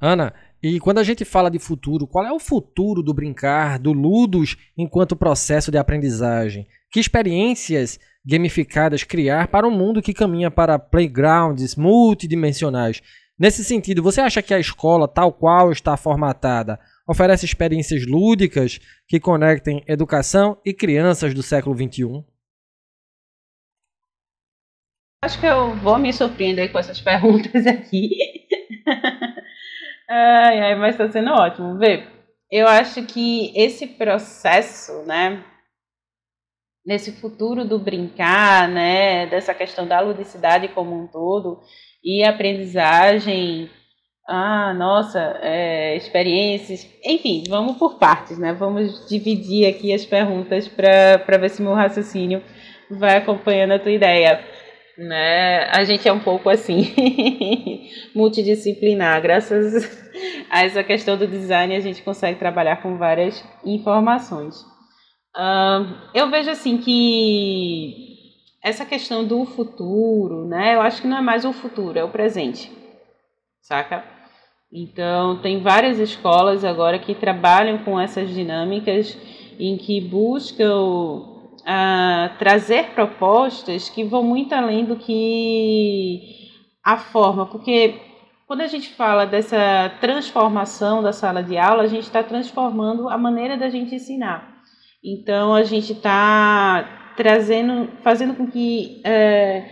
Ana, 0.00 0.32
e 0.62 0.80
quando 0.80 0.98
a 0.98 1.04
gente 1.04 1.24
fala 1.24 1.50
de 1.50 1.58
futuro, 1.58 2.06
qual 2.06 2.24
é 2.24 2.32
o 2.32 2.38
futuro 2.38 3.02
do 3.02 3.14
brincar, 3.14 3.78
do 3.78 3.92
Ludos, 3.92 4.56
enquanto 4.76 5.16
processo 5.16 5.70
de 5.70 5.78
aprendizagem? 5.78 6.66
Que 6.90 7.00
experiências 7.00 7.98
gamificadas 8.26 9.04
criar 9.04 9.48
para 9.48 9.68
um 9.68 9.70
mundo 9.70 10.02
que 10.02 10.12
caminha 10.12 10.50
para 10.50 10.78
playgrounds 10.78 11.76
multidimensionais. 11.76 13.00
Nesse 13.38 13.62
sentido, 13.62 14.02
você 14.02 14.20
acha 14.20 14.42
que 14.42 14.52
a 14.52 14.58
escola, 14.58 15.06
tal 15.06 15.32
qual 15.32 15.70
está 15.70 15.96
formatada, 15.96 16.80
oferece 17.06 17.44
experiências 17.44 18.06
lúdicas 18.06 18.80
que 19.06 19.20
conectem 19.20 19.84
educação 19.86 20.58
e 20.64 20.72
crianças 20.72 21.34
do 21.34 21.42
século 21.42 21.76
XXI? 21.76 22.24
Acho 25.26 25.40
que 25.40 25.46
eu 25.46 25.74
vou 25.74 25.98
me 25.98 26.12
surpreender 26.12 26.70
com 26.70 26.78
essas 26.78 27.00
perguntas 27.02 27.66
aqui. 27.66 28.10
ai, 30.08 30.60
ai, 30.60 30.74
mas 30.76 30.94
está 30.94 31.10
sendo 31.10 31.32
ótimo. 31.32 31.76
Vê, 31.78 32.04
eu 32.48 32.68
acho 32.68 33.04
que 33.06 33.52
esse 33.56 33.88
processo, 33.88 35.02
né, 35.02 35.42
nesse 36.86 37.10
futuro 37.10 37.64
do 37.64 37.76
brincar, 37.76 38.68
né, 38.68 39.26
dessa 39.26 39.52
questão 39.52 39.84
da 39.84 39.98
ludicidade 39.98 40.68
como 40.68 40.96
um 40.96 41.08
todo 41.08 41.60
e 42.04 42.22
aprendizagem, 42.22 43.68
ah, 44.28 44.72
nossa, 44.74 45.40
é, 45.42 45.96
experiências, 45.96 46.88
enfim, 47.04 47.42
vamos 47.48 47.76
por 47.78 47.98
partes, 47.98 48.38
né? 48.38 48.52
Vamos 48.52 49.08
dividir 49.08 49.66
aqui 49.66 49.92
as 49.92 50.06
perguntas 50.06 50.68
para 50.68 51.36
ver 51.36 51.50
se 51.50 51.62
meu 51.62 51.74
raciocínio 51.74 52.40
vai 52.88 53.16
acompanhando 53.16 53.72
a 53.72 53.78
tua 53.80 53.90
ideia. 53.90 54.40
Né? 54.98 55.64
A 55.70 55.84
gente 55.84 56.08
é 56.08 56.12
um 56.12 56.20
pouco 56.20 56.48
assim, 56.48 56.94
multidisciplinar. 58.14 59.20
Graças 59.20 60.06
a 60.50 60.64
essa 60.64 60.82
questão 60.82 61.16
do 61.16 61.26
design, 61.26 61.74
a 61.76 61.80
gente 61.80 62.02
consegue 62.02 62.38
trabalhar 62.38 62.82
com 62.82 62.96
várias 62.96 63.44
informações. 63.64 64.60
Uh, 65.36 65.84
eu 66.14 66.30
vejo 66.30 66.50
assim 66.50 66.78
que 66.78 68.06
essa 68.64 68.86
questão 68.86 69.24
do 69.24 69.44
futuro, 69.44 70.46
né? 70.46 70.74
Eu 70.74 70.80
acho 70.80 71.02
que 71.02 71.08
não 71.08 71.18
é 71.18 71.20
mais 71.20 71.44
o 71.44 71.52
futuro, 71.52 71.98
é 71.98 72.02
o 72.02 72.08
presente, 72.08 72.72
saca? 73.60 74.02
Então, 74.72 75.40
tem 75.40 75.60
várias 75.60 75.98
escolas 75.98 76.64
agora 76.64 76.98
que 76.98 77.14
trabalham 77.14 77.78
com 77.78 78.00
essas 78.00 78.28
dinâmicas 78.30 79.16
em 79.58 79.76
que 79.76 80.00
buscam 80.00 81.35
uh, 81.66 82.38
trazer 82.38 82.90
propostas 82.90 83.88
que 83.88 84.04
vão 84.04 84.22
muito 84.22 84.54
além 84.54 84.84
do 84.84 84.96
que 84.96 86.20
a 86.84 86.96
forma, 86.96 87.46
porque 87.46 88.00
quando 88.46 88.60
a 88.60 88.66
gente 88.68 88.90
fala 88.90 89.26
dessa 89.26 89.92
transformação 90.00 91.02
da 91.02 91.12
sala 91.12 91.42
de 91.42 91.58
aula, 91.58 91.82
a 91.82 91.88
gente 91.88 92.04
está 92.04 92.22
transformando 92.22 93.08
a 93.08 93.18
maneira 93.18 93.56
da 93.56 93.68
gente 93.68 93.96
ensinar. 93.96 94.62
Então 95.04 95.52
a 95.52 95.64
gente 95.64 95.92
está 95.92 97.12
trazendo, 97.16 97.90
fazendo 98.02 98.34
com 98.34 98.46
que 98.46 99.02
é, 99.04 99.68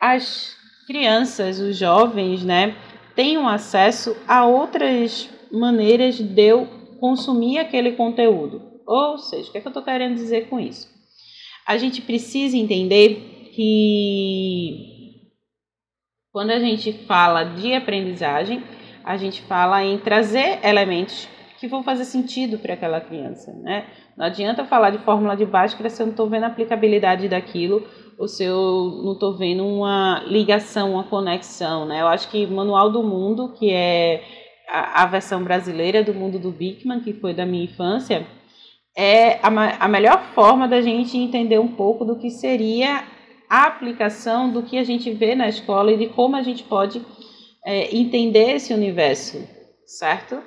as 0.00 0.56
crianças, 0.86 1.60
os 1.60 1.76
jovens, 1.76 2.42
né, 2.42 2.74
tenham 3.14 3.46
acesso 3.46 4.16
a 4.26 4.46
outras 4.46 5.28
maneiras 5.52 6.16
de 6.18 6.42
eu 6.42 6.66
consumir 6.98 7.58
aquele 7.58 7.92
conteúdo. 7.92 8.80
Ou 8.86 9.18
seja, 9.18 9.48
o 9.48 9.52
que, 9.52 9.58
é 9.58 9.60
que 9.60 9.66
eu 9.66 9.70
estou 9.70 9.82
querendo 9.82 10.14
dizer 10.14 10.48
com 10.48 10.58
isso? 10.58 10.97
A 11.68 11.76
gente 11.76 12.00
precisa 12.00 12.56
entender 12.56 13.50
que 13.54 15.28
quando 16.32 16.50
a 16.50 16.58
gente 16.58 16.94
fala 17.06 17.44
de 17.44 17.74
aprendizagem, 17.74 18.62
a 19.04 19.18
gente 19.18 19.42
fala 19.42 19.84
em 19.84 19.98
trazer 19.98 20.64
elementos 20.64 21.28
que 21.60 21.68
vão 21.68 21.82
fazer 21.82 22.06
sentido 22.06 22.58
para 22.58 22.72
aquela 22.72 23.02
criança, 23.02 23.52
né? 23.52 23.84
Não 24.16 24.24
adianta 24.24 24.64
falar 24.64 24.88
de 24.88 24.98
fórmula 25.04 25.36
de 25.36 25.44
Bhaskara 25.44 25.90
se 25.90 26.00
eu 26.00 26.06
não 26.06 26.12
estou 26.12 26.26
vendo 26.30 26.44
a 26.44 26.46
aplicabilidade 26.46 27.28
daquilo 27.28 27.86
ou 28.18 28.26
se 28.26 28.44
eu 28.44 29.02
não 29.04 29.12
estou 29.12 29.36
vendo 29.36 29.66
uma 29.66 30.22
ligação, 30.26 30.94
uma 30.94 31.04
conexão, 31.04 31.84
né? 31.84 32.00
Eu 32.00 32.06
acho 32.08 32.30
que 32.30 32.46
Manual 32.46 32.90
do 32.90 33.02
Mundo, 33.02 33.52
que 33.52 33.70
é 33.70 34.22
a, 34.70 35.04
versão 35.04 35.44
brasileira 35.44 36.02
do 36.02 36.14
Mundo 36.14 36.38
do 36.38 36.50
Bickman, 36.50 37.00
que 37.00 37.12
foi 37.12 37.34
da 37.34 37.44
minha 37.44 37.64
infância, 37.64 38.26
é 38.98 39.38
a, 39.40 39.84
a 39.84 39.86
melhor 39.86 40.20
forma 40.34 40.66
da 40.66 40.80
gente 40.80 41.16
entender 41.16 41.60
um 41.60 41.68
pouco 41.68 42.04
do 42.04 42.16
que 42.16 42.30
seria 42.30 43.04
a 43.48 43.64
aplicação 43.64 44.50
do 44.50 44.64
que 44.64 44.76
a 44.76 44.82
gente 44.82 45.12
vê 45.12 45.36
na 45.36 45.48
escola 45.48 45.92
e 45.92 45.96
de 45.96 46.08
como 46.08 46.34
a 46.34 46.42
gente 46.42 46.64
pode 46.64 47.00
é, 47.64 47.96
entender 47.96 48.56
esse 48.56 48.74
universo, 48.74 49.38
certo? 49.86 50.42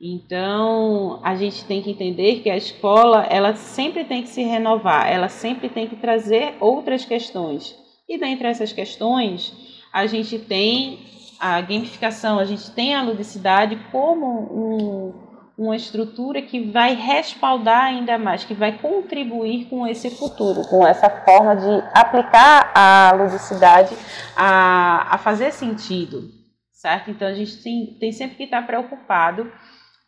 Então, 0.00 1.20
a 1.22 1.36
gente 1.36 1.64
tem 1.64 1.80
que 1.80 1.92
entender 1.92 2.40
que 2.40 2.50
a 2.50 2.56
escola, 2.56 3.24
ela 3.30 3.54
sempre 3.54 4.02
tem 4.02 4.24
que 4.24 4.30
se 4.30 4.42
renovar, 4.42 5.08
ela 5.08 5.28
sempre 5.28 5.68
tem 5.68 5.86
que 5.86 5.94
trazer 5.94 6.54
outras 6.58 7.04
questões. 7.04 7.72
E 8.08 8.18
dentre 8.18 8.48
essas 8.48 8.72
questões, 8.72 9.54
a 9.92 10.06
gente 10.08 10.40
tem 10.40 10.98
a 11.38 11.60
gamificação, 11.60 12.40
a 12.40 12.44
gente 12.44 12.68
tem 12.72 12.96
a 12.96 13.02
ludicidade 13.02 13.78
como 13.92 14.26
um, 14.26 15.31
uma 15.62 15.76
estrutura 15.76 16.42
que 16.42 16.60
vai 16.60 16.94
respaldar 16.94 17.84
ainda 17.84 18.18
mais, 18.18 18.44
que 18.44 18.54
vai 18.54 18.72
contribuir 18.78 19.66
com 19.66 19.86
esse 19.86 20.10
futuro, 20.10 20.62
com 20.68 20.86
essa 20.86 21.08
forma 21.08 21.56
de 21.56 21.84
aplicar 21.94 22.72
a 22.74 23.12
ludicidade 23.12 23.96
a, 24.36 25.14
a 25.14 25.18
fazer 25.18 25.52
sentido, 25.52 26.30
certo? 26.72 27.10
Então 27.10 27.28
a 27.28 27.34
gente 27.34 27.62
tem, 27.62 27.96
tem 28.00 28.12
sempre 28.12 28.36
que 28.36 28.44
estar 28.44 28.66
preocupado 28.66 29.50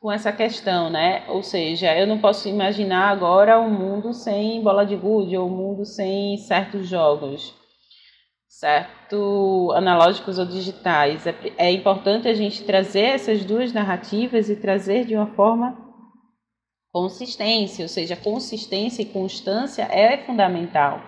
com 0.01 0.13
essa 0.13 0.33
questão, 0.33 0.91
né? 0.91 1.25
Ou 1.29 1.43
seja, 1.43 1.97
eu 1.97 2.07
não 2.07 2.19
posso 2.19 2.49
imaginar 2.49 3.09
agora 3.09 3.59
um 3.59 3.71
mundo 3.71 4.13
sem 4.13 4.63
bola 4.63 4.85
de 4.85 4.97
gude 4.97 5.37
ou 5.37 5.49
um 5.49 5.57
mundo 5.57 5.85
sem 5.85 6.37
certos 6.39 6.89
jogos, 6.89 7.55
certo? 8.65 9.73
Analógicos 9.77 10.39
ou 10.39 10.47
digitais. 10.47 11.27
É, 11.27 11.35
é 11.59 11.71
importante 11.71 12.27
a 12.27 12.33
gente 12.33 12.65
trazer 12.65 13.05
essas 13.17 13.45
duas 13.45 13.75
narrativas 13.75 14.49
e 14.49 14.57
trazer 14.57 15.05
de 15.05 15.15
uma 15.15 15.27
forma 15.27 15.77
consistência, 16.91 17.83
ou 17.83 17.89
seja, 17.89 18.17
consistência 18.17 19.03
e 19.03 19.07
constância 19.07 19.83
é 19.83 20.17
fundamental, 20.17 20.99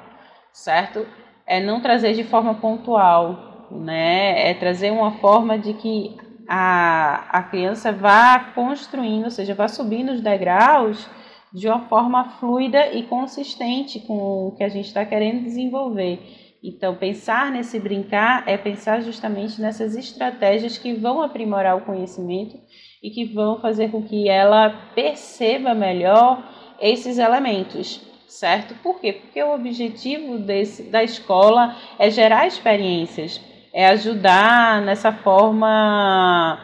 certo? 0.53 1.07
É 1.47 1.59
não 1.59 1.81
trazer 1.81 2.13
de 2.13 2.25
forma 2.25 2.57
pontual, 2.57 3.69
né? 3.71 4.51
É 4.51 4.53
trazer 4.53 4.91
uma 4.91 5.13
forma 5.13 5.59
de 5.59 5.73
que 5.73 6.15
a, 6.47 7.39
a 7.39 7.43
criança 7.45 7.91
vá 7.91 8.39
construindo, 8.55 9.25
ou 9.25 9.31
seja, 9.31 9.55
vá 9.55 9.67
subindo 9.67 10.13
os 10.13 10.21
degraus 10.21 11.09
de 11.55 11.69
uma 11.69 11.89
forma 11.89 12.33
fluida 12.39 12.93
e 12.93 13.05
consistente 13.05 14.01
com 14.01 14.49
o 14.49 14.55
que 14.57 14.63
a 14.63 14.69
gente 14.69 14.89
está 14.89 15.07
querendo 15.07 15.43
desenvolver. 15.43 16.45
Então, 16.63 16.95
pensar 16.95 17.51
nesse 17.51 17.79
brincar 17.79 18.45
é 18.47 18.57
pensar 18.57 19.01
justamente 19.03 19.61
nessas 19.61 19.95
estratégias 19.95 20.79
que 20.79 20.95
vão 20.95 21.23
aprimorar 21.23 21.77
o 21.77 21.83
conhecimento 21.83 22.59
e 23.03 23.11
que 23.11 23.25
vão 23.25 23.61
fazer 23.61 23.91
com 23.91 24.03
que 24.03 24.29
ela 24.29 24.71
perceba 24.95 25.75
melhor 25.75 26.43
esses 26.81 27.19
elementos, 27.19 28.01
certo? 28.27 28.75
Por 28.83 29.01
quê? 29.01 29.13
Porque 29.13 29.43
o 29.43 29.55
objetivo 29.55 30.39
desse, 30.39 30.85
da 30.85 31.05
escola 31.05 31.77
é 31.99 32.11
gerar 32.11 32.47
experiências 32.47 33.41
é 33.77 33.89
ajudar 33.89 34.81
nessa 34.81 35.13
forma 35.13 36.59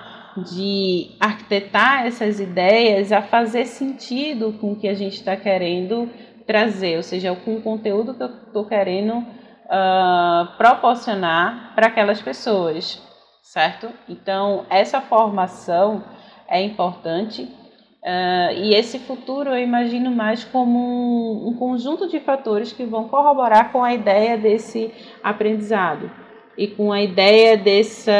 de 0.50 1.10
arquitetar 1.20 2.06
essas 2.06 2.40
ideias 2.40 3.12
a 3.12 3.20
fazer 3.20 3.66
sentido 3.66 4.54
com 4.58 4.72
o 4.72 4.76
que 4.76 4.88
a 4.88 4.94
gente 4.94 5.16
está 5.16 5.36
querendo 5.36 6.08
trazer, 6.46 6.96
ou 6.96 7.02
seja, 7.02 7.36
com 7.36 7.56
o 7.56 7.60
conteúdo 7.60 8.14
que 8.14 8.22
eu 8.22 8.30
estou 8.46 8.64
querendo 8.64 9.26
uh, 9.72 10.56
proporcionar 10.58 11.72
para 11.74 11.86
aquelas 11.86 12.20
pessoas, 12.20 13.02
certo? 13.42 13.88
Então, 14.08 14.66
essa 14.68 15.00
formação 15.00 16.04
é 16.46 16.62
importante 16.62 17.42
uh, 17.42 18.52
e 18.54 18.74
esse 18.74 18.98
futuro 18.98 19.50
eu 19.50 19.58
imagino 19.58 20.10
mais 20.10 20.44
como 20.44 20.78
um, 20.78 21.48
um 21.48 21.54
conjunto 21.54 22.06
de 22.06 22.20
fatores 22.20 22.72
que 22.72 22.84
vão 22.84 23.08
corroborar 23.08 23.72
com 23.72 23.82
a 23.82 23.94
ideia 23.94 24.36
desse 24.36 24.92
aprendizado 25.22 26.10
e 26.56 26.68
com 26.68 26.92
a 26.92 27.00
ideia 27.00 27.56
dessa 27.56 28.12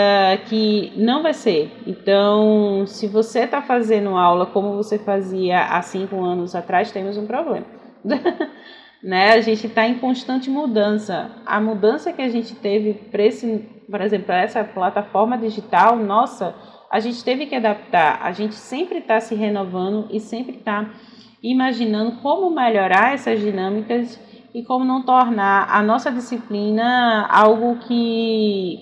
que 0.47 0.91
não 0.97 1.23
vai 1.23 1.35
ser. 1.35 1.71
Então, 1.87 2.87
se 2.87 3.07
você 3.07 3.41
está 3.41 3.61
fazendo 3.61 4.17
aula 4.17 4.47
como 4.47 4.75
você 4.75 4.99
fazia 4.99 5.67
há 5.67 5.83
cinco 5.83 6.19
anos 6.25 6.55
atrás, 6.55 6.91
temos 6.91 7.19
um 7.19 7.27
problema. 7.27 7.67
né? 9.03 9.33
A 9.33 9.41
gente 9.41 9.67
está 9.67 9.87
em 9.87 9.99
constante 9.99 10.49
mudança. 10.49 11.31
A 11.45 11.61
mudança 11.61 12.13
que 12.13 12.23
a 12.23 12.29
gente 12.29 12.55
teve 12.55 12.95
para 12.95 13.25
esse, 13.25 13.59
por 13.91 14.01
exemplo, 14.01 14.33
essa 14.33 14.63
plataforma 14.63 15.37
digital, 15.37 15.97
nossa, 15.97 16.55
a 16.91 17.01
gente 17.01 17.25
teve 17.25 17.47
que 17.47 17.55
adaptar. 17.55 18.21
A 18.23 18.33
gente 18.33 18.55
sempre 18.55 18.99
está 18.99 19.19
se 19.19 19.35
renovando 19.35 20.09
e 20.11 20.21
sempre 20.21 20.57
está 20.59 20.91
imaginando 21.43 22.21
como 22.21 22.55
melhorar 22.55 23.15
essas 23.15 23.41
dinâmicas 23.41 24.21
e 24.55 24.63
como 24.63 24.85
não 24.85 25.03
tornar 25.03 25.69
a 25.71 25.83
nossa 25.83 26.11
disciplina 26.13 27.27
algo 27.27 27.79
que 27.79 28.79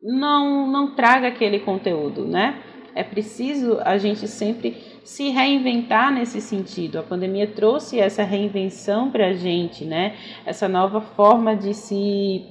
não, 0.00 0.66
não 0.66 0.94
traga 0.94 1.28
aquele 1.28 1.60
conteúdo, 1.60 2.24
né? 2.24 2.62
É 2.94 3.02
preciso 3.02 3.78
a 3.84 3.98
gente 3.98 4.26
sempre 4.26 4.91
se 5.04 5.30
reinventar 5.30 6.12
nesse 6.12 6.40
sentido. 6.40 6.98
A 6.98 7.02
pandemia 7.02 7.46
trouxe 7.46 7.98
essa 7.98 8.22
reinvenção 8.22 9.10
para 9.10 9.28
a 9.28 9.32
gente, 9.32 9.84
né? 9.84 10.16
Essa 10.46 10.68
nova 10.68 11.00
forma 11.00 11.56
de 11.56 11.74
se 11.74 12.44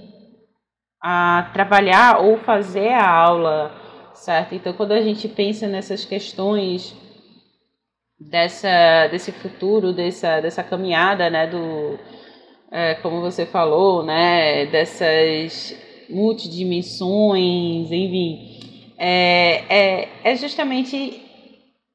a, 1.02 1.50
trabalhar 1.54 2.22
ou 2.22 2.38
fazer 2.38 2.90
a 2.90 3.10
aula, 3.10 3.72
certo? 4.14 4.54
Então, 4.54 4.74
quando 4.74 4.92
a 4.92 5.02
gente 5.02 5.28
pensa 5.28 5.68
nessas 5.68 6.06
questões 6.06 6.96
dessa, 8.20 9.08
desse 9.08 9.32
futuro, 9.32 9.94
dessa, 9.94 10.40
dessa 10.42 10.64
caminhada, 10.64 11.30
né, 11.30 11.48
do, 11.48 11.98
é, 12.72 12.96
como 12.96 13.22
você 13.22 13.46
falou, 13.46 14.04
né, 14.04 14.66
dessas 14.68 15.76
multidimensões, 16.10 17.92
enfim, 17.92 18.94
é, 18.98 19.64
é, 19.70 20.10
é 20.24 20.36
justamente 20.36 21.31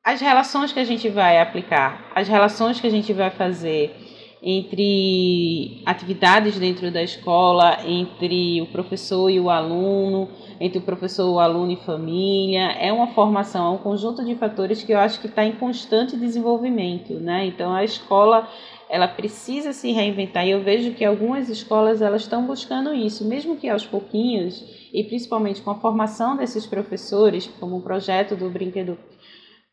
as 0.06 0.20
relações 0.20 0.70
que 0.70 0.78
a 0.78 0.84
gente 0.84 1.08
vai 1.08 1.40
aplicar, 1.40 2.12
as 2.14 2.28
relações 2.28 2.80
que 2.80 2.86
a 2.86 2.90
gente 2.90 3.12
vai 3.12 3.28
fazer 3.28 3.92
entre 4.40 5.82
atividades 5.84 6.56
dentro 6.60 6.92
da 6.92 7.02
escola, 7.02 7.78
entre 7.84 8.62
o 8.62 8.66
professor 8.66 9.28
e 9.28 9.40
o 9.40 9.50
aluno, 9.50 10.28
entre 10.60 10.78
o 10.78 10.82
professor, 10.82 11.28
o 11.28 11.40
aluno 11.40 11.72
e 11.72 11.76
família. 11.84 12.70
É 12.78 12.92
uma 12.92 13.08
formação, 13.08 13.66
é 13.66 13.70
um 13.70 13.78
conjunto 13.78 14.24
de 14.24 14.36
fatores 14.36 14.84
que 14.84 14.92
eu 14.92 14.98
acho 15.00 15.18
que 15.18 15.26
está 15.26 15.44
em 15.44 15.56
constante 15.56 16.16
desenvolvimento, 16.16 17.14
né? 17.14 17.44
Então 17.44 17.74
a 17.74 17.82
escola 17.82 18.48
ela 18.88 19.08
precisa 19.08 19.72
se 19.72 19.90
reinventar 19.90 20.46
e 20.46 20.52
eu 20.52 20.62
vejo 20.62 20.92
que 20.92 21.04
algumas 21.04 21.48
escolas 21.48 22.00
elas 22.00 22.22
estão 22.22 22.46
buscando 22.46 22.94
isso, 22.94 23.24
mesmo 23.24 23.56
que 23.56 23.68
aos 23.68 23.84
pouquinhos 23.84 24.64
e 24.92 25.02
principalmente 25.02 25.62
com 25.62 25.70
a 25.72 25.80
formação 25.80 26.36
desses 26.36 26.64
professores, 26.64 27.50
como 27.58 27.78
o 27.78 27.82
projeto 27.82 28.36
do 28.36 28.48
brinquedo 28.48 28.96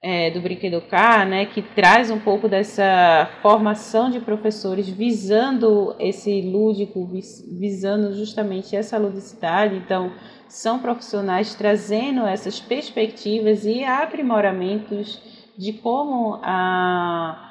é, 0.04 0.30
do 0.30 0.42
Brinquedo 0.42 0.82
Car, 0.82 1.26
né, 1.26 1.46
que 1.46 1.62
traz 1.62 2.12
um 2.12 2.20
pouco 2.20 2.50
dessa 2.50 3.30
formação 3.42 4.12
de 4.12 4.20
professores 4.20 4.90
visando 4.90 5.96
esse 5.98 6.42
lúdico, 6.42 7.10
visando 7.58 8.14
justamente 8.14 8.76
essa 8.76 8.98
ludicidade. 8.98 9.78
Então, 9.78 10.12
são 10.50 10.80
profissionais 10.80 11.56
trazendo 11.56 12.28
essas 12.28 12.60
perspectivas 12.60 13.66
e 13.66 13.86
aprimoramentos 13.86 15.22
de 15.58 15.72
como 15.72 16.38
a 16.44 17.50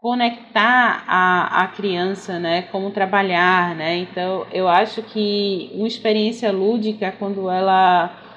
conectar 0.00 1.04
a, 1.06 1.62
a 1.62 1.68
criança, 1.68 2.40
né, 2.40 2.62
como 2.62 2.90
trabalhar, 2.90 3.76
né, 3.76 3.96
então 3.98 4.46
eu 4.52 4.68
acho 4.68 5.02
que 5.02 5.70
uma 5.74 5.86
experiência 5.88 6.50
lúdica 6.50 7.12
quando 7.18 7.50
ela 7.50 8.27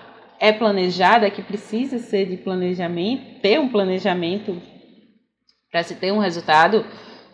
é 0.42 0.52
planejada, 0.52 1.30
que 1.30 1.44
precisa 1.44 2.00
ser 2.00 2.26
de 2.26 2.36
planejamento, 2.36 3.40
ter 3.42 3.60
um 3.60 3.70
planejamento 3.70 4.60
para 5.72 5.84
se 5.84 5.94
ter 5.94 6.12
um 6.12 6.18
resultado, 6.18 6.84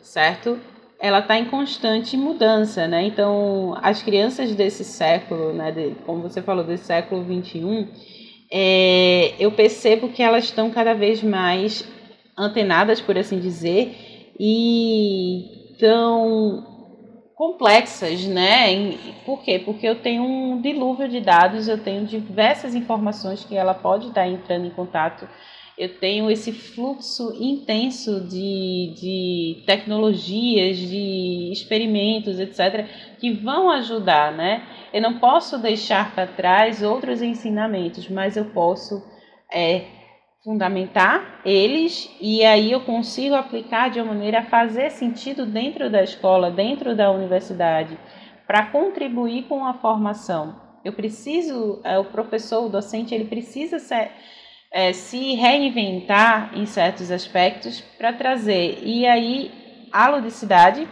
certo? 0.01 0.59
Ela 0.99 1.19
está 1.19 1.39
em 1.39 1.45
constante 1.45 2.17
mudança, 2.17 2.85
né? 2.85 3.03
Então, 3.03 3.77
as 3.81 4.03
crianças 4.03 4.53
desse 4.53 4.83
século, 4.83 5.53
né, 5.53 5.71
de, 5.71 5.95
como 6.05 6.21
você 6.23 6.41
falou, 6.41 6.65
desse 6.65 6.83
século 6.83 7.23
21, 7.23 7.87
é, 8.51 9.35
eu 9.39 9.53
percebo 9.53 10.09
que 10.09 10.21
elas 10.21 10.43
estão 10.43 10.69
cada 10.69 10.93
vez 10.93 11.23
mais 11.23 11.87
antenadas, 12.37 12.99
por 12.99 13.17
assim 13.17 13.39
dizer, 13.39 14.33
e 14.37 15.71
estão 15.71 16.76
complexas, 17.37 18.25
né? 18.25 18.97
Por 19.23 19.43
quê? 19.43 19.59
Porque 19.59 19.87
eu 19.87 20.01
tenho 20.01 20.23
um 20.23 20.59
dilúvio 20.59 21.07
de 21.07 21.21
dados, 21.21 21.67
eu 21.67 21.77
tenho 21.77 22.03
diversas 22.03 22.73
informações 22.73 23.45
que 23.45 23.55
ela 23.55 23.75
pode 23.75 24.07
estar 24.07 24.27
entrando 24.27 24.65
em 24.65 24.71
contato. 24.71 25.29
Eu 25.77 25.99
tenho 25.99 26.31
esse 26.31 26.51
fluxo 26.51 27.31
intenso 27.39 28.21
de, 28.21 28.91
de 28.99 29.63
tecnologias, 29.67 30.77
de 30.77 31.51
experimentos, 31.51 32.39
etc., 32.39 32.87
que 33.19 33.31
vão 33.31 33.69
ajudar, 33.69 34.31
né? 34.31 34.63
Eu 34.91 35.03
não 35.03 35.19
posso 35.19 35.59
deixar 35.59 36.15
para 36.15 36.25
trás 36.25 36.81
outros 36.81 37.21
ensinamentos, 37.21 38.09
mas 38.09 38.35
eu 38.35 38.45
posso 38.45 39.03
é, 39.53 39.83
fundamentar 40.47 41.41
eles 41.43 42.09
e 42.21 42.41
aí 42.45 42.71
eu 42.71 42.79
consigo 42.79 43.35
aplicar 43.35 43.89
de 43.89 43.99
uma 43.99 44.13
maneira 44.13 44.39
a 44.39 44.45
fazer 44.45 44.91
sentido 44.91 45.45
dentro 45.45 45.89
da 45.89 46.01
escola, 46.01 46.49
dentro 46.49 46.95
da 46.95 47.11
universidade, 47.11 47.99
para 48.47 48.67
contribuir 48.67 49.43
com 49.43 49.65
a 49.65 49.73
formação. 49.73 50.55
Eu 50.85 50.93
preciso, 50.93 51.81
é, 51.83 51.99
o 51.99 52.05
professor, 52.05 52.65
o 52.65 52.69
docente, 52.69 53.13
ele 53.13 53.25
precisa 53.25 53.77
ser, 53.77 54.09
é, 54.71 54.93
se 54.93 55.35
reinventar 55.35 56.57
em 56.57 56.65
certos 56.65 57.11
aspectos 57.11 57.81
para 57.97 58.13
trazer. 58.13 58.79
E 58.83 59.05
aí 59.05 59.51
a 59.91 60.07
ludicidade 60.07 60.87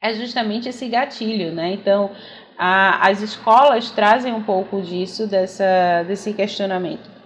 é 0.00 0.14
justamente 0.14 0.68
esse 0.68 0.86
gatilho, 0.86 1.52
né? 1.52 1.72
Então, 1.72 2.12
a, 2.56 3.08
as 3.08 3.20
escolas 3.20 3.90
trazem 3.90 4.32
um 4.32 4.44
pouco 4.44 4.80
disso, 4.80 5.26
dessa, 5.26 6.04
desse 6.06 6.32
questionamento 6.32 7.17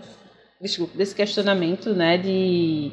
desculpa, 0.62 0.96
desse 0.96 1.14
questionamento, 1.14 1.92
né, 1.92 2.16
de, 2.16 2.92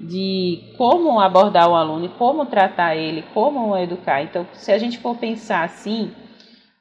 de 0.00 0.60
como 0.76 1.18
abordar 1.18 1.68
o 1.68 1.74
aluno, 1.74 2.08
como 2.10 2.46
tratar 2.46 2.96
ele, 2.96 3.24
como 3.34 3.76
educar. 3.76 4.22
Então, 4.22 4.46
se 4.54 4.70
a 4.70 4.78
gente 4.78 4.98
for 4.98 5.16
pensar 5.16 5.64
assim, 5.64 6.12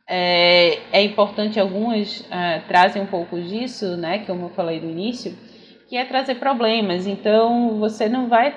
é, 0.08 0.78
é 0.92 1.02
importante 1.02 1.60
algumas 1.60 2.20
uh, 2.22 2.62
trazem 2.68 3.02
um 3.02 3.08
pouco 3.08 3.42
disso, 3.42 3.98
né, 3.98 4.20
como 4.20 4.46
eu 4.46 4.50
falei 4.50 4.80
no 4.80 4.92
início, 4.92 5.36
que 5.90 5.98
é 5.98 6.06
trazer 6.06 6.36
problemas. 6.36 7.08
Então, 7.08 7.80
você 7.80 8.08
não 8.08 8.28
vai 8.28 8.56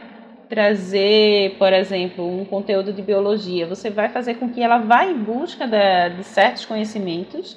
trazer, 0.51 1.57
por 1.59 1.73
exemplo, 1.73 2.27
um 2.27 2.45
conteúdo 2.45 2.93
de 2.93 3.01
biologia, 3.01 3.67
você 3.67 3.89
vai 3.89 4.11
fazer 4.11 4.35
com 4.35 4.51
que 4.51 4.61
ela 4.61 4.79
vá 4.79 5.07
em 5.07 5.17
busca 5.17 5.67
da, 5.67 6.09
de 6.09 6.25
certos 6.25 6.67
conhecimentos 6.67 7.57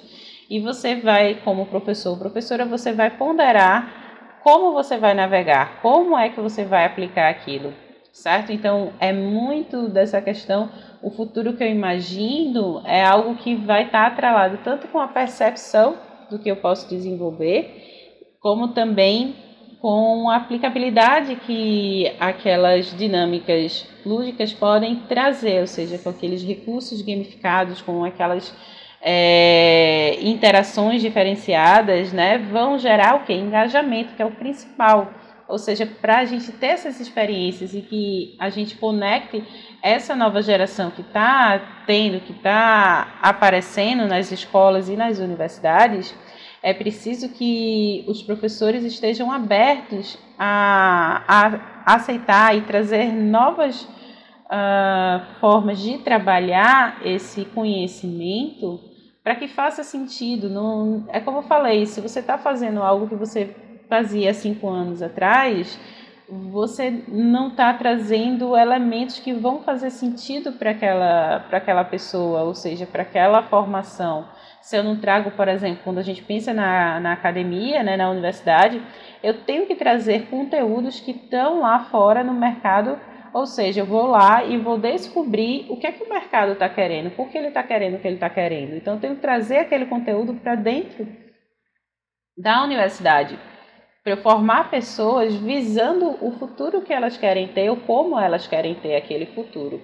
e 0.49 0.59
você 0.59 0.95
vai, 0.95 1.35
como 1.43 1.65
professor 1.65 2.11
ou 2.11 2.17
professora, 2.17 2.65
você 2.65 2.93
vai 2.93 3.09
ponderar 3.09 4.02
como 4.43 4.73
você 4.73 4.97
vai 4.97 5.13
navegar, 5.13 5.81
como 5.81 6.17
é 6.17 6.29
que 6.29 6.39
você 6.41 6.65
vai 6.65 6.85
aplicar 6.85 7.29
aquilo, 7.29 7.73
certo? 8.11 8.51
Então, 8.51 8.91
é 8.99 9.13
muito 9.13 9.87
dessa 9.87 10.21
questão. 10.21 10.69
O 11.01 11.09
futuro 11.09 11.53
que 11.53 11.63
eu 11.63 11.69
imagino 11.69 12.81
é 12.85 13.03
algo 13.03 13.35
que 13.35 13.55
vai 13.55 13.85
estar 13.85 14.05
atrelado 14.05 14.59
tanto 14.63 14.87
com 14.89 14.99
a 14.99 15.07
percepção 15.07 15.95
do 16.29 16.37
que 16.37 16.49
eu 16.49 16.57
posso 16.57 16.89
desenvolver, 16.89 18.35
como 18.41 18.69
também 18.69 19.35
com 19.81 20.29
a 20.29 20.37
aplicabilidade 20.37 21.35
que 21.45 22.11
aquelas 22.19 22.95
dinâmicas 22.97 23.85
lúdicas 24.05 24.53
podem 24.53 24.95
trazer, 25.07 25.59
ou 25.59 25.67
seja, 25.67 25.97
com 25.97 26.09
aqueles 26.09 26.41
recursos 26.41 27.01
gamificados, 27.01 27.81
com 27.81 28.03
aquelas 28.05 28.53
é, 29.05 30.17
interações 30.21 31.01
diferenciadas, 31.01 32.13
né, 32.13 32.37
vão 32.37 32.79
gerar 32.79 33.15
o 33.15 33.25
que? 33.25 33.33
Engajamento, 33.33 34.15
que 34.15 34.21
é 34.21 34.25
o 34.25 34.31
principal. 34.31 35.11
Ou 35.45 35.57
seja, 35.59 35.85
para 35.85 36.19
a 36.19 36.25
gente 36.25 36.53
ter 36.53 36.67
essas 36.67 37.01
experiências 37.01 37.73
e 37.73 37.81
que 37.81 38.35
a 38.39 38.49
gente 38.49 38.77
conecte 38.77 39.43
essa 39.81 40.15
nova 40.15 40.41
geração 40.41 40.89
que 40.89 41.01
está 41.01 41.83
tendo, 41.85 42.21
que 42.21 42.31
está 42.31 43.19
aparecendo 43.21 44.07
nas 44.07 44.31
escolas 44.31 44.87
e 44.87 44.95
nas 44.95 45.19
universidades, 45.19 46.15
é 46.61 46.73
preciso 46.73 47.27
que 47.27 48.05
os 48.07 48.23
professores 48.23 48.85
estejam 48.85 49.29
abertos 49.29 50.17
a, 50.39 51.23
a 51.85 51.93
aceitar 51.93 52.55
e 52.55 52.61
trazer 52.61 53.11
novas 53.11 53.83
uh, 53.83 55.39
formas 55.41 55.81
de 55.81 55.97
trabalhar 55.97 57.01
esse 57.03 57.43
conhecimento 57.43 58.92
para 59.23 59.35
que 59.35 59.47
faça 59.47 59.83
sentido. 59.83 60.49
Não, 60.49 61.05
é 61.07 61.19
como 61.19 61.39
eu 61.39 61.43
falei, 61.43 61.85
se 61.85 62.01
você 62.01 62.19
está 62.19 62.37
fazendo 62.37 62.81
algo 62.83 63.07
que 63.07 63.15
você 63.15 63.55
fazia 63.87 64.33
cinco 64.33 64.69
anos 64.69 65.01
atrás, 65.01 65.79
você 66.27 67.03
não 67.07 67.49
está 67.49 67.73
trazendo 67.73 68.57
elementos 68.57 69.19
que 69.19 69.33
vão 69.33 69.61
fazer 69.61 69.91
sentido 69.91 70.53
para 70.53 70.71
aquela, 70.71 71.39
para 71.47 71.57
aquela 71.57 71.83
pessoa, 71.83 72.43
ou 72.43 72.55
seja, 72.55 72.85
para 72.85 73.03
aquela 73.03 73.43
formação. 73.43 74.27
Se 74.61 74.77
eu 74.77 74.83
não 74.83 74.97
trago, 74.97 75.31
por 75.31 75.47
exemplo, 75.47 75.81
quando 75.83 75.97
a 75.97 76.03
gente 76.03 76.23
pensa 76.23 76.53
na, 76.53 76.99
na 76.99 77.13
academia, 77.13 77.83
né, 77.83 77.97
na 77.97 78.09
universidade, 78.09 78.81
eu 79.21 79.41
tenho 79.41 79.67
que 79.67 79.75
trazer 79.75 80.27
conteúdos 80.27 80.99
que 80.99 81.11
estão 81.11 81.59
lá 81.59 81.79
fora 81.79 82.23
no 82.23 82.33
mercado 82.33 82.97
ou 83.33 83.47
seja, 83.47 83.81
eu 83.81 83.85
vou 83.85 84.05
lá 84.05 84.45
e 84.45 84.57
vou 84.57 84.77
descobrir 84.77 85.65
o 85.69 85.77
que 85.77 85.87
é 85.87 85.91
que 85.91 86.03
o 86.03 86.09
mercado 86.09 86.51
está 86.51 86.69
querendo, 86.69 87.09
por 87.15 87.29
que 87.29 87.37
ele 87.37 87.47
está 87.47 87.63
querendo 87.63 87.95
o 87.95 87.99
que 87.99 88.07
ele 88.07 88.15
está 88.15 88.29
querendo. 88.29 88.75
Então, 88.75 88.93
eu 88.93 88.99
tenho 88.99 89.15
que 89.15 89.21
trazer 89.21 89.57
aquele 89.57 89.87
conteúdo 89.87 90.35
para 90.35 90.53
dentro 90.53 91.07
da 92.37 92.63
universidade, 92.63 93.39
para 94.03 94.17
formar 94.17 94.69
pessoas 94.69 95.35
visando 95.35 96.17
o 96.23 96.31
futuro 96.33 96.81
que 96.81 96.93
elas 96.93 97.17
querem 97.17 97.47
ter 97.47 97.69
ou 97.69 97.77
como 97.77 98.19
elas 98.19 98.45
querem 98.45 98.75
ter 98.75 98.95
aquele 98.95 99.25
futuro, 99.27 99.81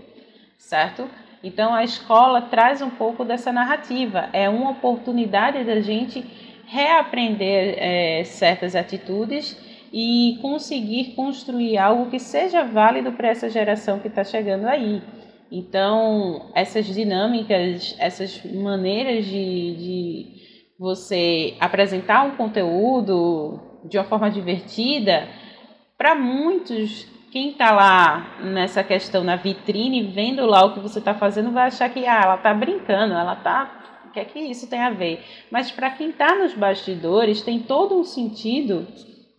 certo? 0.58 1.10
Então, 1.44 1.74
a 1.74 1.84
escola 1.84 2.44
traz 2.44 2.82
um 2.82 2.90
pouco 2.90 3.26
dessa 3.26 3.52
narrativa, 3.52 4.30
é 4.32 4.48
uma 4.48 4.72
oportunidade 4.72 5.64
da 5.64 5.80
gente 5.80 6.22
reaprender 6.68 7.76
é, 7.80 8.24
certas 8.26 8.76
atitudes 8.76 9.69
e 9.92 10.38
conseguir 10.42 11.16
construir 11.16 11.78
algo 11.78 12.10
que 12.10 12.20
seja 12.20 12.64
válido 12.64 13.12
para 13.12 13.30
essa 13.30 13.50
geração 13.50 14.00
que 14.00 14.08
está 14.08 14.24
chegando 14.24 14.68
aí. 14.68 15.02
Então, 15.52 16.52
essas 16.54 16.86
dinâmicas, 16.86 17.96
essas 17.98 18.44
maneiras 18.46 19.26
de, 19.26 19.76
de 19.76 20.26
você 20.78 21.56
apresentar 21.60 22.24
um 22.24 22.36
conteúdo 22.36 23.60
de 23.86 23.98
uma 23.98 24.04
forma 24.04 24.30
divertida, 24.30 25.28
para 25.98 26.14
muitos, 26.16 27.08
quem 27.32 27.50
está 27.50 27.72
lá 27.72 28.38
nessa 28.42 28.84
questão 28.84 29.24
na 29.24 29.36
vitrine, 29.36 30.04
vendo 30.04 30.46
lá 30.46 30.66
o 30.66 30.74
que 30.74 30.80
você 30.80 31.00
está 31.00 31.14
fazendo, 31.14 31.52
vai 31.52 31.68
achar 31.68 31.90
que 31.90 32.06
ah, 32.06 32.22
ela 32.24 32.36
está 32.36 32.54
brincando, 32.54 33.14
ela 33.14 33.34
está. 33.34 34.06
O 34.08 34.12
que 34.12 34.20
é 34.20 34.26
que 34.26 34.40
isso 34.40 34.68
tem 34.70 34.80
a 34.80 34.90
ver? 34.90 35.24
Mas 35.52 35.72
para 35.72 35.90
quem 35.92 36.10
está 36.10 36.36
nos 36.36 36.54
bastidores, 36.54 37.42
tem 37.42 37.60
todo 37.60 38.00
um 38.00 38.04
sentido 38.04 38.88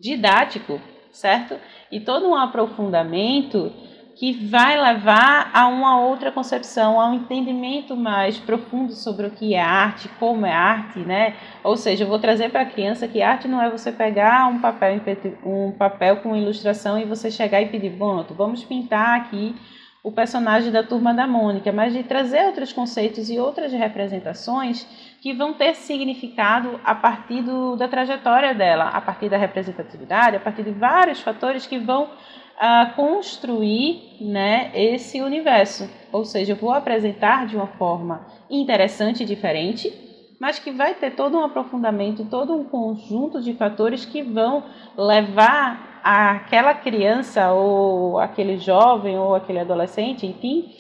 didático, 0.01 0.81
certo? 1.13 1.57
E 1.93 2.01
todo 2.01 2.27
um 2.27 2.35
aprofundamento 2.35 3.73
que 4.17 4.33
vai 4.33 4.79
levar 4.79 5.51
a 5.55 5.67
uma 5.67 5.99
outra 5.99 6.31
concepção, 6.31 7.01
a 7.01 7.09
um 7.09 7.15
entendimento 7.15 7.97
mais 7.97 8.39
profundo 8.39 8.93
sobre 8.93 9.27
o 9.27 9.31
que 9.31 9.55
é 9.55 9.63
arte, 9.63 10.09
como 10.19 10.45
é 10.45 10.53
arte, 10.53 10.99
né? 10.99 11.35
Ou 11.65 11.77
seja, 11.77 12.05
eu 12.05 12.09
vou 12.09 12.19
trazer 12.19 12.51
para 12.51 12.61
a 12.61 12.67
criança 12.67 13.09
que 13.09 13.23
arte 13.23 13.49
não 13.49 13.63
é 13.63 13.71
você 13.71 13.91
pegar 13.91 14.47
um 14.49 14.61
papel, 14.61 15.01
um 15.45 15.73
papel 15.73 16.19
com 16.19 16.37
ilustração 16.37 16.99
e 16.99 17.05
você 17.05 17.31
chegar 17.31 17.63
e 17.63 17.69
pedir, 17.69 17.91
bom, 17.91 18.23
vamos 18.37 18.63
pintar 18.63 19.21
aqui 19.21 19.55
o 20.03 20.11
personagem 20.13 20.71
da 20.71 20.83
turma 20.83 21.15
da 21.15 21.27
Mônica, 21.27 21.73
mas 21.73 21.93
de 21.93 22.03
trazer 22.03 22.47
outros 22.47 22.73
conceitos 22.73 23.31
e 23.31 23.39
outras 23.39 23.73
representações 23.73 24.87
que 25.21 25.35
vão 25.35 25.53
ter 25.53 25.75
significado 25.75 26.81
a 26.83 26.95
partir 26.95 27.43
do, 27.43 27.77
da 27.77 27.87
trajetória 27.87 28.55
dela, 28.55 28.85
a 28.85 29.01
partir 29.01 29.29
da 29.29 29.37
representatividade, 29.37 30.37
a 30.37 30.41
partir 30.41 30.63
de 30.63 30.71
vários 30.71 31.21
fatores 31.21 31.67
que 31.67 31.79
vão 31.79 32.05
uh, 32.05 32.95
construir 32.97 34.17
né, 34.21 34.71
esse 34.75 35.21
universo. 35.21 35.89
Ou 36.11 36.25
seja, 36.25 36.53
eu 36.53 36.57
vou 36.57 36.73
apresentar 36.73 37.47
de 37.47 37.55
uma 37.55 37.67
forma 37.67 38.27
interessante 38.49 39.23
e 39.23 39.27
diferente, 39.27 39.93
mas 40.41 40.59
que 40.59 40.71
vai 40.71 40.95
ter 40.95 41.11
todo 41.11 41.37
um 41.37 41.45
aprofundamento, 41.45 42.25
todo 42.25 42.55
um 42.55 42.65
conjunto 42.65 43.43
de 43.43 43.53
fatores 43.53 44.07
que 44.07 44.23
vão 44.23 44.65
levar 44.97 46.01
aquela 46.03 46.73
criança 46.73 47.53
ou 47.53 48.19
aquele 48.19 48.57
jovem 48.57 49.19
ou 49.19 49.35
aquele 49.35 49.61
adolescente, 49.61 50.27
enfim, 50.27 50.71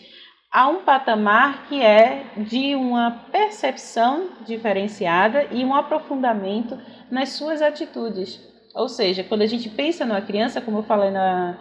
a 0.50 0.68
um 0.68 0.82
patamar 0.82 1.66
que 1.68 1.80
é 1.80 2.24
de 2.36 2.74
uma 2.74 3.10
percepção 3.30 4.30
diferenciada 4.44 5.46
e 5.52 5.64
um 5.64 5.74
aprofundamento 5.74 6.76
nas 7.10 7.30
suas 7.30 7.62
atitudes. 7.62 8.40
Ou 8.74 8.88
seja, 8.88 9.22
quando 9.22 9.42
a 9.42 9.46
gente 9.46 9.68
pensa 9.68 10.04
numa 10.04 10.20
criança, 10.20 10.60
como 10.60 10.78
eu 10.78 10.82
falei 10.82 11.10
na, 11.10 11.56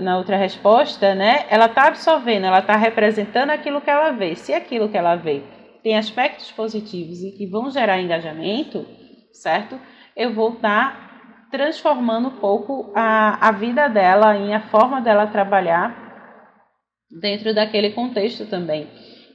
na 0.00 0.18
outra 0.18 0.36
resposta, 0.36 1.14
né, 1.14 1.46
ela 1.48 1.66
está 1.66 1.88
absorvendo, 1.88 2.46
ela 2.46 2.60
está 2.60 2.76
representando 2.76 3.50
aquilo 3.50 3.80
que 3.80 3.90
ela 3.90 4.12
vê. 4.12 4.36
Se 4.36 4.54
aquilo 4.54 4.88
que 4.88 4.96
ela 4.96 5.16
vê 5.16 5.42
tem 5.82 5.98
aspectos 5.98 6.52
positivos 6.52 7.22
e 7.22 7.32
que 7.32 7.46
vão 7.46 7.70
gerar 7.70 8.00
engajamento, 8.00 8.86
certo? 9.32 9.80
Eu 10.16 10.32
vou 10.32 10.52
estar 10.52 10.92
tá 10.92 11.48
transformando 11.50 12.28
um 12.28 12.36
pouco 12.36 12.92
a, 12.94 13.48
a 13.48 13.50
vida 13.50 13.88
dela, 13.88 14.36
em 14.36 14.54
a 14.54 14.60
forma 14.60 15.00
dela 15.00 15.26
trabalhar 15.26 16.01
dentro 17.12 17.54
daquele 17.54 17.90
contexto 17.90 18.46
também. 18.46 18.88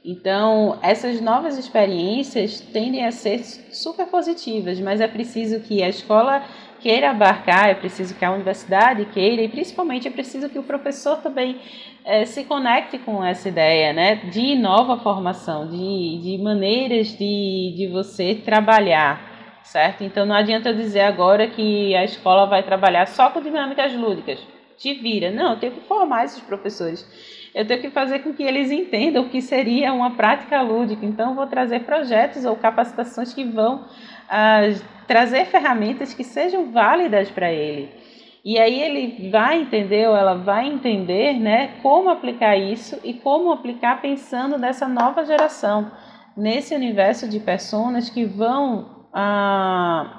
Então, 0.04 0.78
essas 0.82 1.20
novas 1.20 1.58
experiências 1.58 2.60
tendem 2.60 3.04
a 3.04 3.10
ser 3.10 3.40
super 3.72 4.06
positivas, 4.06 4.80
mas 4.80 5.00
é 5.00 5.08
preciso 5.08 5.60
que 5.60 5.82
a 5.82 5.88
escola 5.88 6.42
queira 6.80 7.10
abarcar, 7.10 7.68
é 7.68 7.74
preciso 7.74 8.14
que 8.14 8.24
a 8.24 8.30
universidade 8.30 9.04
queira 9.06 9.42
e 9.42 9.48
principalmente 9.48 10.06
é 10.06 10.10
preciso 10.10 10.48
que 10.48 10.58
o 10.58 10.62
professor 10.62 11.18
também 11.18 11.60
é, 12.04 12.24
se 12.24 12.44
conecte 12.44 12.98
com 12.98 13.22
essa 13.22 13.48
ideia 13.48 13.92
né, 13.92 14.16
de 14.16 14.54
nova 14.54 14.98
formação, 14.98 15.68
de, 15.68 16.18
de 16.22 16.38
maneiras 16.42 17.08
de, 17.08 17.74
de 17.76 17.88
você 17.92 18.36
trabalhar, 18.36 19.60
certo? 19.64 20.04
Então 20.04 20.24
não 20.24 20.36
adianta 20.36 20.70
eu 20.70 20.76
dizer 20.76 21.00
agora 21.00 21.48
que 21.48 21.94
a 21.96 22.04
escola 22.04 22.46
vai 22.46 22.62
trabalhar 22.62 23.06
só 23.06 23.30
com 23.30 23.42
dinâmicas 23.42 23.92
lúdicas. 23.92 24.38
Te 24.78 24.94
vira. 24.94 25.32
Não, 25.32 25.54
eu 25.54 25.58
tenho 25.58 25.72
que 25.72 25.80
formar 25.80 26.24
esses 26.24 26.40
professores. 26.40 27.04
Eu 27.58 27.66
tenho 27.66 27.80
que 27.80 27.90
fazer 27.90 28.20
com 28.20 28.32
que 28.32 28.44
eles 28.44 28.70
entendam 28.70 29.24
o 29.24 29.28
que 29.28 29.42
seria 29.42 29.92
uma 29.92 30.12
prática 30.12 30.62
lúdica. 30.62 31.04
Então, 31.04 31.34
vou 31.34 31.44
trazer 31.44 31.80
projetos 31.80 32.44
ou 32.44 32.54
capacitações 32.54 33.34
que 33.34 33.42
vão 33.42 33.84
ah, 34.28 34.60
trazer 35.08 35.44
ferramentas 35.46 36.14
que 36.14 36.22
sejam 36.22 36.70
válidas 36.70 37.32
para 37.32 37.52
ele. 37.52 37.90
E 38.44 38.60
aí 38.60 38.80
ele 38.80 39.28
vai 39.28 39.60
entender 39.60 40.08
ou 40.08 40.16
ela 40.16 40.34
vai 40.34 40.68
entender 40.68 41.32
né, 41.32 41.72
como 41.82 42.08
aplicar 42.10 42.56
isso 42.56 42.96
e 43.02 43.12
como 43.14 43.50
aplicar 43.50 44.00
pensando 44.00 44.56
nessa 44.56 44.86
nova 44.86 45.24
geração, 45.24 45.90
nesse 46.36 46.76
universo 46.76 47.28
de 47.28 47.40
pessoas 47.40 48.08
que 48.08 48.24
vão 48.24 49.08
ah, 49.12 50.17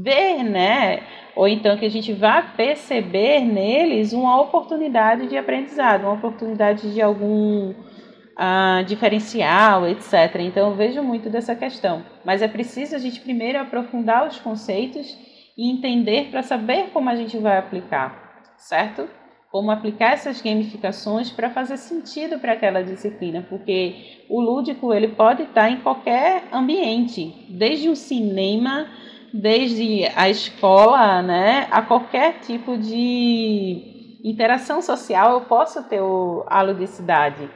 ver, 0.00 0.42
né, 0.42 1.02
ou 1.34 1.48
então 1.48 1.76
que 1.76 1.86
a 1.86 1.90
gente 1.90 2.12
vai 2.12 2.54
perceber 2.56 3.40
neles 3.40 4.12
uma 4.12 4.40
oportunidade 4.40 5.26
de 5.26 5.36
aprendizado, 5.36 6.02
uma 6.02 6.14
oportunidade 6.14 6.92
de 6.92 7.00
algum 7.00 7.70
uh, 7.70 8.84
diferencial, 8.84 9.88
etc. 9.88 10.36
Então 10.40 10.70
eu 10.70 10.76
vejo 10.76 11.02
muito 11.02 11.30
dessa 11.30 11.54
questão. 11.54 12.04
Mas 12.24 12.42
é 12.42 12.48
preciso 12.48 12.94
a 12.94 12.98
gente 12.98 13.20
primeiro 13.20 13.58
aprofundar 13.58 14.26
os 14.26 14.38
conceitos 14.38 15.16
e 15.56 15.70
entender 15.70 16.28
para 16.30 16.42
saber 16.42 16.90
como 16.92 17.08
a 17.08 17.16
gente 17.16 17.36
vai 17.38 17.58
aplicar, 17.58 18.54
certo? 18.56 19.08
Como 19.50 19.70
aplicar 19.70 20.12
essas 20.12 20.40
gamificações 20.40 21.30
para 21.30 21.50
fazer 21.50 21.76
sentido 21.76 22.38
para 22.38 22.54
aquela 22.54 22.82
disciplina, 22.82 23.46
porque 23.48 24.24
o 24.30 24.40
lúdico 24.40 24.94
ele 24.94 25.08
pode 25.08 25.42
estar 25.42 25.70
em 25.70 25.76
qualquer 25.80 26.44
ambiente, 26.50 27.46
desde 27.50 27.90
um 27.90 27.94
cinema, 27.94 28.88
desde 29.32 30.06
a 30.14 30.28
escola, 30.28 31.22
né, 31.22 31.66
a 31.70 31.82
qualquer 31.82 32.40
tipo 32.40 32.76
de 32.76 34.20
interação 34.24 34.80
social 34.80 35.32
eu 35.32 35.40
posso 35.42 35.82
ter 35.84 36.00
a 36.46 36.62
ludicidade 36.62 37.48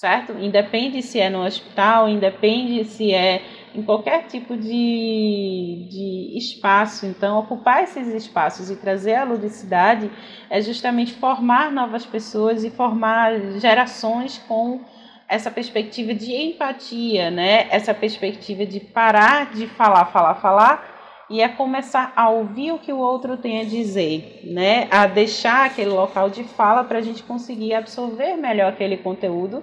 certo? 0.00 0.32
Independe 0.32 1.02
se 1.02 1.20
é 1.20 1.28
no 1.28 1.44
hospital, 1.44 2.08
independe 2.08 2.86
se 2.86 3.12
é 3.12 3.42
em 3.74 3.82
qualquer 3.82 4.26
tipo 4.28 4.56
de, 4.56 5.86
de 5.90 6.38
espaço. 6.38 7.04
Então, 7.04 7.38
ocupar 7.38 7.84
esses 7.84 8.08
espaços 8.08 8.70
e 8.70 8.76
trazer 8.76 9.16
a 9.16 9.24
ludicidade 9.24 10.10
é 10.48 10.58
justamente 10.62 11.12
formar 11.12 11.70
novas 11.70 12.06
pessoas 12.06 12.64
e 12.64 12.70
formar 12.70 13.38
gerações 13.60 14.38
com 14.48 14.80
essa 15.28 15.50
perspectiva 15.50 16.14
de 16.14 16.32
empatia, 16.32 17.30
né? 17.30 17.66
Essa 17.70 17.92
perspectiva 17.92 18.64
de 18.64 18.80
parar 18.80 19.52
de 19.52 19.66
falar, 19.66 20.06
falar, 20.06 20.36
falar 20.36 20.89
e 21.30 21.42
a 21.42 21.48
começar 21.48 22.12
a 22.16 22.28
ouvir 22.28 22.72
o 22.72 22.78
que 22.78 22.92
o 22.92 22.98
outro 22.98 23.36
tem 23.36 23.60
a 23.60 23.64
dizer, 23.64 24.40
né? 24.44 24.88
A 24.90 25.06
deixar 25.06 25.66
aquele 25.66 25.90
local 25.90 26.28
de 26.28 26.42
fala 26.42 26.82
para 26.82 26.98
a 26.98 27.02
gente 27.02 27.22
conseguir 27.22 27.72
absorver 27.72 28.36
melhor 28.36 28.72
aquele 28.72 28.96
conteúdo 28.96 29.62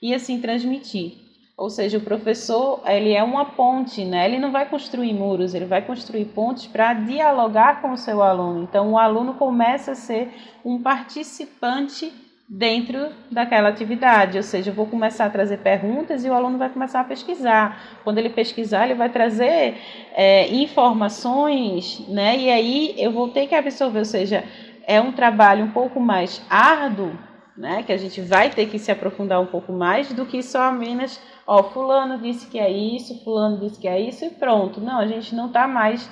e 0.00 0.14
assim 0.14 0.40
transmitir. 0.40 1.20
Ou 1.54 1.68
seja, 1.68 1.98
o 1.98 2.00
professor 2.00 2.80
ele 2.86 3.12
é 3.12 3.22
uma 3.22 3.44
ponte, 3.44 4.04
né? 4.06 4.24
Ele 4.24 4.38
não 4.38 4.50
vai 4.50 4.68
construir 4.68 5.12
muros, 5.12 5.52
ele 5.54 5.66
vai 5.66 5.82
construir 5.82 6.24
pontes 6.24 6.66
para 6.66 6.94
dialogar 6.94 7.82
com 7.82 7.92
o 7.92 7.96
seu 7.96 8.22
aluno. 8.22 8.62
Então, 8.62 8.92
o 8.92 8.98
aluno 8.98 9.34
começa 9.34 9.92
a 9.92 9.94
ser 9.94 10.32
um 10.64 10.82
participante 10.82 12.10
dentro 12.48 13.08
daquela 13.30 13.68
atividade, 13.70 14.36
ou 14.36 14.42
seja, 14.42 14.70
eu 14.70 14.74
vou 14.74 14.86
começar 14.86 15.24
a 15.24 15.30
trazer 15.30 15.58
perguntas 15.58 16.24
e 16.24 16.28
o 16.28 16.34
aluno 16.34 16.58
vai 16.58 16.68
começar 16.68 17.00
a 17.00 17.04
pesquisar. 17.04 18.00
Quando 18.04 18.18
ele 18.18 18.30
pesquisar, 18.30 18.84
ele 18.84 18.94
vai 18.94 19.08
trazer 19.08 19.76
é, 20.14 20.48
informações, 20.54 22.06
né? 22.08 22.36
E 22.36 22.50
aí 22.50 22.94
eu 22.98 23.10
vou 23.10 23.28
ter 23.28 23.46
que 23.46 23.54
absorver, 23.54 24.00
ou 24.00 24.04
seja, 24.04 24.44
é 24.86 25.00
um 25.00 25.12
trabalho 25.12 25.64
um 25.64 25.70
pouco 25.70 25.98
mais 25.98 26.44
árduo 26.50 27.12
né? 27.56 27.82
Que 27.82 27.92
a 27.92 27.96
gente 27.96 28.20
vai 28.20 28.50
ter 28.50 28.66
que 28.66 28.78
se 28.78 28.90
aprofundar 28.90 29.40
um 29.40 29.46
pouco 29.46 29.72
mais 29.72 30.12
do 30.12 30.24
que 30.26 30.42
só 30.42 30.70
apenas, 30.70 31.20
ó, 31.46 31.62
fulano 31.62 32.18
disse 32.18 32.46
que 32.48 32.58
é 32.58 32.70
isso, 32.70 33.22
fulano 33.22 33.58
disse 33.58 33.78
que 33.78 33.88
é 33.88 34.00
isso 34.00 34.24
e 34.24 34.30
pronto. 34.30 34.80
Não, 34.80 34.98
a 34.98 35.06
gente 35.06 35.34
não 35.34 35.46
está 35.46 35.66
mais 35.66 36.08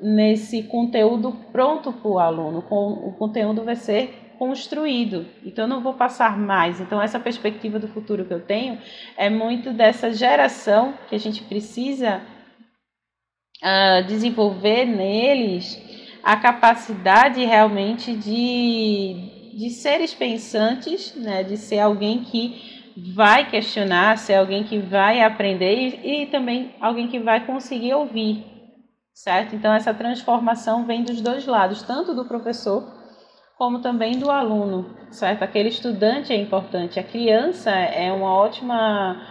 nesse 0.00 0.64
conteúdo 0.64 1.32
pronto 1.52 1.92
para 1.92 2.10
o 2.10 2.18
aluno. 2.18 2.64
O 2.70 3.12
conteúdo 3.12 3.62
vai 3.62 3.76
ser 3.76 4.21
construído. 4.42 5.24
Então, 5.44 5.66
eu 5.66 5.68
não 5.68 5.80
vou 5.80 5.94
passar 5.94 6.36
mais. 6.36 6.80
Então, 6.80 7.00
essa 7.00 7.20
perspectiva 7.20 7.78
do 7.78 7.86
futuro 7.86 8.24
que 8.24 8.34
eu 8.34 8.40
tenho 8.40 8.76
é 9.16 9.30
muito 9.30 9.72
dessa 9.72 10.12
geração 10.12 10.94
que 11.08 11.14
a 11.14 11.18
gente 11.18 11.44
precisa 11.44 12.20
uh, 13.62 14.04
desenvolver 14.04 14.84
neles 14.84 15.80
a 16.24 16.36
capacidade 16.36 17.44
realmente 17.44 18.16
de 18.16 19.30
de 19.54 19.68
seres 19.68 20.14
pensantes, 20.14 21.14
né, 21.14 21.44
de 21.44 21.58
ser 21.58 21.78
alguém 21.78 22.24
que 22.24 22.90
vai 23.14 23.48
questionar, 23.50 24.16
ser 24.16 24.36
alguém 24.36 24.64
que 24.64 24.78
vai 24.78 25.20
aprender 25.20 26.00
e, 26.02 26.22
e 26.22 26.26
também 26.26 26.74
alguém 26.80 27.06
que 27.06 27.20
vai 27.20 27.44
conseguir 27.44 27.92
ouvir, 27.92 28.46
certo? 29.12 29.54
Então 29.54 29.72
essa 29.74 29.92
transformação 29.92 30.86
vem 30.86 31.04
dos 31.04 31.20
dois 31.20 31.46
lados, 31.46 31.82
tanto 31.82 32.14
do 32.14 32.24
professor 32.24 33.01
como 33.62 33.78
também 33.78 34.18
do 34.18 34.28
aluno, 34.28 34.86
certo? 35.08 35.44
Aquele 35.44 35.68
estudante 35.68 36.32
é 36.32 36.36
importante, 36.36 36.98
a 36.98 37.02
criança 37.04 37.70
é 37.70 38.10
uma 38.10 38.34
ótima 38.34 39.22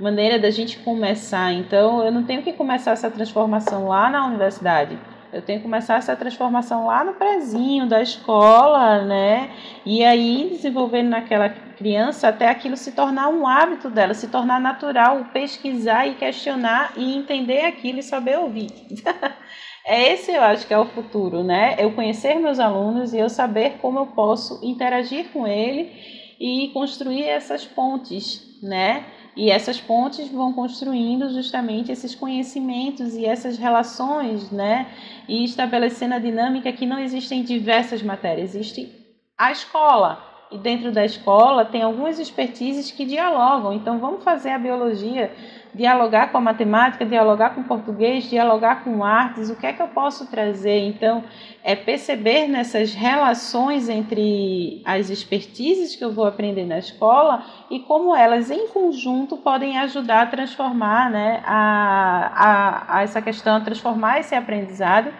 maneira 0.00 0.38
da 0.38 0.50
gente 0.50 0.78
começar. 0.78 1.52
Então 1.52 2.02
eu 2.02 2.10
não 2.10 2.24
tenho 2.24 2.42
que 2.42 2.54
começar 2.54 2.92
essa 2.92 3.10
transformação 3.10 3.86
lá 3.86 4.08
na 4.08 4.26
universidade 4.26 4.98
eu 5.34 5.42
tenho 5.42 5.58
que 5.58 5.64
começar 5.64 5.96
essa 5.96 6.14
transformação 6.14 6.86
lá 6.86 7.02
no 7.02 7.14
prezinho 7.14 7.88
da 7.88 8.00
escola, 8.00 9.02
né? 9.02 9.50
E 9.84 10.04
aí 10.04 10.50
desenvolvendo 10.52 11.08
naquela 11.08 11.48
criança 11.48 12.28
até 12.28 12.48
aquilo 12.48 12.76
se 12.76 12.92
tornar 12.92 13.28
um 13.30 13.44
hábito 13.44 13.90
dela, 13.90 14.14
se 14.14 14.28
tornar 14.28 14.60
natural, 14.60 15.24
pesquisar 15.32 16.06
e 16.06 16.14
questionar 16.14 16.92
e 16.96 17.16
entender 17.16 17.64
aquilo 17.64 17.98
e 17.98 18.02
saber 18.04 18.38
ouvir. 18.38 18.70
é 19.84 20.12
esse 20.12 20.32
eu 20.32 20.42
acho 20.42 20.66
que 20.66 20.72
é 20.72 20.78
o 20.78 20.86
futuro, 20.86 21.44
né? 21.44 21.76
Eu 21.78 21.92
conhecer 21.92 22.36
meus 22.36 22.58
alunos 22.58 23.12
e 23.12 23.18
eu 23.18 23.28
saber 23.28 23.78
como 23.82 23.98
eu 23.98 24.06
posso 24.06 24.58
interagir 24.62 25.30
com 25.30 25.46
ele 25.46 25.92
e 26.40 26.70
construir 26.72 27.24
essas 27.24 27.64
pontes, 27.64 28.62
né? 28.62 29.04
E 29.36 29.50
essas 29.50 29.80
pontes 29.80 30.28
vão 30.30 30.52
construindo 30.52 31.28
justamente 31.30 31.92
esses 31.92 32.14
conhecimentos 32.14 33.14
e 33.14 33.26
essas 33.26 33.58
relações, 33.58 34.50
né? 34.50 34.86
E 35.28 35.44
estabelecendo 35.44 36.14
a 36.14 36.18
dinâmica 36.18 36.72
que 36.72 36.86
não 36.86 36.98
existem 36.98 37.42
diversas 37.42 38.02
matérias, 38.02 38.54
existe 38.54 38.90
a 39.36 39.52
escola. 39.52 40.22
E 40.50 40.58
dentro 40.58 40.92
da 40.92 41.04
escola 41.04 41.64
tem 41.64 41.82
algumas 41.82 42.18
expertises 42.18 42.90
que 42.90 43.04
dialogam. 43.04 43.72
Então 43.72 43.98
vamos 43.98 44.22
fazer 44.22 44.50
a 44.50 44.58
biologia 44.58 45.32
dialogar 45.74 46.30
com 46.30 46.38
a 46.38 46.40
matemática, 46.40 47.04
dialogar 47.04 47.54
com 47.54 47.62
o 47.62 47.64
português, 47.64 48.30
dialogar 48.30 48.84
com 48.84 49.04
artes, 49.04 49.50
o 49.50 49.56
que 49.56 49.66
é 49.66 49.72
que 49.72 49.82
eu 49.82 49.88
posso 49.88 50.30
trazer? 50.30 50.86
Então, 50.86 51.24
é 51.62 51.74
perceber 51.74 52.46
nessas 52.46 52.94
relações 52.94 53.88
entre 53.88 54.80
as 54.84 55.10
expertises 55.10 55.96
que 55.96 56.04
eu 56.04 56.12
vou 56.12 56.26
aprender 56.26 56.64
na 56.64 56.78
escola 56.78 57.44
e 57.70 57.80
como 57.80 58.14
elas 58.14 58.50
em 58.50 58.68
conjunto 58.68 59.36
podem 59.36 59.78
ajudar 59.78 60.22
a 60.22 60.26
transformar 60.26 61.10
né, 61.10 61.42
a, 61.44 62.32
a, 62.34 62.98
a 62.98 63.02
essa 63.02 63.20
questão, 63.20 63.56
a 63.56 63.60
transformar 63.60 64.20
esse 64.20 64.34
aprendizado 64.34 65.12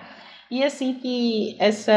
e 0.51 0.63
assim 0.63 0.95
que 0.95 1.57
essa 1.59 1.93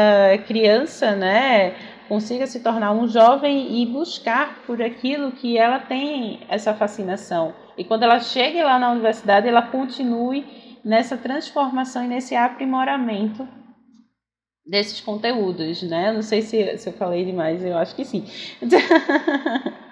criança, 0.46 1.14
né, 1.14 1.76
consiga 2.08 2.46
se 2.46 2.60
tornar 2.60 2.92
um 2.92 3.06
jovem 3.06 3.82
e 3.82 3.86
buscar 3.86 4.62
por 4.66 4.80
aquilo 4.80 5.32
que 5.32 5.58
ela 5.58 5.78
tem 5.78 6.40
essa 6.48 6.74
fascinação. 6.74 7.54
E 7.76 7.84
quando 7.84 8.02
ela 8.02 8.18
chegue 8.18 8.62
lá 8.62 8.78
na 8.78 8.90
universidade, 8.90 9.46
ela 9.46 9.62
continue 9.62 10.44
nessa 10.84 11.16
transformação 11.16 12.04
e 12.04 12.08
nesse 12.08 12.34
aprimoramento 12.34 13.46
desses 14.66 15.00
conteúdos, 15.00 15.82
né? 15.82 16.12
Não 16.12 16.22
sei 16.22 16.42
se, 16.42 16.76
se 16.76 16.88
eu 16.88 16.92
falei 16.92 17.24
demais, 17.24 17.64
eu 17.64 17.76
acho 17.76 17.94
que 17.94 18.04
sim. 18.04 18.24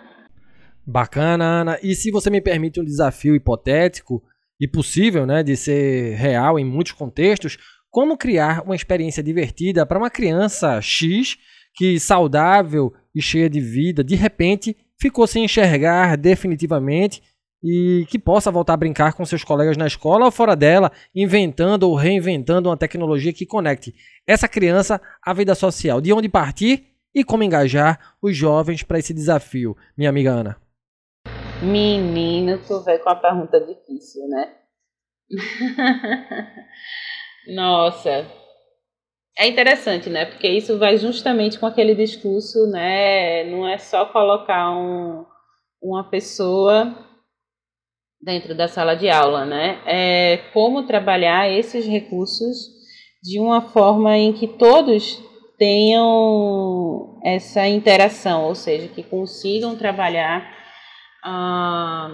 Bacana, 0.86 1.44
Ana. 1.44 1.78
E 1.82 1.94
se 1.94 2.10
você 2.10 2.30
me 2.30 2.40
permite 2.40 2.80
um 2.80 2.84
desafio 2.84 3.34
hipotético 3.34 4.22
e 4.60 4.68
possível, 4.68 5.26
né, 5.26 5.42
de 5.42 5.56
ser 5.56 6.14
real 6.14 6.58
em 6.58 6.64
muitos 6.64 6.92
contextos, 6.92 7.58
como 7.90 8.16
criar 8.16 8.62
uma 8.64 8.76
experiência 8.76 9.22
divertida 9.22 9.86
para 9.86 9.98
uma 9.98 10.10
criança 10.10 10.80
X 10.80 11.36
que 11.76 12.00
saudável 12.00 12.92
e 13.14 13.20
cheia 13.20 13.48
de 13.48 13.60
vida, 13.60 14.02
de 14.02 14.16
repente 14.16 14.76
ficou 14.98 15.26
sem 15.26 15.44
enxergar 15.44 16.16
definitivamente 16.16 17.22
e 17.62 18.06
que 18.08 18.18
possa 18.18 18.50
voltar 18.50 18.74
a 18.74 18.78
brincar 18.78 19.12
com 19.12 19.24
seus 19.24 19.44
colegas 19.44 19.76
na 19.76 19.86
escola 19.86 20.24
ou 20.24 20.30
fora 20.30 20.56
dela, 20.56 20.90
inventando 21.14 21.84
ou 21.84 21.94
reinventando 21.94 22.68
uma 22.68 22.76
tecnologia 22.76 23.32
que 23.32 23.44
conecte 23.44 23.94
essa 24.26 24.48
criança 24.48 25.00
à 25.22 25.32
vida 25.32 25.54
social, 25.54 26.00
de 26.00 26.12
onde 26.12 26.28
partir 26.28 26.86
e 27.14 27.24
como 27.24 27.42
engajar 27.42 28.14
os 28.22 28.36
jovens 28.36 28.82
para 28.82 28.98
esse 28.98 29.12
desafio, 29.12 29.76
minha 29.96 30.10
amiga 30.10 30.30
Ana. 30.30 30.56
Menino, 31.62 32.58
tu 32.66 32.82
veio 32.82 33.02
com 33.02 33.08
uma 33.08 33.16
pergunta 33.16 33.58
difícil, 33.60 34.26
né? 34.28 34.52
Nossa, 37.54 38.26
é 39.38 39.46
interessante, 39.46 40.08
né? 40.08 40.24
Porque 40.24 40.48
isso 40.48 40.78
vai 40.78 40.96
justamente 40.96 41.58
com 41.58 41.66
aquele 41.66 41.94
discurso, 41.94 42.66
né? 42.66 43.44
Não 43.44 43.68
é 43.68 43.76
só 43.76 44.06
colocar 44.06 44.70
um, 44.70 45.24
uma 45.82 46.04
pessoa 46.04 46.96
dentro 48.20 48.56
da 48.56 48.66
sala 48.66 48.94
de 48.94 49.10
aula, 49.10 49.44
né? 49.44 49.80
É 49.86 50.38
como 50.52 50.86
trabalhar 50.86 51.50
esses 51.50 51.86
recursos 51.86 52.56
de 53.22 53.38
uma 53.38 53.60
forma 53.60 54.16
em 54.16 54.32
que 54.32 54.46
todos 54.46 55.22
tenham 55.58 57.20
essa 57.24 57.66
interação, 57.68 58.44
ou 58.44 58.54
seja, 58.54 58.88
que 58.88 59.02
consigam 59.02 59.76
trabalhar 59.76 60.50
ah, 61.22 62.10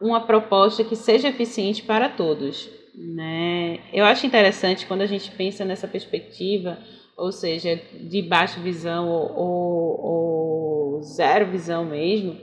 uma 0.00 0.26
proposta 0.26 0.84
que 0.84 0.96
seja 0.96 1.28
eficiente 1.28 1.82
para 1.82 2.08
todos. 2.08 2.68
Né? 2.94 3.80
Eu 3.92 4.04
acho 4.04 4.26
interessante 4.26 4.86
quando 4.86 5.00
a 5.00 5.06
gente 5.06 5.30
pensa 5.30 5.64
nessa 5.64 5.88
perspectiva, 5.88 6.78
ou 7.16 7.32
seja, 7.32 7.80
de 8.00 8.22
baixa 8.22 8.60
visão 8.60 9.08
ou, 9.08 9.32
ou, 9.36 10.00
ou 10.00 11.02
zero 11.02 11.50
visão 11.50 11.84
mesmo, 11.84 12.36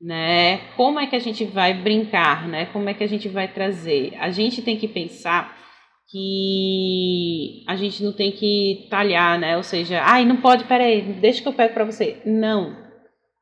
né? 0.00 0.58
Como 0.76 0.98
é 0.98 1.06
que 1.06 1.16
a 1.16 1.20
gente 1.20 1.44
vai 1.44 1.74
brincar, 1.74 2.48
né? 2.48 2.66
Como 2.66 2.88
é 2.88 2.94
que 2.94 3.04
a 3.04 3.08
gente 3.08 3.28
vai 3.28 3.48
trazer? 3.48 4.14
A 4.18 4.30
gente 4.30 4.62
tem 4.62 4.76
que 4.76 4.88
pensar 4.88 5.56
que 6.10 7.64
a 7.66 7.76
gente 7.76 8.02
não 8.02 8.12
tem 8.12 8.32
que 8.32 8.86
talhar, 8.90 9.38
né? 9.38 9.56
Ou 9.56 9.62
seja, 9.62 10.02
ai, 10.02 10.24
não 10.24 10.36
pode, 10.36 10.64
peraí, 10.64 11.00
deixa 11.00 11.40
que 11.40 11.48
eu 11.48 11.52
pego 11.52 11.72
para 11.72 11.84
você. 11.84 12.20
Não. 12.26 12.76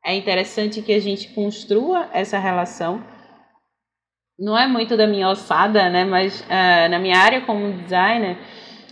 É 0.04 0.14
interessante 0.14 0.80
que 0.80 0.92
a 0.92 1.00
gente 1.00 1.28
construa 1.28 2.08
essa 2.12 2.38
relação 2.38 3.04
não 4.40 4.56
é 4.56 4.66
muito 4.66 4.96
da 4.96 5.06
minha 5.06 5.28
ossada, 5.28 5.90
né? 5.90 6.04
Mas 6.04 6.40
uh, 6.40 6.90
na 6.90 6.98
minha 6.98 7.18
área 7.18 7.42
como 7.42 7.72
designer, 7.82 8.38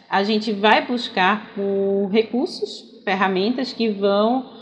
a 0.09 0.23
gente 0.23 0.53
vai 0.53 0.87
buscar 0.87 1.53
por 1.55 2.09
recursos, 2.13 3.03
ferramentas 3.03 3.73
que 3.73 3.89
vão 3.89 4.53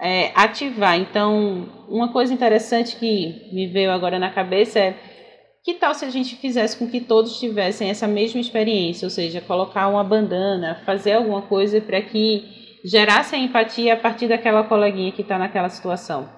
é, 0.00 0.32
ativar. 0.34 0.98
Então, 0.98 1.68
uma 1.88 2.08
coisa 2.08 2.32
interessante 2.32 2.96
que 2.96 3.50
me 3.52 3.66
veio 3.66 3.90
agora 3.90 4.18
na 4.18 4.30
cabeça 4.30 4.78
é 4.78 4.96
que 5.62 5.74
tal 5.74 5.92
se 5.92 6.06
a 6.06 6.10
gente 6.10 6.36
fizesse 6.36 6.78
com 6.78 6.88
que 6.88 7.00
todos 7.00 7.38
tivessem 7.38 7.90
essa 7.90 8.06
mesma 8.06 8.40
experiência, 8.40 9.04
ou 9.04 9.10
seja, 9.10 9.42
colocar 9.42 9.88
uma 9.88 10.02
bandana, 10.02 10.80
fazer 10.86 11.12
alguma 11.12 11.42
coisa 11.42 11.82
para 11.82 12.00
que 12.00 12.78
gerasse 12.82 13.36
a 13.36 13.38
empatia 13.38 13.92
a 13.92 13.96
partir 13.96 14.26
daquela 14.26 14.64
coleguinha 14.64 15.12
que 15.12 15.20
está 15.20 15.38
naquela 15.38 15.68
situação, 15.68 16.30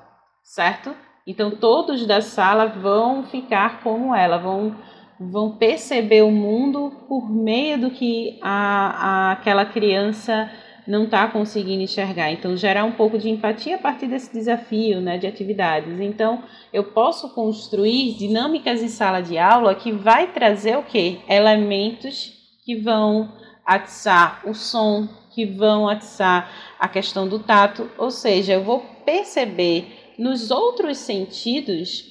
certo? 0.43 0.93
Então 1.27 1.51
todos 1.51 2.07
da 2.07 2.21
sala 2.21 2.67
vão 2.67 3.25
ficar 3.25 3.83
como 3.83 4.15
ela, 4.15 4.39
vão, 4.39 4.75
vão 5.19 5.53
perceber 5.57 6.23
o 6.23 6.31
mundo 6.31 6.93
por 7.09 7.31
meio 7.31 7.81
do 7.81 7.91
que 7.91 8.39
a, 8.43 9.31
a 9.31 9.33
aquela 9.33 9.65
criança 9.65 10.51
não 10.87 11.05
está 11.05 11.29
conseguindo 11.29 11.83
enxergar. 11.83 12.31
Então, 12.31 12.57
gerar 12.57 12.85
um 12.85 12.93
pouco 12.93 13.19
de 13.19 13.31
empatia 13.31 13.77
a 13.77 13.79
partir 13.79 14.07
desse 14.07 14.33
desafio 14.33 15.01
né, 15.01 15.17
de 15.17 15.27
atividades. 15.27 16.01
Então, 16.01 16.43
eu 16.73 16.85
posso 16.85 17.29
construir 17.35 18.15
dinâmicas 18.15 18.83
em 18.83 18.89
sala 18.89 19.21
de 19.21 19.39
aula 19.39 19.75
que 19.75 19.93
vai 19.93 20.33
trazer 20.33 20.77
o 20.77 20.83
quê? 20.83 21.21
Elementos 21.29 22.33
que 22.65 22.77
vão 22.77 23.33
atiçar 23.65 24.43
o 24.45 24.55
som, 24.55 25.09
que 25.31 25.47
vão 25.47 25.89
atiçar 25.89 26.51
a 26.79 26.89
questão 26.89 27.29
do 27.29 27.39
tato, 27.39 27.91
ou 27.97 28.11
seja, 28.11 28.55
eu 28.55 28.65
vou 28.65 28.81
perceber 29.05 30.02
nos 30.19 30.51
outros 30.51 30.99
sentidos, 30.99 32.05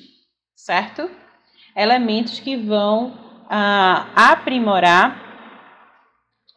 certo? 0.56 1.10
Elementos 1.76 2.40
que 2.40 2.56
vão 2.56 3.14
ah, 3.50 4.08
aprimorar 4.16 5.32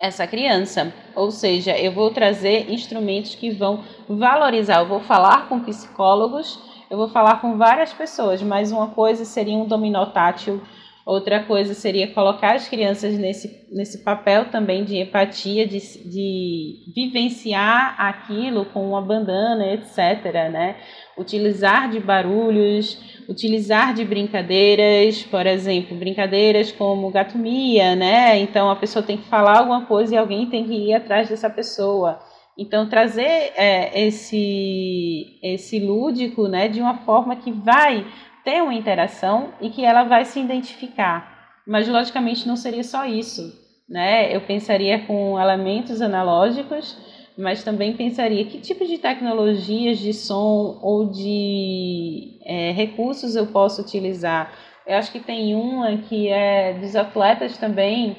essa 0.01 0.26
criança. 0.26 0.92
Ou 1.14 1.30
seja, 1.30 1.76
eu 1.78 1.92
vou 1.92 2.11
trazer 2.11 2.70
instrumentos 2.70 3.34
que 3.34 3.51
vão 3.51 3.84
valorizar. 4.09 4.80
Eu 4.80 4.88
vou 4.88 5.01
falar 5.01 5.49
com 5.49 5.61
psicólogos, 5.61 6.59
eu 6.90 6.97
vou 6.97 7.09
falar 7.09 7.40
com 7.40 7.57
várias 7.57 7.92
pessoas, 7.92 8.42
mas 8.42 8.70
uma 8.70 8.88
coisa 8.88 9.24
seria 9.24 9.57
um 9.57 9.66
dominó 9.66 10.07
tátil 10.07 10.62
Outra 11.07 11.43
coisa 11.43 11.75
seria 11.75 12.15
colocar 12.15 12.55
as 12.55 12.67
crianças 12.67 13.19
nesse, 13.19 13.67
nesse 13.71 13.99
papel 13.99 14.47
também 14.47 14.85
de 14.85 14.97
empatia, 14.97 15.67
de, 15.67 15.79
de 15.79 16.93
vivenciar 16.95 17.95
aquilo 18.01 18.65
com 18.65 18.89
uma 18.89 19.03
bandana, 19.03 19.67
etc. 19.75 20.25
Né? 20.51 20.77
Utilizar 21.19 21.91
de 21.91 22.01
barulhos, 22.01 23.23
utilizar 23.29 23.93
de 23.93 24.03
brincadeiras, 24.03 25.23
por 25.23 25.47
exemplo, 25.47 25.95
brincadeiras 25.95 26.73
como 26.73 27.11
gatomia, 27.11 27.95
né? 27.95 28.39
Então 28.39 28.71
a 28.71 28.77
pessoa 28.77 29.03
tem 29.05 29.19
que 29.19 29.29
falar 29.29 29.59
alguma 29.59 29.85
coisa 29.85 30.15
e 30.15 30.19
alguém 30.19 30.47
tem 30.49 30.65
que 30.65 30.73
ir 30.73 30.95
atrás 30.95 31.29
dessa 31.29 31.51
pessoa. 31.51 32.19
Então 32.57 32.89
trazer 32.89 33.53
é, 33.57 34.07
esse 34.07 35.39
esse 35.43 35.79
lúdico, 35.81 36.49
né, 36.49 36.69
de 36.69 36.81
uma 36.81 36.99
forma 36.99 37.37
que 37.37 37.53
vai 37.53 38.07
ter 38.45 38.62
uma 38.62 38.74
interação 38.74 39.55
e 39.61 39.70
que 39.70 39.84
ela 39.84 40.05
vai 40.05 40.24
se 40.24 40.38
identificar. 40.38 41.32
Mas 41.66 41.88
logicamente 41.88 42.47
não 42.47 42.57
seria 42.57 42.84
só 42.84 43.07
isso, 43.07 43.53
né? 43.88 44.34
Eu 44.34 44.42
pensaria 44.42 44.99
com 45.07 45.40
elementos 45.40 46.03
analógicos, 46.03 46.97
mas 47.36 47.64
também 47.64 47.97
pensaria 47.97 48.45
que 48.45 48.61
tipo 48.61 48.86
de 48.86 48.99
tecnologias 48.99 49.99
de 49.99 50.12
som 50.12 50.78
ou 50.82 51.11
de 51.11 52.38
é, 52.45 52.70
recursos 52.72 53.34
eu 53.34 53.47
posso 53.47 53.80
utilizar. 53.80 54.53
Eu 54.86 54.99
acho 54.99 55.11
que 55.11 55.20
tem 55.20 55.55
uma 55.55 55.97
que 55.97 56.28
é 56.28 56.74
dos 56.74 56.95
atletas 56.95 57.57
também, 57.57 58.16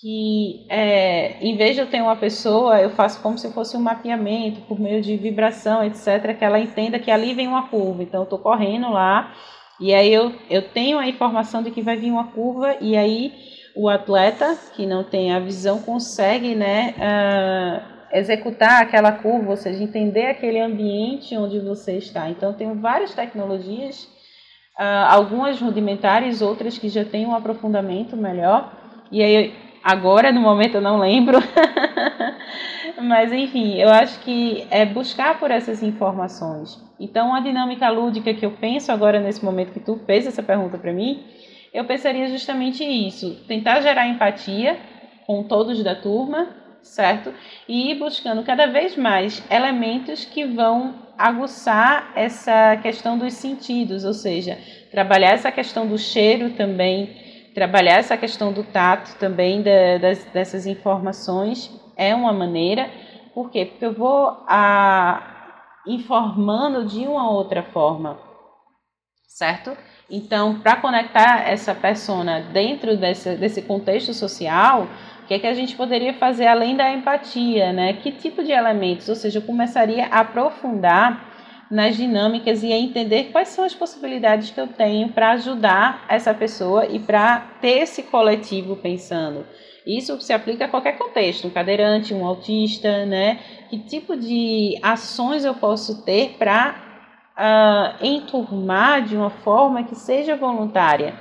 que 0.00 0.66
é, 0.68 1.38
em 1.40 1.56
vez 1.56 1.74
de 1.74 1.80
eu 1.80 1.86
ter 1.86 2.00
uma 2.00 2.14
pessoa, 2.14 2.80
eu 2.80 2.90
faço 2.90 3.20
como 3.20 3.36
se 3.36 3.50
fosse 3.52 3.76
um 3.76 3.80
mapeamento 3.80 4.60
por 4.62 4.78
meio 4.78 5.02
de 5.02 5.16
vibração, 5.16 5.82
etc., 5.82 6.36
que 6.38 6.44
ela 6.44 6.60
entenda 6.60 6.98
que 6.98 7.10
ali 7.10 7.34
vem 7.34 7.48
uma 7.48 7.68
curva. 7.68 8.02
Então, 8.02 8.20
eu 8.20 8.24
estou 8.24 8.38
correndo 8.38 8.90
lá 8.90 9.34
e 9.80 9.94
aí 9.94 10.12
eu, 10.12 10.32
eu 10.50 10.68
tenho 10.70 10.98
a 10.98 11.08
informação 11.08 11.62
de 11.62 11.70
que 11.70 11.82
vai 11.82 11.96
vir 11.96 12.10
uma 12.10 12.28
curva 12.28 12.76
e 12.80 12.96
aí 12.96 13.32
o 13.76 13.88
atleta 13.88 14.58
que 14.74 14.86
não 14.86 15.04
tem 15.04 15.32
a 15.32 15.38
visão 15.38 15.80
consegue, 15.80 16.54
né, 16.54 16.94
uh, 16.98 18.16
executar 18.16 18.82
aquela 18.82 19.12
curva, 19.12 19.50
ou 19.50 19.56
seja, 19.56 19.82
entender 19.82 20.26
aquele 20.26 20.58
ambiente 20.60 21.36
onde 21.36 21.60
você 21.60 21.96
está. 21.96 22.28
Então, 22.28 22.52
tenho 22.52 22.74
várias 22.74 23.14
tecnologias, 23.14 24.04
uh, 24.78 25.06
algumas 25.08 25.60
rudimentares, 25.60 26.42
outras 26.42 26.76
que 26.76 26.88
já 26.88 27.04
têm 27.04 27.26
um 27.26 27.34
aprofundamento 27.34 28.16
melhor. 28.16 28.72
E 29.12 29.22
aí 29.22 29.54
Agora, 29.88 30.30
no 30.30 30.42
momento, 30.42 30.74
eu 30.74 30.82
não 30.82 30.98
lembro. 30.98 31.38
Mas, 33.00 33.32
enfim, 33.32 33.80
eu 33.80 33.88
acho 33.88 34.20
que 34.20 34.66
é 34.70 34.84
buscar 34.84 35.38
por 35.38 35.50
essas 35.50 35.82
informações. 35.82 36.78
Então, 37.00 37.34
a 37.34 37.40
dinâmica 37.40 37.88
lúdica 37.88 38.34
que 38.34 38.44
eu 38.44 38.50
penso 38.50 38.92
agora, 38.92 39.18
nesse 39.18 39.42
momento 39.42 39.72
que 39.72 39.80
tu 39.80 39.98
fez 40.04 40.26
essa 40.26 40.42
pergunta 40.42 40.76
para 40.76 40.92
mim, 40.92 41.24
eu 41.72 41.86
pensaria 41.86 42.28
justamente 42.28 42.84
isso: 42.84 43.34
tentar 43.48 43.80
gerar 43.80 44.06
empatia 44.06 44.76
com 45.26 45.42
todos 45.42 45.82
da 45.82 45.94
turma, 45.94 46.48
certo? 46.82 47.32
E 47.66 47.90
ir 47.90 47.94
buscando 47.94 48.42
cada 48.42 48.66
vez 48.66 48.94
mais 48.94 49.42
elementos 49.50 50.22
que 50.22 50.44
vão 50.44 50.96
aguçar 51.16 52.12
essa 52.14 52.76
questão 52.82 53.16
dos 53.16 53.32
sentidos, 53.32 54.04
ou 54.04 54.12
seja, 54.12 54.58
trabalhar 54.90 55.30
essa 55.30 55.50
questão 55.50 55.86
do 55.86 55.96
cheiro 55.96 56.50
também 56.50 57.27
trabalhar 57.58 57.96
essa 57.96 58.16
questão 58.16 58.52
do 58.52 58.62
tato 58.62 59.18
também 59.18 59.62
da, 59.62 59.98
das, 59.98 60.24
dessas 60.26 60.64
informações 60.64 61.68
é 61.96 62.14
uma 62.14 62.32
maneira. 62.32 62.88
Por 63.34 63.50
quê? 63.50 63.64
Porque 63.64 63.84
eu 63.84 63.92
vou 63.92 64.44
a, 64.46 65.82
informando 65.84 66.86
de 66.86 67.00
uma 67.00 67.28
outra 67.28 67.64
forma, 67.64 68.16
certo? 69.26 69.76
Então, 70.08 70.60
para 70.60 70.76
conectar 70.76 71.48
essa 71.48 71.74
persona 71.74 72.42
dentro 72.52 72.96
desse, 72.96 73.34
desse 73.34 73.62
contexto 73.62 74.14
social, 74.14 74.86
o 75.24 75.26
que, 75.26 75.34
é 75.34 75.38
que 75.40 75.46
a 75.48 75.52
gente 75.52 75.74
poderia 75.74 76.14
fazer 76.14 76.46
além 76.46 76.76
da 76.76 76.92
empatia, 76.92 77.72
né? 77.72 77.94
Que 77.94 78.12
tipo 78.12 78.44
de 78.44 78.52
elementos? 78.52 79.08
Ou 79.08 79.16
seja, 79.16 79.40
eu 79.40 79.42
começaria 79.42 80.06
a 80.06 80.20
aprofundar 80.20 81.27
nas 81.70 81.96
dinâmicas 81.96 82.62
e 82.62 82.72
a 82.72 82.78
entender 82.78 83.24
quais 83.24 83.48
são 83.48 83.64
as 83.64 83.74
possibilidades 83.74 84.50
que 84.50 84.60
eu 84.60 84.68
tenho 84.68 85.10
para 85.10 85.32
ajudar 85.32 86.04
essa 86.08 86.32
pessoa 86.32 86.86
e 86.86 86.98
para 86.98 87.40
ter 87.60 87.80
esse 87.80 88.04
coletivo 88.04 88.76
pensando. 88.76 89.44
Isso 89.86 90.20
se 90.20 90.32
aplica 90.32 90.66
a 90.66 90.68
qualquer 90.68 90.98
contexto, 90.98 91.46
um 91.46 91.50
cadeirante, 91.50 92.12
um 92.12 92.26
autista, 92.26 93.06
né? 93.06 93.40
Que 93.70 93.78
tipo 93.78 94.16
de 94.16 94.78
ações 94.82 95.44
eu 95.44 95.54
posso 95.54 96.04
ter 96.04 96.36
para 96.38 96.74
uh, 96.74 97.34
ah, 97.36 97.96
enturmar 98.02 99.02
de 99.02 99.16
uma 99.16 99.30
forma 99.30 99.84
que 99.84 99.94
seja 99.94 100.36
voluntária, 100.36 101.14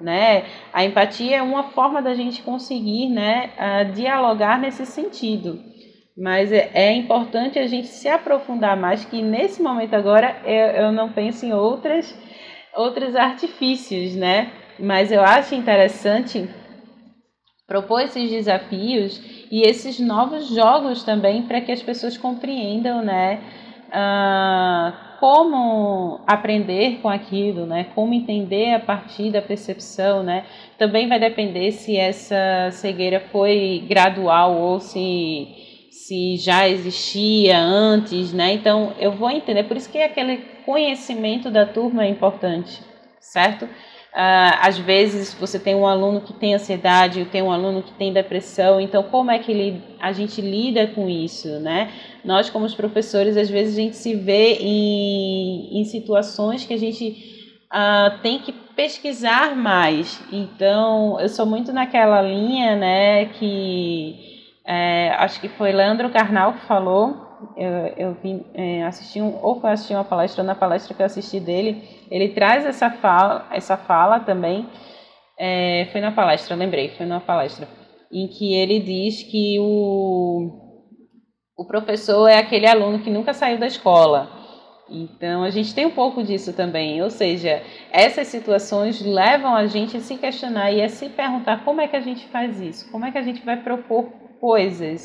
né? 0.00 0.44
A 0.72 0.84
empatia 0.84 1.36
é 1.36 1.42
uma 1.42 1.64
forma 1.64 2.00
da 2.00 2.14
gente 2.14 2.42
conseguir, 2.42 3.10
né, 3.10 3.50
uh, 3.58 3.92
dialogar 3.92 4.58
nesse 4.58 4.86
sentido. 4.86 5.73
Mas 6.16 6.52
é, 6.52 6.70
é, 6.72 6.92
importante 6.92 7.58
a 7.58 7.66
gente 7.66 7.88
se 7.88 8.08
aprofundar 8.08 8.76
mais, 8.76 9.04
que 9.04 9.20
nesse 9.20 9.60
momento 9.60 9.94
agora 9.94 10.36
eu, 10.44 10.84
eu 10.84 10.92
não 10.92 11.12
penso 11.12 11.44
em 11.44 11.52
outras, 11.52 12.16
outros 12.74 13.16
artifícios, 13.16 14.14
né? 14.14 14.52
Mas 14.78 15.10
eu 15.10 15.22
acho 15.22 15.54
interessante 15.54 16.48
propor 17.66 18.02
esses 18.02 18.30
desafios 18.30 19.20
e 19.50 19.62
esses 19.62 19.98
novos 19.98 20.48
jogos 20.48 21.02
também 21.02 21.42
para 21.42 21.60
que 21.60 21.72
as 21.72 21.82
pessoas 21.82 22.16
compreendam, 22.16 23.02
né? 23.02 23.40
Uh, 23.88 25.18
como 25.18 26.20
aprender 26.26 27.00
com 27.00 27.08
aquilo, 27.08 27.66
né? 27.66 27.88
Como 27.94 28.14
entender 28.14 28.74
a 28.74 28.80
partir 28.80 29.32
da 29.32 29.42
percepção, 29.42 30.22
né? 30.22 30.44
Também 30.78 31.08
vai 31.08 31.18
depender 31.18 31.72
se 31.72 31.96
essa 31.96 32.70
cegueira 32.70 33.20
foi 33.32 33.84
gradual 33.88 34.56
ou 34.56 34.78
se 34.78 35.63
se 36.06 36.36
já 36.36 36.68
existia 36.68 37.58
antes, 37.58 38.30
né? 38.30 38.52
Então 38.52 38.92
eu 38.98 39.12
vou 39.12 39.30
entender, 39.30 39.64
por 39.64 39.76
isso 39.76 39.90
que 39.90 39.96
aquele 39.96 40.36
conhecimento 40.66 41.50
da 41.50 41.64
turma 41.64 42.04
é 42.04 42.08
importante, 42.10 42.82
certo? 43.18 43.64
Uh, 43.64 44.54
às 44.60 44.78
vezes 44.78 45.32
você 45.32 45.58
tem 45.58 45.74
um 45.74 45.86
aluno 45.86 46.20
que 46.20 46.34
tem 46.34 46.54
ansiedade, 46.54 47.24
tem 47.24 47.42
um 47.42 47.50
aluno 47.50 47.82
que 47.82 47.92
tem 47.92 48.12
depressão, 48.12 48.78
então 48.78 49.02
como 49.04 49.30
é 49.30 49.38
que 49.38 49.82
a 49.98 50.12
gente 50.12 50.42
lida 50.42 50.86
com 50.88 51.08
isso, 51.08 51.48
né? 51.60 51.90
Nós, 52.22 52.50
como 52.50 52.66
os 52.66 52.74
professores, 52.74 53.36
às 53.36 53.48
vezes 53.48 53.74
a 53.74 53.80
gente 53.80 53.96
se 53.96 54.14
vê 54.14 54.58
em, 54.60 55.80
em 55.80 55.84
situações 55.86 56.66
que 56.66 56.74
a 56.74 56.78
gente 56.78 57.58
uh, 57.72 58.18
tem 58.22 58.40
que 58.40 58.52
pesquisar 58.52 59.56
mais. 59.56 60.22
Então, 60.30 61.18
eu 61.18 61.30
sou 61.30 61.46
muito 61.46 61.72
naquela 61.72 62.20
linha, 62.20 62.76
né, 62.76 63.24
que 63.26 64.33
é, 64.66 65.10
acho 65.18 65.40
que 65.40 65.48
foi 65.48 65.72
Leandro 65.72 66.10
Carnal 66.10 66.54
que 66.54 66.66
falou, 66.66 67.24
eu, 67.56 67.70
eu 67.96 68.14
vim, 68.14 68.44
é, 68.54 68.84
assisti 68.84 69.20
um, 69.20 69.38
ou 69.42 69.60
foi 69.60 69.72
assistir 69.72 69.94
uma 69.94 70.04
palestra, 70.04 70.42
ou 70.42 70.46
na 70.46 70.54
palestra 70.54 70.94
que 70.94 71.02
eu 71.02 71.06
assisti 71.06 71.38
dele, 71.38 71.86
ele 72.10 72.28
traz 72.30 72.64
essa 72.64 72.90
fala, 72.90 73.46
essa 73.50 73.76
fala 73.76 74.20
também, 74.20 74.66
é, 75.38 75.88
foi 75.92 76.00
na 76.00 76.12
palestra, 76.12 76.56
lembrei, 76.56 76.90
foi 76.90 77.04
na 77.04 77.20
palestra, 77.20 77.68
em 78.10 78.26
que 78.26 78.54
ele 78.54 78.80
diz 78.80 79.22
que 79.22 79.58
o, 79.60 80.50
o 81.58 81.66
professor 81.66 82.26
é 82.28 82.38
aquele 82.38 82.66
aluno 82.66 83.00
que 83.00 83.10
nunca 83.10 83.34
saiu 83.34 83.58
da 83.58 83.66
escola. 83.66 84.30
Então 84.88 85.42
a 85.42 85.50
gente 85.50 85.74
tem 85.74 85.86
um 85.86 85.90
pouco 85.90 86.22
disso 86.22 86.52
também, 86.52 87.02
ou 87.02 87.10
seja, 87.10 87.62
essas 87.90 88.28
situações 88.28 89.00
levam 89.00 89.54
a 89.54 89.66
gente 89.66 89.96
a 89.96 90.00
se 90.00 90.16
questionar 90.16 90.72
e 90.72 90.82
a 90.82 90.88
se 90.88 91.08
perguntar 91.08 91.64
como 91.64 91.80
é 91.80 91.88
que 91.88 91.96
a 91.96 92.00
gente 92.00 92.28
faz 92.28 92.60
isso, 92.60 92.90
como 92.92 93.04
é 93.04 93.10
que 93.10 93.18
a 93.18 93.22
gente 93.22 93.42
vai 93.44 93.56
propor 93.56 94.23
coisas 94.44 95.00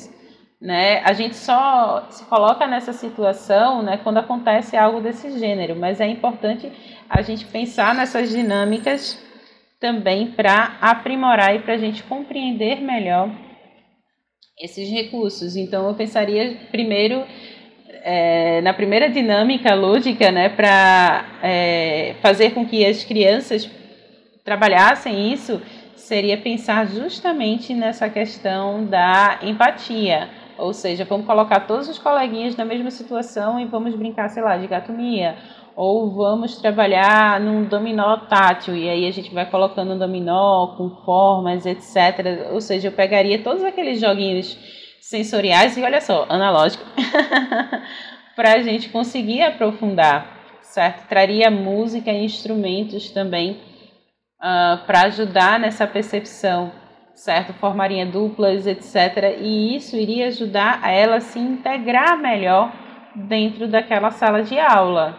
né? 0.61 1.01
A 1.05 1.13
gente 1.13 1.37
só 1.37 2.07
se 2.09 2.25
coloca 2.25 2.67
nessa 2.67 2.91
situação 2.91 3.81
né, 3.81 3.97
quando 4.03 4.17
acontece 4.17 4.75
algo 4.75 4.99
desse 4.99 5.39
gênero, 5.39 5.75
mas 5.75 6.01
é 6.01 6.07
importante 6.07 6.69
a 7.09 7.21
gente 7.21 7.45
pensar 7.45 7.95
nessas 7.95 8.29
dinâmicas 8.29 9.23
também 9.79 10.31
para 10.31 10.77
aprimorar 10.81 11.55
e 11.55 11.59
para 11.59 11.75
a 11.75 11.77
gente 11.77 12.03
compreender 12.03 12.81
melhor 12.81 13.31
esses 14.59 14.91
recursos. 14.91 15.55
Então, 15.55 15.87
eu 15.87 15.95
pensaria 15.95 16.57
primeiro 16.69 17.23
é, 18.03 18.59
na 18.59 18.73
primeira 18.73 19.09
dinâmica 19.09 19.73
lúdica, 19.73 20.29
né, 20.29 20.49
para 20.49 21.39
é, 21.41 22.15
fazer 22.21 22.51
com 22.53 22.65
que 22.65 22.85
as 22.85 23.05
crianças 23.05 23.69
trabalhassem 24.43 25.31
isso, 25.31 25.61
seria 25.99 26.37
pensar 26.37 26.87
justamente 26.87 27.73
nessa 27.73 28.09
questão 28.09 28.85
da 28.85 29.39
empatia 29.43 30.29
ou 30.59 30.73
seja, 30.73 31.05
vamos 31.05 31.25
colocar 31.25 31.61
todos 31.61 31.87
os 31.87 31.97
coleguinhas 31.97 32.55
na 32.57 32.65
mesma 32.65 32.91
situação 32.91 33.59
e 33.59 33.65
vamos 33.65 33.95
brincar, 33.95 34.29
sei 34.29 34.43
lá, 34.43 34.57
de 34.57 34.67
gatomia. 34.67 35.37
Ou 35.73 36.11
vamos 36.11 36.57
trabalhar 36.57 37.39
num 37.39 37.63
dominó 37.63 38.17
tátil 38.17 38.75
e 38.75 38.89
aí 38.89 39.07
a 39.07 39.11
gente 39.11 39.33
vai 39.33 39.49
colocando 39.49 39.93
um 39.93 39.97
dominó 39.97 40.75
com 40.75 40.89
formas, 41.05 41.65
etc. 41.65 42.51
Ou 42.51 42.59
seja, 42.59 42.89
eu 42.89 42.91
pegaria 42.91 43.41
todos 43.41 43.63
aqueles 43.63 44.01
joguinhos 44.01 44.57
sensoriais 44.99 45.77
e 45.77 45.81
olha 45.81 46.01
só, 46.01 46.25
analógico, 46.27 46.83
para 48.35 48.55
a 48.55 48.61
gente 48.61 48.89
conseguir 48.89 49.41
aprofundar, 49.41 50.59
certo? 50.61 51.07
Traria 51.07 51.49
música 51.49 52.11
e 52.11 52.25
instrumentos 52.25 53.09
também 53.11 53.61
uh, 54.39 54.41
ah, 54.41 54.83
para 54.85 55.03
ajudar 55.03 55.59
nessa 55.59 55.85
percepção 55.85 56.71
certo? 57.19 57.53
Formaria 57.53 58.05
duplas, 58.05 58.65
etc. 58.65 59.37
E 59.41 59.75
isso 59.75 59.97
iria 59.97 60.27
ajudar 60.27 60.79
a 60.81 60.89
ela 60.89 61.19
se 61.19 61.37
integrar 61.37 62.17
melhor 62.17 62.71
dentro 63.13 63.67
daquela 63.67 64.09
sala 64.09 64.41
de 64.41 64.57
aula, 64.57 65.17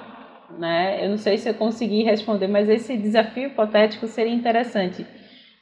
né? 0.58 1.04
Eu 1.04 1.10
não 1.10 1.18
sei 1.18 1.36
se 1.36 1.48
eu 1.48 1.54
consegui 1.54 2.02
responder, 2.02 2.48
mas 2.48 2.70
esse 2.70 2.96
desafio 2.96 3.48
hipotético 3.48 4.06
seria 4.06 4.32
interessante. 4.32 5.06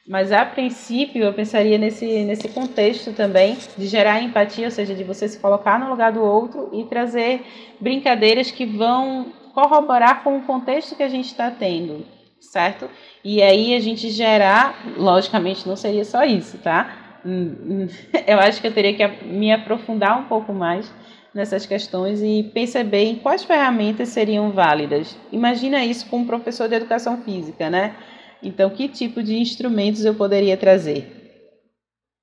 Mas 0.07 0.31
a 0.31 0.45
princípio 0.45 1.23
eu 1.23 1.33
pensaria 1.33 1.77
nesse, 1.77 2.23
nesse 2.23 2.47
contexto 2.47 3.11
também 3.13 3.57
de 3.77 3.85
gerar 3.85 4.21
empatia, 4.21 4.65
ou 4.65 4.71
seja, 4.71 4.95
de 4.95 5.03
você 5.03 5.27
se 5.27 5.39
colocar 5.39 5.77
no 5.77 5.89
lugar 5.89 6.13
do 6.13 6.23
outro 6.23 6.69
e 6.73 6.85
trazer 6.85 7.45
brincadeiras 7.81 8.49
que 8.49 8.65
vão 8.65 9.27
corroborar 9.53 10.23
com 10.23 10.37
o 10.37 10.43
contexto 10.43 10.95
que 10.95 11.03
a 11.03 11.09
gente 11.09 11.25
está 11.25 11.51
tendo 11.51 12.05
certo? 12.39 12.89
E 13.23 13.41
aí 13.41 13.75
a 13.75 13.79
gente 13.79 14.09
gerar, 14.09 14.93
logicamente 14.97 15.67
não 15.67 15.75
seria 15.75 16.05
só 16.05 16.23
isso, 16.23 16.57
tá? 16.59 17.19
Hum, 17.25 17.55
hum, 17.61 17.87
eu 18.25 18.39
acho 18.39 18.61
que 18.61 18.67
eu 18.67 18.73
teria 18.73 18.93
que 18.93 19.25
me 19.25 19.51
aprofundar 19.51 20.19
um 20.19 20.25
pouco 20.25 20.53
mais 20.53 20.91
nessas 21.33 21.65
questões 21.65 22.21
e 22.21 22.43
perceber 22.53 23.03
em 23.03 23.15
quais 23.15 23.43
ferramentas 23.43 24.09
seriam 24.09 24.51
válidas. 24.51 25.17
Imagina 25.31 25.83
isso 25.85 26.07
com 26.07 26.19
um 26.19 26.25
professor 26.25 26.67
de 26.67 26.75
educação 26.75 27.21
física, 27.21 27.69
né? 27.69 27.95
Então, 28.41 28.69
que 28.69 28.87
tipo 28.87 29.21
de 29.21 29.37
instrumentos 29.37 30.05
eu 30.05 30.15
poderia 30.15 30.55
trazer? 30.55 31.15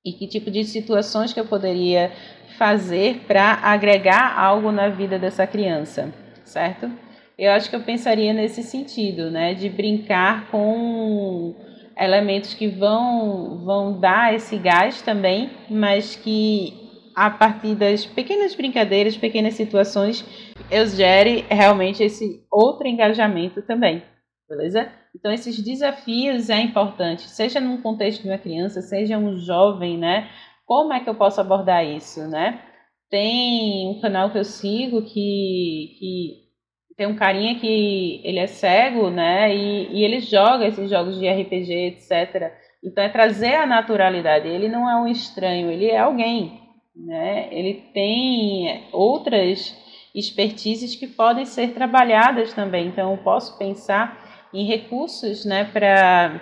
E 0.05 0.13
que 0.13 0.27
tipo 0.27 0.51
de 0.51 0.65
situações 0.65 1.33
que 1.33 1.41
eu 1.41 1.47
poderia 1.47 2.13
fazer 2.57 3.25
para 3.27 3.55
agregar 3.63 4.39
algo 4.39 4.73
na 4.73 4.89
vida 4.89 5.19
dessa 5.19 5.47
criança, 5.47 6.13
certo? 6.45 6.91
Eu 7.39 7.53
acho 7.53 7.69
que 7.69 7.77
eu 7.77 7.83
pensaria 7.83 8.33
nesse 8.33 8.63
sentido, 8.63 9.31
né, 9.31 9.55
de 9.55 9.69
brincar 9.69 10.51
com 10.51 11.55
elementos 11.99 12.55
que 12.55 12.67
vão 12.69 13.65
vão 13.65 13.99
dar 13.99 14.35
esse 14.35 14.57
gás 14.59 15.03
também, 15.03 15.51
mas 15.71 16.17
que 16.17 16.87
a 17.15 17.31
partir 17.31 17.75
das 17.75 18.05
pequenas 18.05 18.55
brincadeiras, 18.55 19.17
pequenas 19.17 19.55
situações, 19.55 20.25
eu 20.71 20.87
gere 20.87 21.47
realmente 21.49 22.03
esse 22.03 22.45
outro 22.51 22.87
engajamento 22.87 23.63
também, 23.63 24.03
beleza? 24.49 24.91
Então 25.15 25.33
esses 25.33 25.59
desafios 25.63 26.51
é 26.51 26.61
importante, 26.61 27.23
seja 27.23 27.59
num 27.59 27.81
contexto 27.81 28.23
de 28.23 28.29
uma 28.29 28.39
criança, 28.39 28.83
seja 28.83 29.17
um 29.17 29.39
jovem, 29.39 29.97
né? 29.97 30.29
Como 30.67 30.93
é 30.93 31.01
que 31.01 31.09
eu 31.09 31.15
posso 31.15 31.41
abordar 31.41 31.87
isso, 31.87 32.29
né? 32.29 32.61
Tem 33.09 33.89
um 33.89 34.01
canal 34.01 34.31
que 34.31 34.39
eu 34.39 34.45
sigo 34.45 35.01
que, 35.03 35.97
que 35.99 36.46
tem 36.97 37.07
um 37.07 37.15
carinha 37.15 37.59
que 37.59 38.21
ele 38.25 38.39
é 38.39 38.47
cego, 38.47 39.11
né? 39.11 39.55
E, 39.55 39.89
e 39.93 40.05
ele 40.05 40.21
joga 40.21 40.67
esses 40.67 40.89
jogos 40.89 41.19
de 41.19 41.29
RPG, 41.29 41.73
etc. 41.73 42.53
Então 42.83 43.05
é 43.05 43.09
trazer 43.09 43.55
a 43.55 43.67
naturalidade. 43.67 44.49
Ele 44.49 44.69
não 44.69 44.89
é 44.89 44.97
um 44.97 45.07
estranho, 45.07 45.71
ele 45.71 45.91
é 45.91 45.99
alguém, 45.99 46.61
né? 46.95 47.49
Ele 47.51 47.75
tem 47.93 48.89
outras 48.93 49.77
expertises 50.15 50.97
que 50.97 51.07
podem 51.07 51.45
ser 51.45 51.75
trabalhadas 51.75 52.55
também. 52.55 52.87
Então 52.87 53.11
eu 53.11 53.19
posso 53.19 53.59
pensar 53.59 54.49
em 54.53 54.65
recursos, 54.65 55.45
né, 55.45 55.65
para 55.65 56.41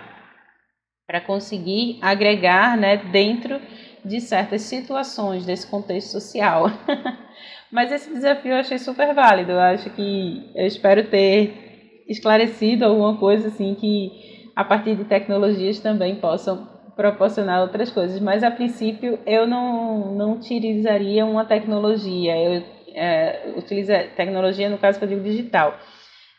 para 1.07 1.21
conseguir 1.21 1.99
agregar, 2.01 2.79
né, 2.79 2.97
dentro 2.97 3.61
de 4.03 4.23
certas 4.23 4.63
situações 4.63 5.45
desse 5.45 5.67
contexto 5.67 6.13
social. 6.13 6.67
Mas 7.75 7.91
esse 7.91 8.09
desafio 8.09 8.53
eu 8.53 8.59
achei 8.59 8.79
super 8.79 9.13
válido. 9.13 9.51
Eu 9.51 9.59
acho 9.59 9.91
que 9.91 10.49
eu 10.55 10.65
espero 10.65 11.09
ter 11.09 12.05
esclarecido 12.09 12.85
alguma 12.85 13.17
coisa 13.17 13.49
assim 13.49 13.75
que 13.75 14.13
a 14.55 14.63
partir 14.63 14.95
de 14.95 15.05
tecnologias 15.05 15.81
também 15.81 16.15
possam 16.15 16.69
proporcionar 16.95 17.63
outras 17.63 17.91
coisas. 17.91 18.21
Mas 18.21 18.45
a 18.45 18.51
princípio 18.53 19.19
eu 19.27 19.45
não, 19.45 20.15
não 20.15 20.35
utilizaria 20.35 21.27
uma 21.27 21.45
tecnologia. 21.45 22.37
Eu 22.37 22.63
é, 22.95 23.53
utilizo 23.57 23.91
tecnologia 24.15 24.71
no 24.71 24.79
caso 24.79 24.97
que 24.97 25.05
eu 25.05 25.09
digo 25.09 25.25
digital. 25.25 25.77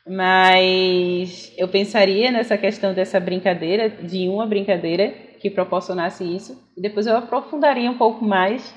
Mas 0.08 1.52
eu 1.58 1.68
pensaria 1.68 2.32
nessa 2.32 2.58
questão 2.58 2.94
dessa 2.94 3.20
brincadeira, 3.20 3.90
de 3.90 4.30
uma 4.30 4.46
brincadeira 4.46 5.10
que 5.42 5.50
proporcionasse 5.50 6.24
isso, 6.24 6.58
e 6.78 6.82
depois 6.82 7.08
eu 7.08 7.18
aprofundaria 7.18 7.92
um 7.92 7.98
pouco 7.98 8.24
mais 8.24 8.74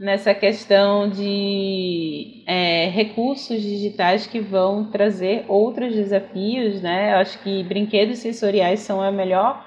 nessa 0.00 0.32
questão 0.32 1.10
de 1.10 2.42
é, 2.46 2.86
recursos 2.86 3.60
digitais 3.60 4.26
que 4.26 4.40
vão 4.40 4.90
trazer 4.90 5.44
outros 5.46 5.94
desafios, 5.94 6.80
né? 6.80 7.12
Eu 7.12 7.18
acho 7.18 7.38
que 7.42 7.62
brinquedos 7.64 8.18
sensoriais 8.18 8.80
são 8.80 9.02
a 9.02 9.12
melhor 9.12 9.62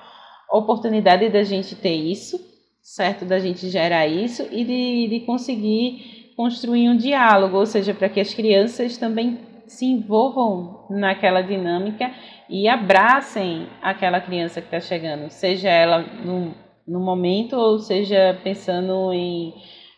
oportunidade 0.52 1.30
da 1.30 1.44
gente 1.44 1.76
ter 1.76 1.94
isso, 1.94 2.40
certo? 2.82 3.26
Da 3.26 3.38
gente 3.38 3.70
gerar 3.70 4.08
isso 4.08 4.48
e 4.52 4.66
de, 4.66 5.08
de 5.08 5.20
conseguir 5.24 6.34
construir 6.36 6.90
um 6.90 6.98
diálogo, 6.98 7.58
ou 7.58 7.66
seja, 7.68 7.94
para 7.94 8.10
que 8.10 8.20
as 8.20 8.34
crianças 8.34 8.98
também 8.98 9.38
se 9.68 9.86
envolvam 9.86 10.88
naquela 10.90 11.42
dinâmica 11.42 12.12
e 12.50 12.68
abracem 12.68 13.68
aquela 13.84 14.20
criança 14.20 14.62
que 14.62 14.68
está 14.68 14.80
chegando, 14.80 15.30
seja 15.30 15.70
ela 15.70 16.00
no, 16.02 16.56
no 16.88 17.00
momento 17.00 17.56
ou 17.56 17.78
seja 17.78 18.40
pensando 18.44 19.14
em, 19.14 19.54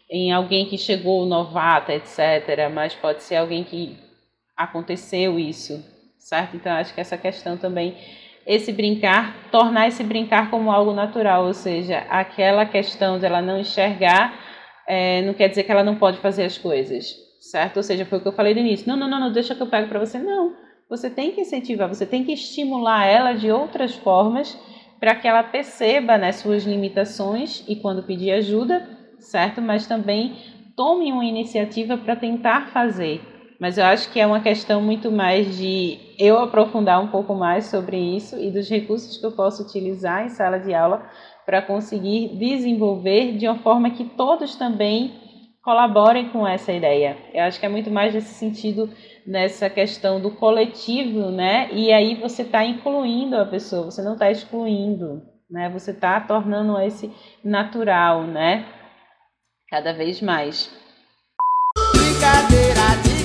em 0.10 0.32
alguém 0.32 0.66
que 0.66 0.78
chegou 0.78 1.26
novata, 1.26 1.94
etc. 1.94 2.70
Mas 2.74 2.94
pode 2.94 3.24
ser 3.24 3.38
alguém 3.38 3.64
que 3.64 3.98
aconteceu 4.56 5.40
isso, 5.40 5.84
certo? 6.18 6.56
Então 6.56 6.72
acho 6.74 6.94
que 6.94 7.02
essa 7.02 7.18
questão 7.18 7.58
também 7.58 7.98
esse 8.46 8.72
brincar, 8.72 9.50
tornar 9.52 9.88
esse 9.88 10.04
brincar 10.04 10.52
como 10.52 10.72
algo 10.72 10.94
natural, 10.94 11.46
ou 11.46 11.54
seja, 11.54 12.06
aquela 12.10 12.66
questão 12.66 13.18
de 13.18 13.26
ela 13.26 13.42
não 13.42 13.60
enxergar, 13.60 14.40
é, 14.88 15.24
não 15.24 15.34
quer 15.34 15.50
dizer 15.50 15.64
que 15.64 15.72
ela 15.72 15.84
não 15.84 15.96
pode 15.96 16.20
fazer 16.20 16.44
as 16.44 16.58
coisas, 16.58 17.16
certo? 17.42 17.78
Ou 17.78 17.84
seja, 17.84 18.06
foi 18.06 18.20
o 18.20 18.22
que 18.22 18.28
eu 18.28 18.34
falei 18.34 18.54
no 18.54 18.60
início. 18.60 18.88
Não, 18.88 18.96
não, 18.96 19.10
não, 19.10 19.20
não 19.20 19.32
deixa 19.32 19.56
que 19.56 19.62
eu 19.62 19.68
pego 19.68 19.88
para 19.88 20.00
você. 20.00 20.20
Não. 20.20 20.54
Você 20.88 21.10
tem 21.10 21.32
que 21.32 21.42
incentivar, 21.42 21.90
você 21.90 22.06
tem 22.06 22.24
que 22.24 22.34
estimular 22.34 23.08
ela 23.08 23.34
de 23.34 23.52
outras 23.52 23.96
formas 23.96 24.56
para 25.00 25.16
que 25.16 25.28
ela 25.28 25.42
perceba 25.42 26.18
né, 26.18 26.32
suas 26.32 26.64
limitações 26.64 27.64
e 27.68 27.76
quando 27.76 28.04
pedir 28.04 28.32
ajuda, 28.32 28.88
certo? 29.26 29.62
Mas 29.62 29.88
também 29.88 30.36
tome 30.76 31.12
uma 31.12 31.26
iniciativa 31.26 31.98
para 31.98 32.16
tentar 32.16 32.68
fazer. 32.68 33.22
Mas 33.60 33.78
eu 33.78 33.86
acho 33.86 34.12
que 34.12 34.20
é 34.20 34.28
uma 34.28 34.42
questão 34.42 34.82
muito 34.82 35.12
mais 35.12 35.58
de 35.58 35.98
eu 36.20 36.38
aprofundar 36.40 37.02
um 37.02 37.08
pouco 37.08 37.34
mais 37.34 37.66
sobre 37.66 37.98
isso 37.98 38.38
e 38.38 38.52
dos 38.52 38.70
recursos 38.70 39.18
que 39.18 39.26
eu 39.26 39.32
posso 39.32 39.64
utilizar 39.64 40.26
em 40.26 40.30
sala 40.30 40.60
de 40.60 40.74
aula 40.74 41.10
para 41.46 41.62
conseguir 41.62 42.36
desenvolver 42.38 43.38
de 43.38 43.48
uma 43.48 43.60
forma 43.60 43.92
que 43.92 44.04
todos 44.04 44.56
também 44.56 45.14
colaborem 45.64 46.30
com 46.30 46.46
essa 46.48 46.72
ideia. 46.72 47.18
Eu 47.34 47.44
acho 47.44 47.60
que 47.60 47.66
é 47.66 47.70
muito 47.70 47.90
mais 47.90 48.14
nesse 48.14 48.34
sentido, 48.34 48.90
nessa 49.26 49.70
questão 49.70 50.22
do 50.22 50.32
coletivo, 50.32 51.32
né? 51.32 51.70
E 51.72 51.92
aí 51.92 52.16
você 52.16 52.42
está 52.42 52.64
incluindo 52.64 53.38
a 53.38 53.46
pessoa, 53.46 53.86
você 53.86 54.02
não 54.04 54.14
está 54.14 54.30
excluindo, 54.30 55.24
né? 55.50 55.70
Você 55.70 55.92
está 55.92 56.20
tornando 56.20 56.80
esse 56.80 57.12
natural, 57.44 58.24
né? 58.24 58.66
Cada 59.76 59.92
vez 59.92 60.22
mais. 60.22 60.70
Brincadeira 61.94 62.96
de 63.04 63.16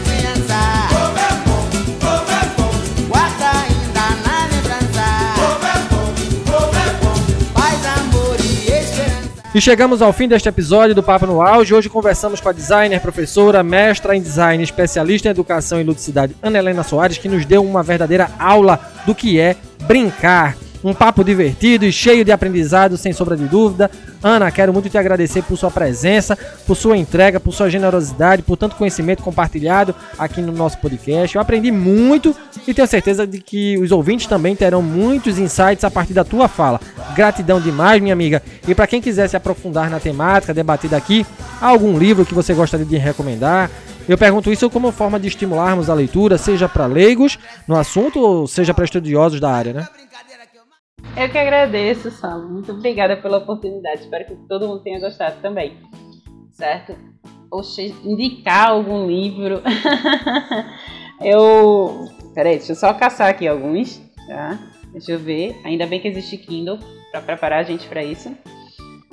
E 9.55 9.61
chegamos 9.61 10.03
ao 10.03 10.13
fim 10.13 10.27
deste 10.27 10.49
episódio 10.49 10.93
do 10.93 11.05
Papo 11.05 11.25
no 11.25 11.41
Auge. 11.41 11.73
Hoje 11.73 11.89
conversamos 11.89 12.41
com 12.41 12.49
a 12.49 12.53
designer, 12.53 13.01
professora, 13.01 13.63
mestra 13.63 14.17
em 14.17 14.21
design, 14.21 14.61
especialista 14.63 15.29
em 15.29 15.31
educação 15.31 15.81
e 15.81 15.85
ludicidade, 15.85 16.35
Ana 16.43 16.59
Helena 16.59 16.83
Soares, 16.83 17.19
que 17.19 17.29
nos 17.29 17.45
deu 17.45 17.65
uma 17.65 17.83
verdadeira 17.83 18.29
aula 18.41 18.81
do 19.07 19.15
que 19.15 19.39
é 19.39 19.55
brincar. 19.83 20.57
Um 20.83 20.95
papo 20.95 21.23
divertido 21.23 21.85
e 21.85 21.93
cheio 21.93 22.25
de 22.25 22.33
aprendizado, 22.33 22.97
sem 22.97 23.13
sombra 23.13 23.37
de 23.37 23.45
dúvida. 23.45 23.91
Ana, 24.23 24.51
quero 24.51 24.73
muito 24.73 24.89
te 24.89 24.97
agradecer 24.97 25.43
por 25.43 25.59
sua 25.59 25.71
presença, 25.71 26.39
por 26.67 26.75
sua 26.75 26.97
entrega, 26.97 27.39
por 27.39 27.53
sua 27.53 27.69
generosidade, 27.69 28.43
por 28.43 28.57
tanto 28.57 28.77
conhecimento 28.77 29.23
compartilhado 29.23 29.95
aqui 30.19 30.41
no 30.41 30.53
nosso 30.53 30.79
podcast. 30.79 31.37
Eu 31.37 31.43
aprendi 31.43 31.71
muito 31.71 32.35
e 32.67 32.73
tenho 32.73 32.89
certeza 32.89 33.27
de 33.27 33.41
que 33.41 33.77
os 33.79 33.93
ouvintes 33.93 34.27
também 34.27 34.57
terão 34.57 34.81
muitos 34.81 35.39
insights 35.39 35.85
a 35.85 35.91
partir 35.91 36.15
da 36.15 36.25
tua 36.25 36.49
fala. 36.49 36.81
Gratidão 37.15 37.61
demais, 37.61 38.01
minha 38.01 38.15
amiga. 38.15 38.43
E 38.67 38.75
para 38.75 38.87
quem 38.87 39.03
quiser 39.03 39.29
se 39.29 39.37
aprofundar 39.37 39.91
na 39.91 40.01
temática 40.01 40.55
debatida 40.55 40.97
aqui, 40.97 41.27
algum 41.61 41.99
livro 41.99 42.25
que 42.25 42.35
você 42.35 42.55
gostaria 42.55 42.87
de 42.87 42.97
recomendar? 42.97 43.71
Eu 44.09 44.19
pergunto 44.19 44.51
isso 44.51 44.69
como 44.71 44.91
forma 44.91 45.21
de 45.21 45.29
estimularmos 45.29 45.91
a 45.91 45.95
leitura, 45.95 46.39
seja 46.39 46.69
para 46.69 46.87
leigos 46.87 47.39
no 47.69 47.77
assunto 47.77 48.19
ou 48.19 48.47
seja 48.47 48.75
para 48.75 48.85
estudiosos 48.85 49.39
da 49.39 49.53
área, 49.53 49.73
né? 49.73 49.89
Eu 51.17 51.29
que 51.29 51.39
agradeço, 51.39 52.11
Sam. 52.11 52.49
Muito 52.49 52.73
obrigada 52.73 53.17
pela 53.17 53.39
oportunidade. 53.39 54.03
Espero 54.03 54.25
que 54.25 54.37
todo 54.49 54.67
mundo 54.67 54.83
tenha 54.83 55.01
gostado 55.01 55.41
também. 55.43 55.77
Certo? 56.53 56.97
Ou 57.51 57.63
indicar 58.05 58.71
algum 58.71 59.07
livro. 59.07 59.61
eu. 61.21 62.07
Peraí, 62.35 62.57
deixa 62.57 62.73
eu 62.73 62.77
só 62.77 62.95
caçar 62.95 63.29
aqui 63.29 63.47
alguns. 63.47 64.01
Tá? 64.27 64.59
Deixa 64.93 65.13
eu 65.13 65.19
ver. 65.19 65.61
Ainda 65.65 65.87
bem 65.87 66.01
que 66.01 66.09
existe 66.09 66.39
Kindle 66.39 66.79
para 67.11 67.21
preparar 67.21 67.61
a 67.61 67.65
gente 67.65 67.87
para 67.89 68.05
isso. 68.05 68.35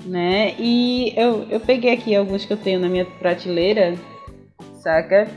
Né? 0.06 0.56
E 0.58 1.14
eu, 1.18 1.46
eu 1.50 1.60
peguei 1.60 1.94
aqui 1.94 2.16
alguns 2.16 2.46
que 2.46 2.54
eu 2.54 2.58
tenho 2.58 2.80
na 2.80 2.88
minha 2.88 3.06
prateleira, 3.06 3.96
saca? 4.82 5.28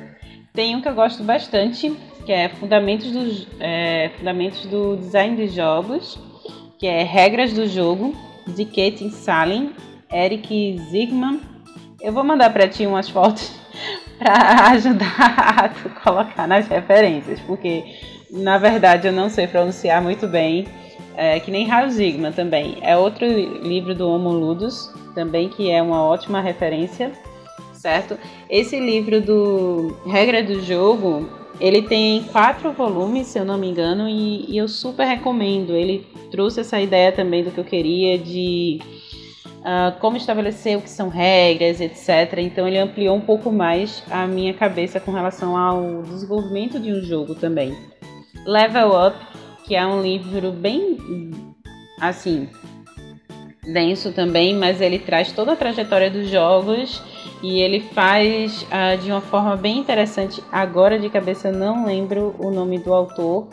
Tem 0.52 0.76
um 0.76 0.80
que 0.80 0.88
eu 0.88 0.94
gosto 0.94 1.24
bastante, 1.24 1.90
que 2.24 2.32
é 2.32 2.48
Fundamentos 2.48 3.10
do, 3.10 3.46
é, 3.58 4.10
Fundamentos 4.18 4.66
do 4.66 4.96
Design 4.96 5.36
de 5.36 5.48
Jogos 5.48 6.29
que 6.80 6.86
é 6.86 7.02
Regras 7.02 7.52
do 7.52 7.66
Jogo, 7.66 8.16
de 8.46 8.64
Kate 8.64 9.10
Salin, 9.10 9.74
Eric 10.10 10.80
Zigman. 10.90 11.38
Eu 12.00 12.10
vou 12.10 12.24
mandar 12.24 12.50
para 12.50 12.66
ti 12.66 12.86
umas 12.86 13.06
fotos 13.10 13.52
para 14.18 14.70
ajudar 14.70 15.34
a 15.58 15.68
tu 15.68 15.90
colocar 16.02 16.48
nas 16.48 16.66
referências, 16.66 17.38
porque 17.40 17.84
na 18.30 18.56
verdade 18.56 19.06
eu 19.06 19.12
não 19.12 19.28
sei 19.28 19.46
pronunciar 19.46 20.00
muito 20.00 20.26
bem, 20.26 20.66
é, 21.14 21.38
que 21.38 21.50
nem 21.50 21.66
Raul 21.66 21.90
Zigman 21.90 22.32
também. 22.32 22.78
É 22.80 22.96
outro 22.96 23.26
livro 23.26 23.94
do 23.94 24.08
Homo 24.08 24.30
Ludus, 24.30 24.90
também 25.14 25.50
que 25.50 25.70
é 25.70 25.82
uma 25.82 26.02
ótima 26.02 26.40
referência, 26.40 27.12
certo? 27.74 28.18
Esse 28.48 28.80
livro 28.80 29.20
do 29.20 29.98
Regra 30.06 30.42
do 30.42 30.62
Jogo, 30.62 31.28
ele 31.60 31.82
tem 31.82 32.24
quatro 32.24 32.72
volumes, 32.72 33.26
se 33.26 33.38
eu 33.38 33.44
não 33.44 33.58
me 33.58 33.68
engano, 33.68 34.08
e, 34.08 34.50
e 34.50 34.56
eu 34.56 34.66
super 34.66 35.04
recomendo. 35.06 35.74
Ele 35.74 36.06
trouxe 36.30 36.60
essa 36.60 36.80
ideia 36.80 37.12
também 37.12 37.44
do 37.44 37.50
que 37.50 37.58
eu 37.58 37.64
queria 37.64 38.18
de 38.18 38.80
uh, 39.58 39.98
como 40.00 40.16
estabelecer 40.16 40.78
o 40.78 40.80
que 40.80 40.90
são 40.90 41.08
regras, 41.08 41.80
etc. 41.80 42.38
Então 42.38 42.66
ele 42.66 42.78
ampliou 42.78 43.16
um 43.16 43.20
pouco 43.20 43.52
mais 43.52 44.02
a 44.10 44.26
minha 44.26 44.54
cabeça 44.54 44.98
com 44.98 45.12
relação 45.12 45.56
ao 45.56 46.02
desenvolvimento 46.02 46.80
de 46.80 46.92
um 46.92 47.02
jogo 47.02 47.34
também. 47.34 47.76
Level 48.46 48.92
Up, 49.06 49.16
que 49.66 49.74
é 49.74 49.86
um 49.86 50.00
livro 50.00 50.50
bem 50.52 50.96
assim 52.00 52.48
denso 53.62 54.12
também, 54.12 54.54
mas 54.54 54.80
ele 54.80 54.98
traz 54.98 55.32
toda 55.32 55.52
a 55.52 55.56
trajetória 55.56 56.10
dos 56.10 56.28
jogos 56.28 57.02
e 57.42 57.60
ele 57.60 57.80
faz 57.80 58.62
uh, 58.62 58.98
de 59.02 59.10
uma 59.10 59.20
forma 59.20 59.56
bem 59.56 59.78
interessante. 59.78 60.42
Agora 60.50 60.98
de 60.98 61.08
cabeça 61.08 61.48
eu 61.48 61.52
não 61.52 61.86
lembro 61.86 62.34
o 62.38 62.50
nome 62.50 62.78
do 62.78 62.92
autor, 62.92 63.48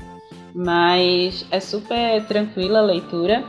mas 0.54 1.46
é 1.52 1.60
super 1.60 2.24
tranquila 2.26 2.80
a 2.80 2.84
leitura. 2.84 3.44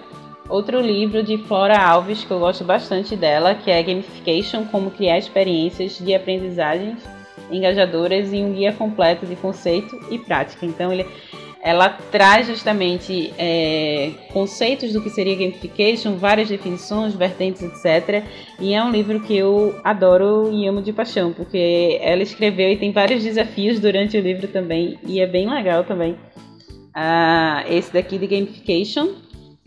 Outro 0.48 0.80
livro 0.80 1.22
de 1.22 1.36
Flora 1.38 1.78
Alves 1.78 2.24
que 2.24 2.30
eu 2.30 2.38
gosto 2.38 2.64
bastante 2.64 3.14
dela, 3.16 3.54
que 3.54 3.70
é 3.70 3.82
Gamification: 3.82 4.64
Como 4.64 4.90
Criar 4.90 5.18
Experiências 5.18 5.98
de 5.98 6.14
Aprendizagens 6.14 7.02
Engajadoras 7.50 8.32
e 8.32 8.36
um 8.36 8.52
guia 8.52 8.72
completo 8.72 9.24
de 9.24 9.34
conceito 9.36 9.98
e 10.10 10.18
prática. 10.18 10.66
Então 10.66 10.92
ele 10.92 11.06
ela 11.60 11.88
traz 11.88 12.46
justamente 12.46 13.32
é, 13.36 14.12
conceitos 14.32 14.92
do 14.92 15.02
que 15.02 15.10
seria 15.10 15.34
gamification, 15.34 16.16
várias 16.16 16.48
definições, 16.48 17.14
vertentes, 17.14 17.62
etc. 17.62 18.24
E 18.60 18.74
é 18.74 18.82
um 18.82 18.90
livro 18.90 19.20
que 19.20 19.36
eu 19.36 19.78
adoro 19.82 20.50
e 20.52 20.66
amo 20.66 20.80
de 20.80 20.92
paixão, 20.92 21.32
porque 21.32 21.98
ela 22.00 22.22
escreveu 22.22 22.70
e 22.70 22.76
tem 22.76 22.92
vários 22.92 23.24
desafios 23.24 23.80
durante 23.80 24.16
o 24.16 24.20
livro 24.20 24.46
também, 24.48 24.98
e 25.04 25.20
é 25.20 25.26
bem 25.26 25.48
legal 25.48 25.84
também. 25.84 26.12
Uh, 26.12 27.62
esse 27.70 27.92
daqui 27.92 28.18
de 28.18 28.26
gamification. 28.26 29.14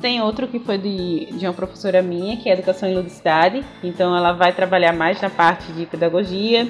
Tem 0.02 0.20
outro 0.20 0.48
que 0.48 0.58
foi 0.58 0.80
de, 0.80 1.28
de 1.28 1.46
uma 1.46 1.54
professora 1.54 2.02
minha, 2.02 2.36
que 2.36 2.50
é 2.50 2.54
Educação 2.54 2.90
e 2.90 2.96
Ludicidade. 2.96 3.64
Então 3.84 4.18
ela 4.18 4.32
vai 4.32 4.52
trabalhar 4.52 4.94
mais 4.94 5.22
na 5.22 5.30
parte 5.30 5.72
de 5.74 5.86
pedagogia, 5.86 6.68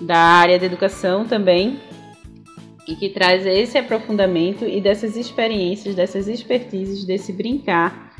da 0.00 0.16
área 0.16 0.56
de 0.56 0.66
educação 0.66 1.24
também. 1.24 1.80
E 2.90 2.96
que 2.96 3.08
traz 3.08 3.46
esse 3.46 3.78
aprofundamento 3.78 4.64
e 4.64 4.80
dessas 4.80 5.16
experiências, 5.16 5.94
dessas 5.94 6.26
expertises, 6.26 7.04
desse 7.04 7.32
brincar 7.32 8.10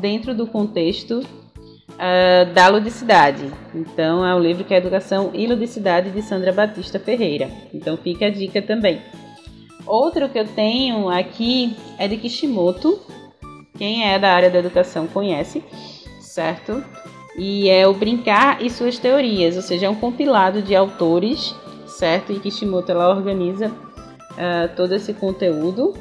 dentro 0.00 0.32
do 0.32 0.46
contexto 0.46 1.18
uh, 1.18 2.54
da 2.54 2.68
ludicidade. 2.68 3.50
Então 3.74 4.24
é 4.24 4.32
um 4.32 4.38
livro 4.38 4.62
que 4.62 4.72
é 4.72 4.76
Educação 4.76 5.32
e 5.34 5.48
Ludicidade 5.48 6.10
de 6.10 6.22
Sandra 6.22 6.52
Batista 6.52 7.00
Ferreira. 7.00 7.50
Então 7.74 7.96
fica 7.96 8.26
a 8.26 8.30
dica 8.30 8.62
também. 8.62 9.02
Outro 9.84 10.28
que 10.28 10.38
eu 10.38 10.46
tenho 10.46 11.08
aqui 11.08 11.76
é 11.98 12.06
de 12.06 12.16
Kishimoto. 12.16 13.00
Quem 13.76 14.08
é 14.08 14.16
da 14.16 14.32
área 14.32 14.48
da 14.48 14.60
educação 14.60 15.08
conhece, 15.08 15.64
certo? 16.20 16.84
E 17.36 17.68
é 17.68 17.88
o 17.88 17.94
Brincar 17.94 18.62
e 18.62 18.68
Suas 18.68 18.98
Teorias, 18.98 19.56
ou 19.56 19.62
seja, 19.62 19.86
é 19.86 19.90
um 19.90 19.94
compilado 19.94 20.60
de 20.60 20.76
autores, 20.76 21.54
certo? 21.86 22.32
E 22.32 22.38
Kishimoto 22.38 22.92
ela 22.92 23.08
organiza 23.08 23.72
uh, 24.40 24.74
todo 24.74 24.94
esse 24.94 25.12
conteúdo, 25.12 25.94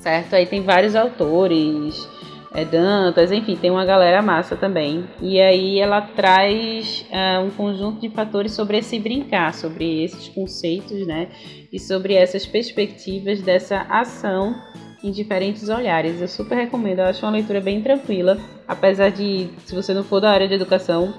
certo? 0.00 0.34
Aí 0.34 0.46
tem 0.46 0.62
vários 0.62 0.96
autores, 0.96 2.08
é 2.54 2.64
Dantas, 2.64 3.32
enfim, 3.32 3.56
tem 3.56 3.70
uma 3.70 3.84
galera 3.84 4.22
massa 4.22 4.54
também. 4.54 5.04
E 5.20 5.40
aí 5.40 5.80
ela 5.80 6.00
traz 6.00 7.04
uh, 7.10 7.44
um 7.44 7.50
conjunto 7.50 8.00
de 8.00 8.08
fatores 8.08 8.52
sobre 8.52 8.78
esse 8.78 8.98
brincar, 8.98 9.52
sobre 9.52 10.04
esses 10.04 10.28
conceitos, 10.28 11.04
né? 11.04 11.28
E 11.72 11.80
sobre 11.80 12.14
essas 12.14 12.46
perspectivas 12.46 13.42
dessa 13.42 13.80
ação 13.90 14.54
em 15.02 15.10
diferentes 15.10 15.68
olhares. 15.68 16.20
Eu 16.20 16.28
super 16.28 16.54
recomendo, 16.54 17.00
eu 17.00 17.06
acho 17.06 17.26
uma 17.26 17.32
leitura 17.32 17.60
bem 17.60 17.82
tranquila, 17.82 18.38
apesar 18.66 19.10
de, 19.10 19.48
se 19.66 19.74
você 19.74 19.92
não 19.92 20.04
for 20.04 20.20
da 20.20 20.30
área 20.30 20.48
de 20.48 20.54
educação, 20.54 21.12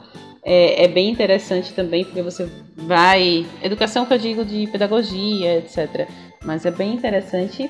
é, 0.46 0.86
é 0.86 0.88
bem 0.88 1.10
interessante 1.10 1.74
também, 1.74 2.06
porque 2.06 2.22
você 2.22 2.48
vai. 2.78 3.46
Educação 3.64 4.06
que 4.06 4.14
eu 4.14 4.18
digo 4.20 4.46
de 4.46 4.68
pedagogia, 4.68 5.58
etc. 5.58 6.08
Mas 6.44 6.66
é 6.66 6.72
bem 6.72 6.94
interessante 6.94 7.70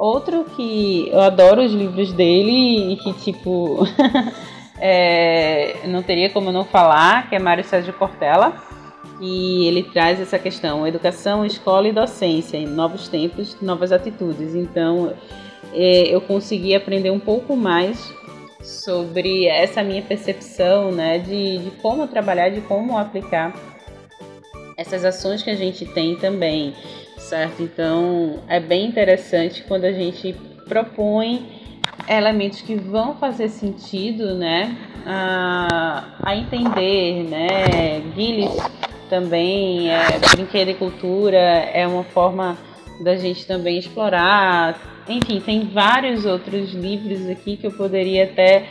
Outro 0.00 0.44
que 0.56 1.10
eu 1.12 1.20
adoro 1.20 1.62
os 1.62 1.72
livros 1.72 2.10
dele 2.14 2.94
e 2.94 2.96
que, 2.96 3.12
tipo, 3.12 3.86
é, 4.80 5.76
não 5.86 6.02
teria 6.02 6.30
como 6.30 6.50
não 6.50 6.64
falar, 6.64 7.28
que 7.28 7.36
é 7.36 7.38
Mário 7.38 7.62
Sérgio 7.62 7.92
Cortella. 7.92 8.54
E 9.20 9.66
ele 9.66 9.82
traz 9.82 10.18
essa 10.18 10.38
questão, 10.38 10.86
educação, 10.86 11.44
escola 11.44 11.86
e 11.86 11.92
docência, 11.92 12.56
em 12.56 12.66
novos 12.66 13.08
tempos, 13.08 13.60
novas 13.60 13.92
atitudes. 13.92 14.54
Então, 14.54 15.12
é, 15.74 16.04
eu 16.08 16.22
consegui 16.22 16.74
aprender 16.74 17.10
um 17.10 17.20
pouco 17.20 17.54
mais 17.54 18.10
sobre 18.62 19.46
essa 19.46 19.82
minha 19.82 20.02
percepção, 20.02 20.92
né, 20.92 21.18
de, 21.18 21.58
de 21.58 21.70
como 21.82 22.06
trabalhar, 22.06 22.50
de 22.50 22.60
como 22.60 22.98
aplicar 22.98 23.54
essas 24.76 25.04
ações 25.04 25.42
que 25.42 25.50
a 25.50 25.56
gente 25.56 25.84
tem 25.84 26.16
também 26.16 26.74
certo? 27.20 27.62
Então 27.62 28.40
é 28.48 28.58
bem 28.58 28.86
interessante 28.86 29.62
quando 29.62 29.84
a 29.84 29.92
gente 29.92 30.34
propõe 30.66 31.46
elementos 32.08 32.60
que 32.62 32.74
vão 32.74 33.14
fazer 33.14 33.48
sentido, 33.48 34.34
né? 34.34 34.76
A, 35.06 36.16
a 36.22 36.36
entender, 36.36 37.24
né? 37.24 38.02
Gilles 38.14 38.50
também, 39.08 39.90
é, 39.90 40.18
brinquedo 40.34 40.70
e 40.70 40.74
cultura 40.74 41.38
é 41.38 41.86
uma 41.86 42.04
forma 42.04 42.56
da 43.00 43.16
gente 43.16 43.46
também 43.46 43.78
explorar. 43.78 44.99
Enfim, 45.10 45.40
tem 45.40 45.66
vários 45.66 46.24
outros 46.24 46.72
livros 46.72 47.28
aqui 47.28 47.56
que 47.56 47.66
eu 47.66 47.72
poderia 47.72 48.24
até 48.24 48.64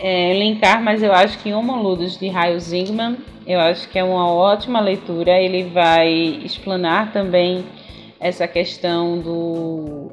é, 0.00 0.34
elencar, 0.34 0.82
mas 0.82 1.04
eu 1.04 1.12
acho 1.12 1.38
que 1.38 1.52
Homoludos 1.52 2.18
de 2.18 2.28
Raio 2.28 2.58
Zingman, 2.58 3.16
eu 3.46 3.60
acho 3.60 3.88
que 3.88 3.96
é 3.96 4.02
uma 4.02 4.28
ótima 4.28 4.80
leitura. 4.80 5.40
Ele 5.40 5.64
vai 5.64 6.10
explanar 6.44 7.12
também 7.12 7.64
essa 8.18 8.48
questão 8.48 9.18
do 9.20 10.10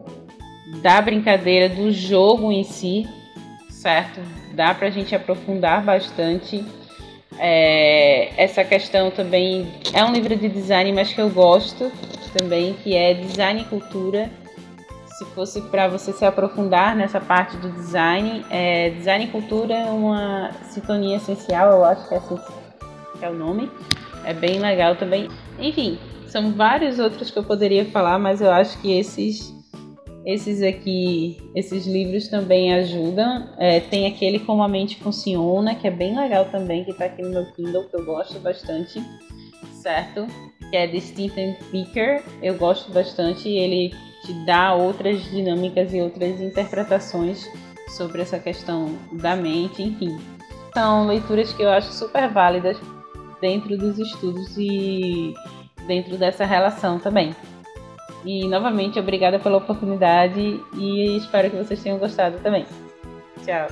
da 0.83 1.01
brincadeira 1.01 1.67
do 1.67 1.91
jogo 1.91 2.51
em 2.51 2.63
si, 2.63 3.07
certo? 3.71 4.21
Dá 4.53 4.71
para 4.75 4.87
a 4.87 4.91
gente 4.91 5.15
aprofundar 5.15 5.83
bastante. 5.83 6.63
É, 7.39 8.31
essa 8.37 8.63
questão 8.63 9.09
também 9.09 9.67
é 9.93 10.03
um 10.03 10.11
livro 10.11 10.35
de 10.35 10.47
design, 10.47 10.91
mas 10.91 11.11
que 11.11 11.19
eu 11.19 11.29
gosto 11.29 11.91
também, 12.37 12.73
que 12.83 12.95
é 12.95 13.15
Design 13.15 13.61
e 13.61 13.65
Cultura 13.65 14.29
se 15.19 15.25
fosse 15.25 15.59
para 15.59 15.89
você 15.89 16.13
se 16.13 16.23
aprofundar 16.23 16.95
nessa 16.95 17.19
parte 17.19 17.57
do 17.57 17.69
design, 17.73 18.45
é, 18.49 18.91
design 18.91 19.25
e 19.25 19.27
cultura 19.27 19.73
é 19.73 19.91
uma 19.91 20.51
sintonia 20.69 21.17
essencial, 21.17 21.71
eu 21.73 21.83
acho 21.83 22.07
que 22.07 22.13
é, 22.13 22.17
assim, 22.17 22.37
que 23.17 23.25
é 23.25 23.29
o 23.29 23.33
nome. 23.33 23.69
É 24.23 24.33
bem 24.33 24.59
legal 24.59 24.95
também. 24.95 25.27
Enfim, 25.59 25.99
são 26.25 26.53
vários 26.53 26.99
outros 26.99 27.29
que 27.29 27.37
eu 27.37 27.43
poderia 27.43 27.83
falar, 27.85 28.17
mas 28.17 28.39
eu 28.39 28.49
acho 28.49 28.81
que 28.81 28.97
esses 28.97 29.53
esses 30.25 30.61
aqui, 30.61 31.37
esses 31.55 31.85
livros 31.85 32.29
também 32.29 32.73
ajudam. 32.75 33.49
É, 33.57 33.81
tem 33.81 34.05
aquele 34.05 34.39
Como 34.39 34.63
a 34.63 34.67
Mente 34.69 34.97
Funciona, 34.97 35.75
que 35.75 35.87
é 35.87 35.91
bem 35.91 36.15
legal 36.15 36.45
também, 36.45 36.85
que 36.85 36.91
está 36.91 37.05
aqui 37.05 37.21
no 37.21 37.29
meu 37.29 37.45
Kindle, 37.53 37.89
que 37.89 37.95
eu 37.95 38.05
gosto 38.05 38.39
bastante, 38.39 39.03
certo? 39.81 40.27
Que 40.69 40.77
é 40.77 40.87
de 40.87 41.01
Stephen 41.01 41.57
Picker, 41.71 42.23
eu 42.41 42.55
gosto 42.55 42.91
bastante. 42.91 43.49
Ele 43.49 43.91
te 44.23 44.33
dá 44.45 44.73
outras 44.73 45.23
dinâmicas 45.23 45.93
e 45.93 46.01
outras 46.01 46.41
interpretações 46.41 47.49
sobre 47.89 48.21
essa 48.21 48.39
questão 48.39 48.95
da 49.13 49.35
mente, 49.35 49.81
enfim. 49.81 50.17
São 50.73 51.07
leituras 51.07 51.51
que 51.53 51.63
eu 51.63 51.69
acho 51.69 51.91
super 51.91 52.29
válidas 52.29 52.77
dentro 53.41 53.77
dos 53.77 53.97
estudos 53.97 54.55
e 54.57 55.33
dentro 55.87 56.17
dessa 56.17 56.45
relação 56.45 56.99
também. 56.99 57.35
E 58.25 58.47
novamente, 58.47 58.99
obrigada 58.99 59.39
pela 59.39 59.57
oportunidade 59.57 60.59
e 60.75 61.17
espero 61.17 61.49
que 61.49 61.57
vocês 61.57 61.81
tenham 61.81 61.97
gostado 61.97 62.37
também. 62.39 62.65
Tchau. 63.45 63.67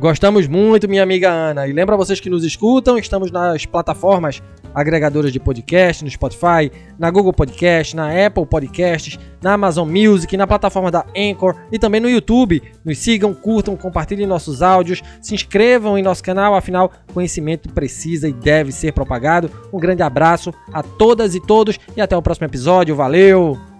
Gostamos 0.00 0.48
muito, 0.48 0.88
minha 0.88 1.02
amiga 1.02 1.30
Ana. 1.30 1.68
E 1.68 1.72
lembra 1.72 1.96
vocês 1.96 2.18
que 2.18 2.28
nos 2.28 2.42
escutam, 2.42 2.98
estamos 2.98 3.30
nas 3.30 3.64
plataformas 3.64 4.42
agregadoras 4.74 5.32
de 5.32 5.38
podcast, 5.38 6.02
no 6.02 6.10
Spotify, 6.10 6.70
na 6.98 7.10
Google 7.10 7.32
Podcast, 7.32 7.94
na 7.94 8.08
Apple 8.26 8.46
Podcasts, 8.46 9.18
na 9.42 9.52
Amazon 9.54 9.88
Music, 9.88 10.36
na 10.36 10.46
plataforma 10.46 10.90
da 10.90 11.06
Anchor 11.16 11.54
e 11.70 11.78
também 11.78 12.00
no 12.00 12.08
YouTube. 12.08 12.62
Nos 12.84 12.98
sigam, 12.98 13.32
curtam, 13.32 13.76
compartilhem 13.76 14.26
nossos 14.26 14.62
áudios, 14.62 15.02
se 15.20 15.34
inscrevam 15.34 15.96
em 15.96 16.02
nosso 16.02 16.22
canal, 16.22 16.54
afinal, 16.54 16.90
conhecimento 17.12 17.68
precisa 17.68 18.28
e 18.28 18.32
deve 18.32 18.72
ser 18.72 18.92
propagado. 18.92 19.50
Um 19.72 19.78
grande 19.78 20.02
abraço 20.02 20.52
a 20.72 20.82
todas 20.82 21.34
e 21.34 21.40
todos 21.40 21.78
e 21.96 22.00
até 22.00 22.16
o 22.16 22.22
próximo 22.22 22.46
episódio. 22.46 22.96
Valeu! 22.96 23.73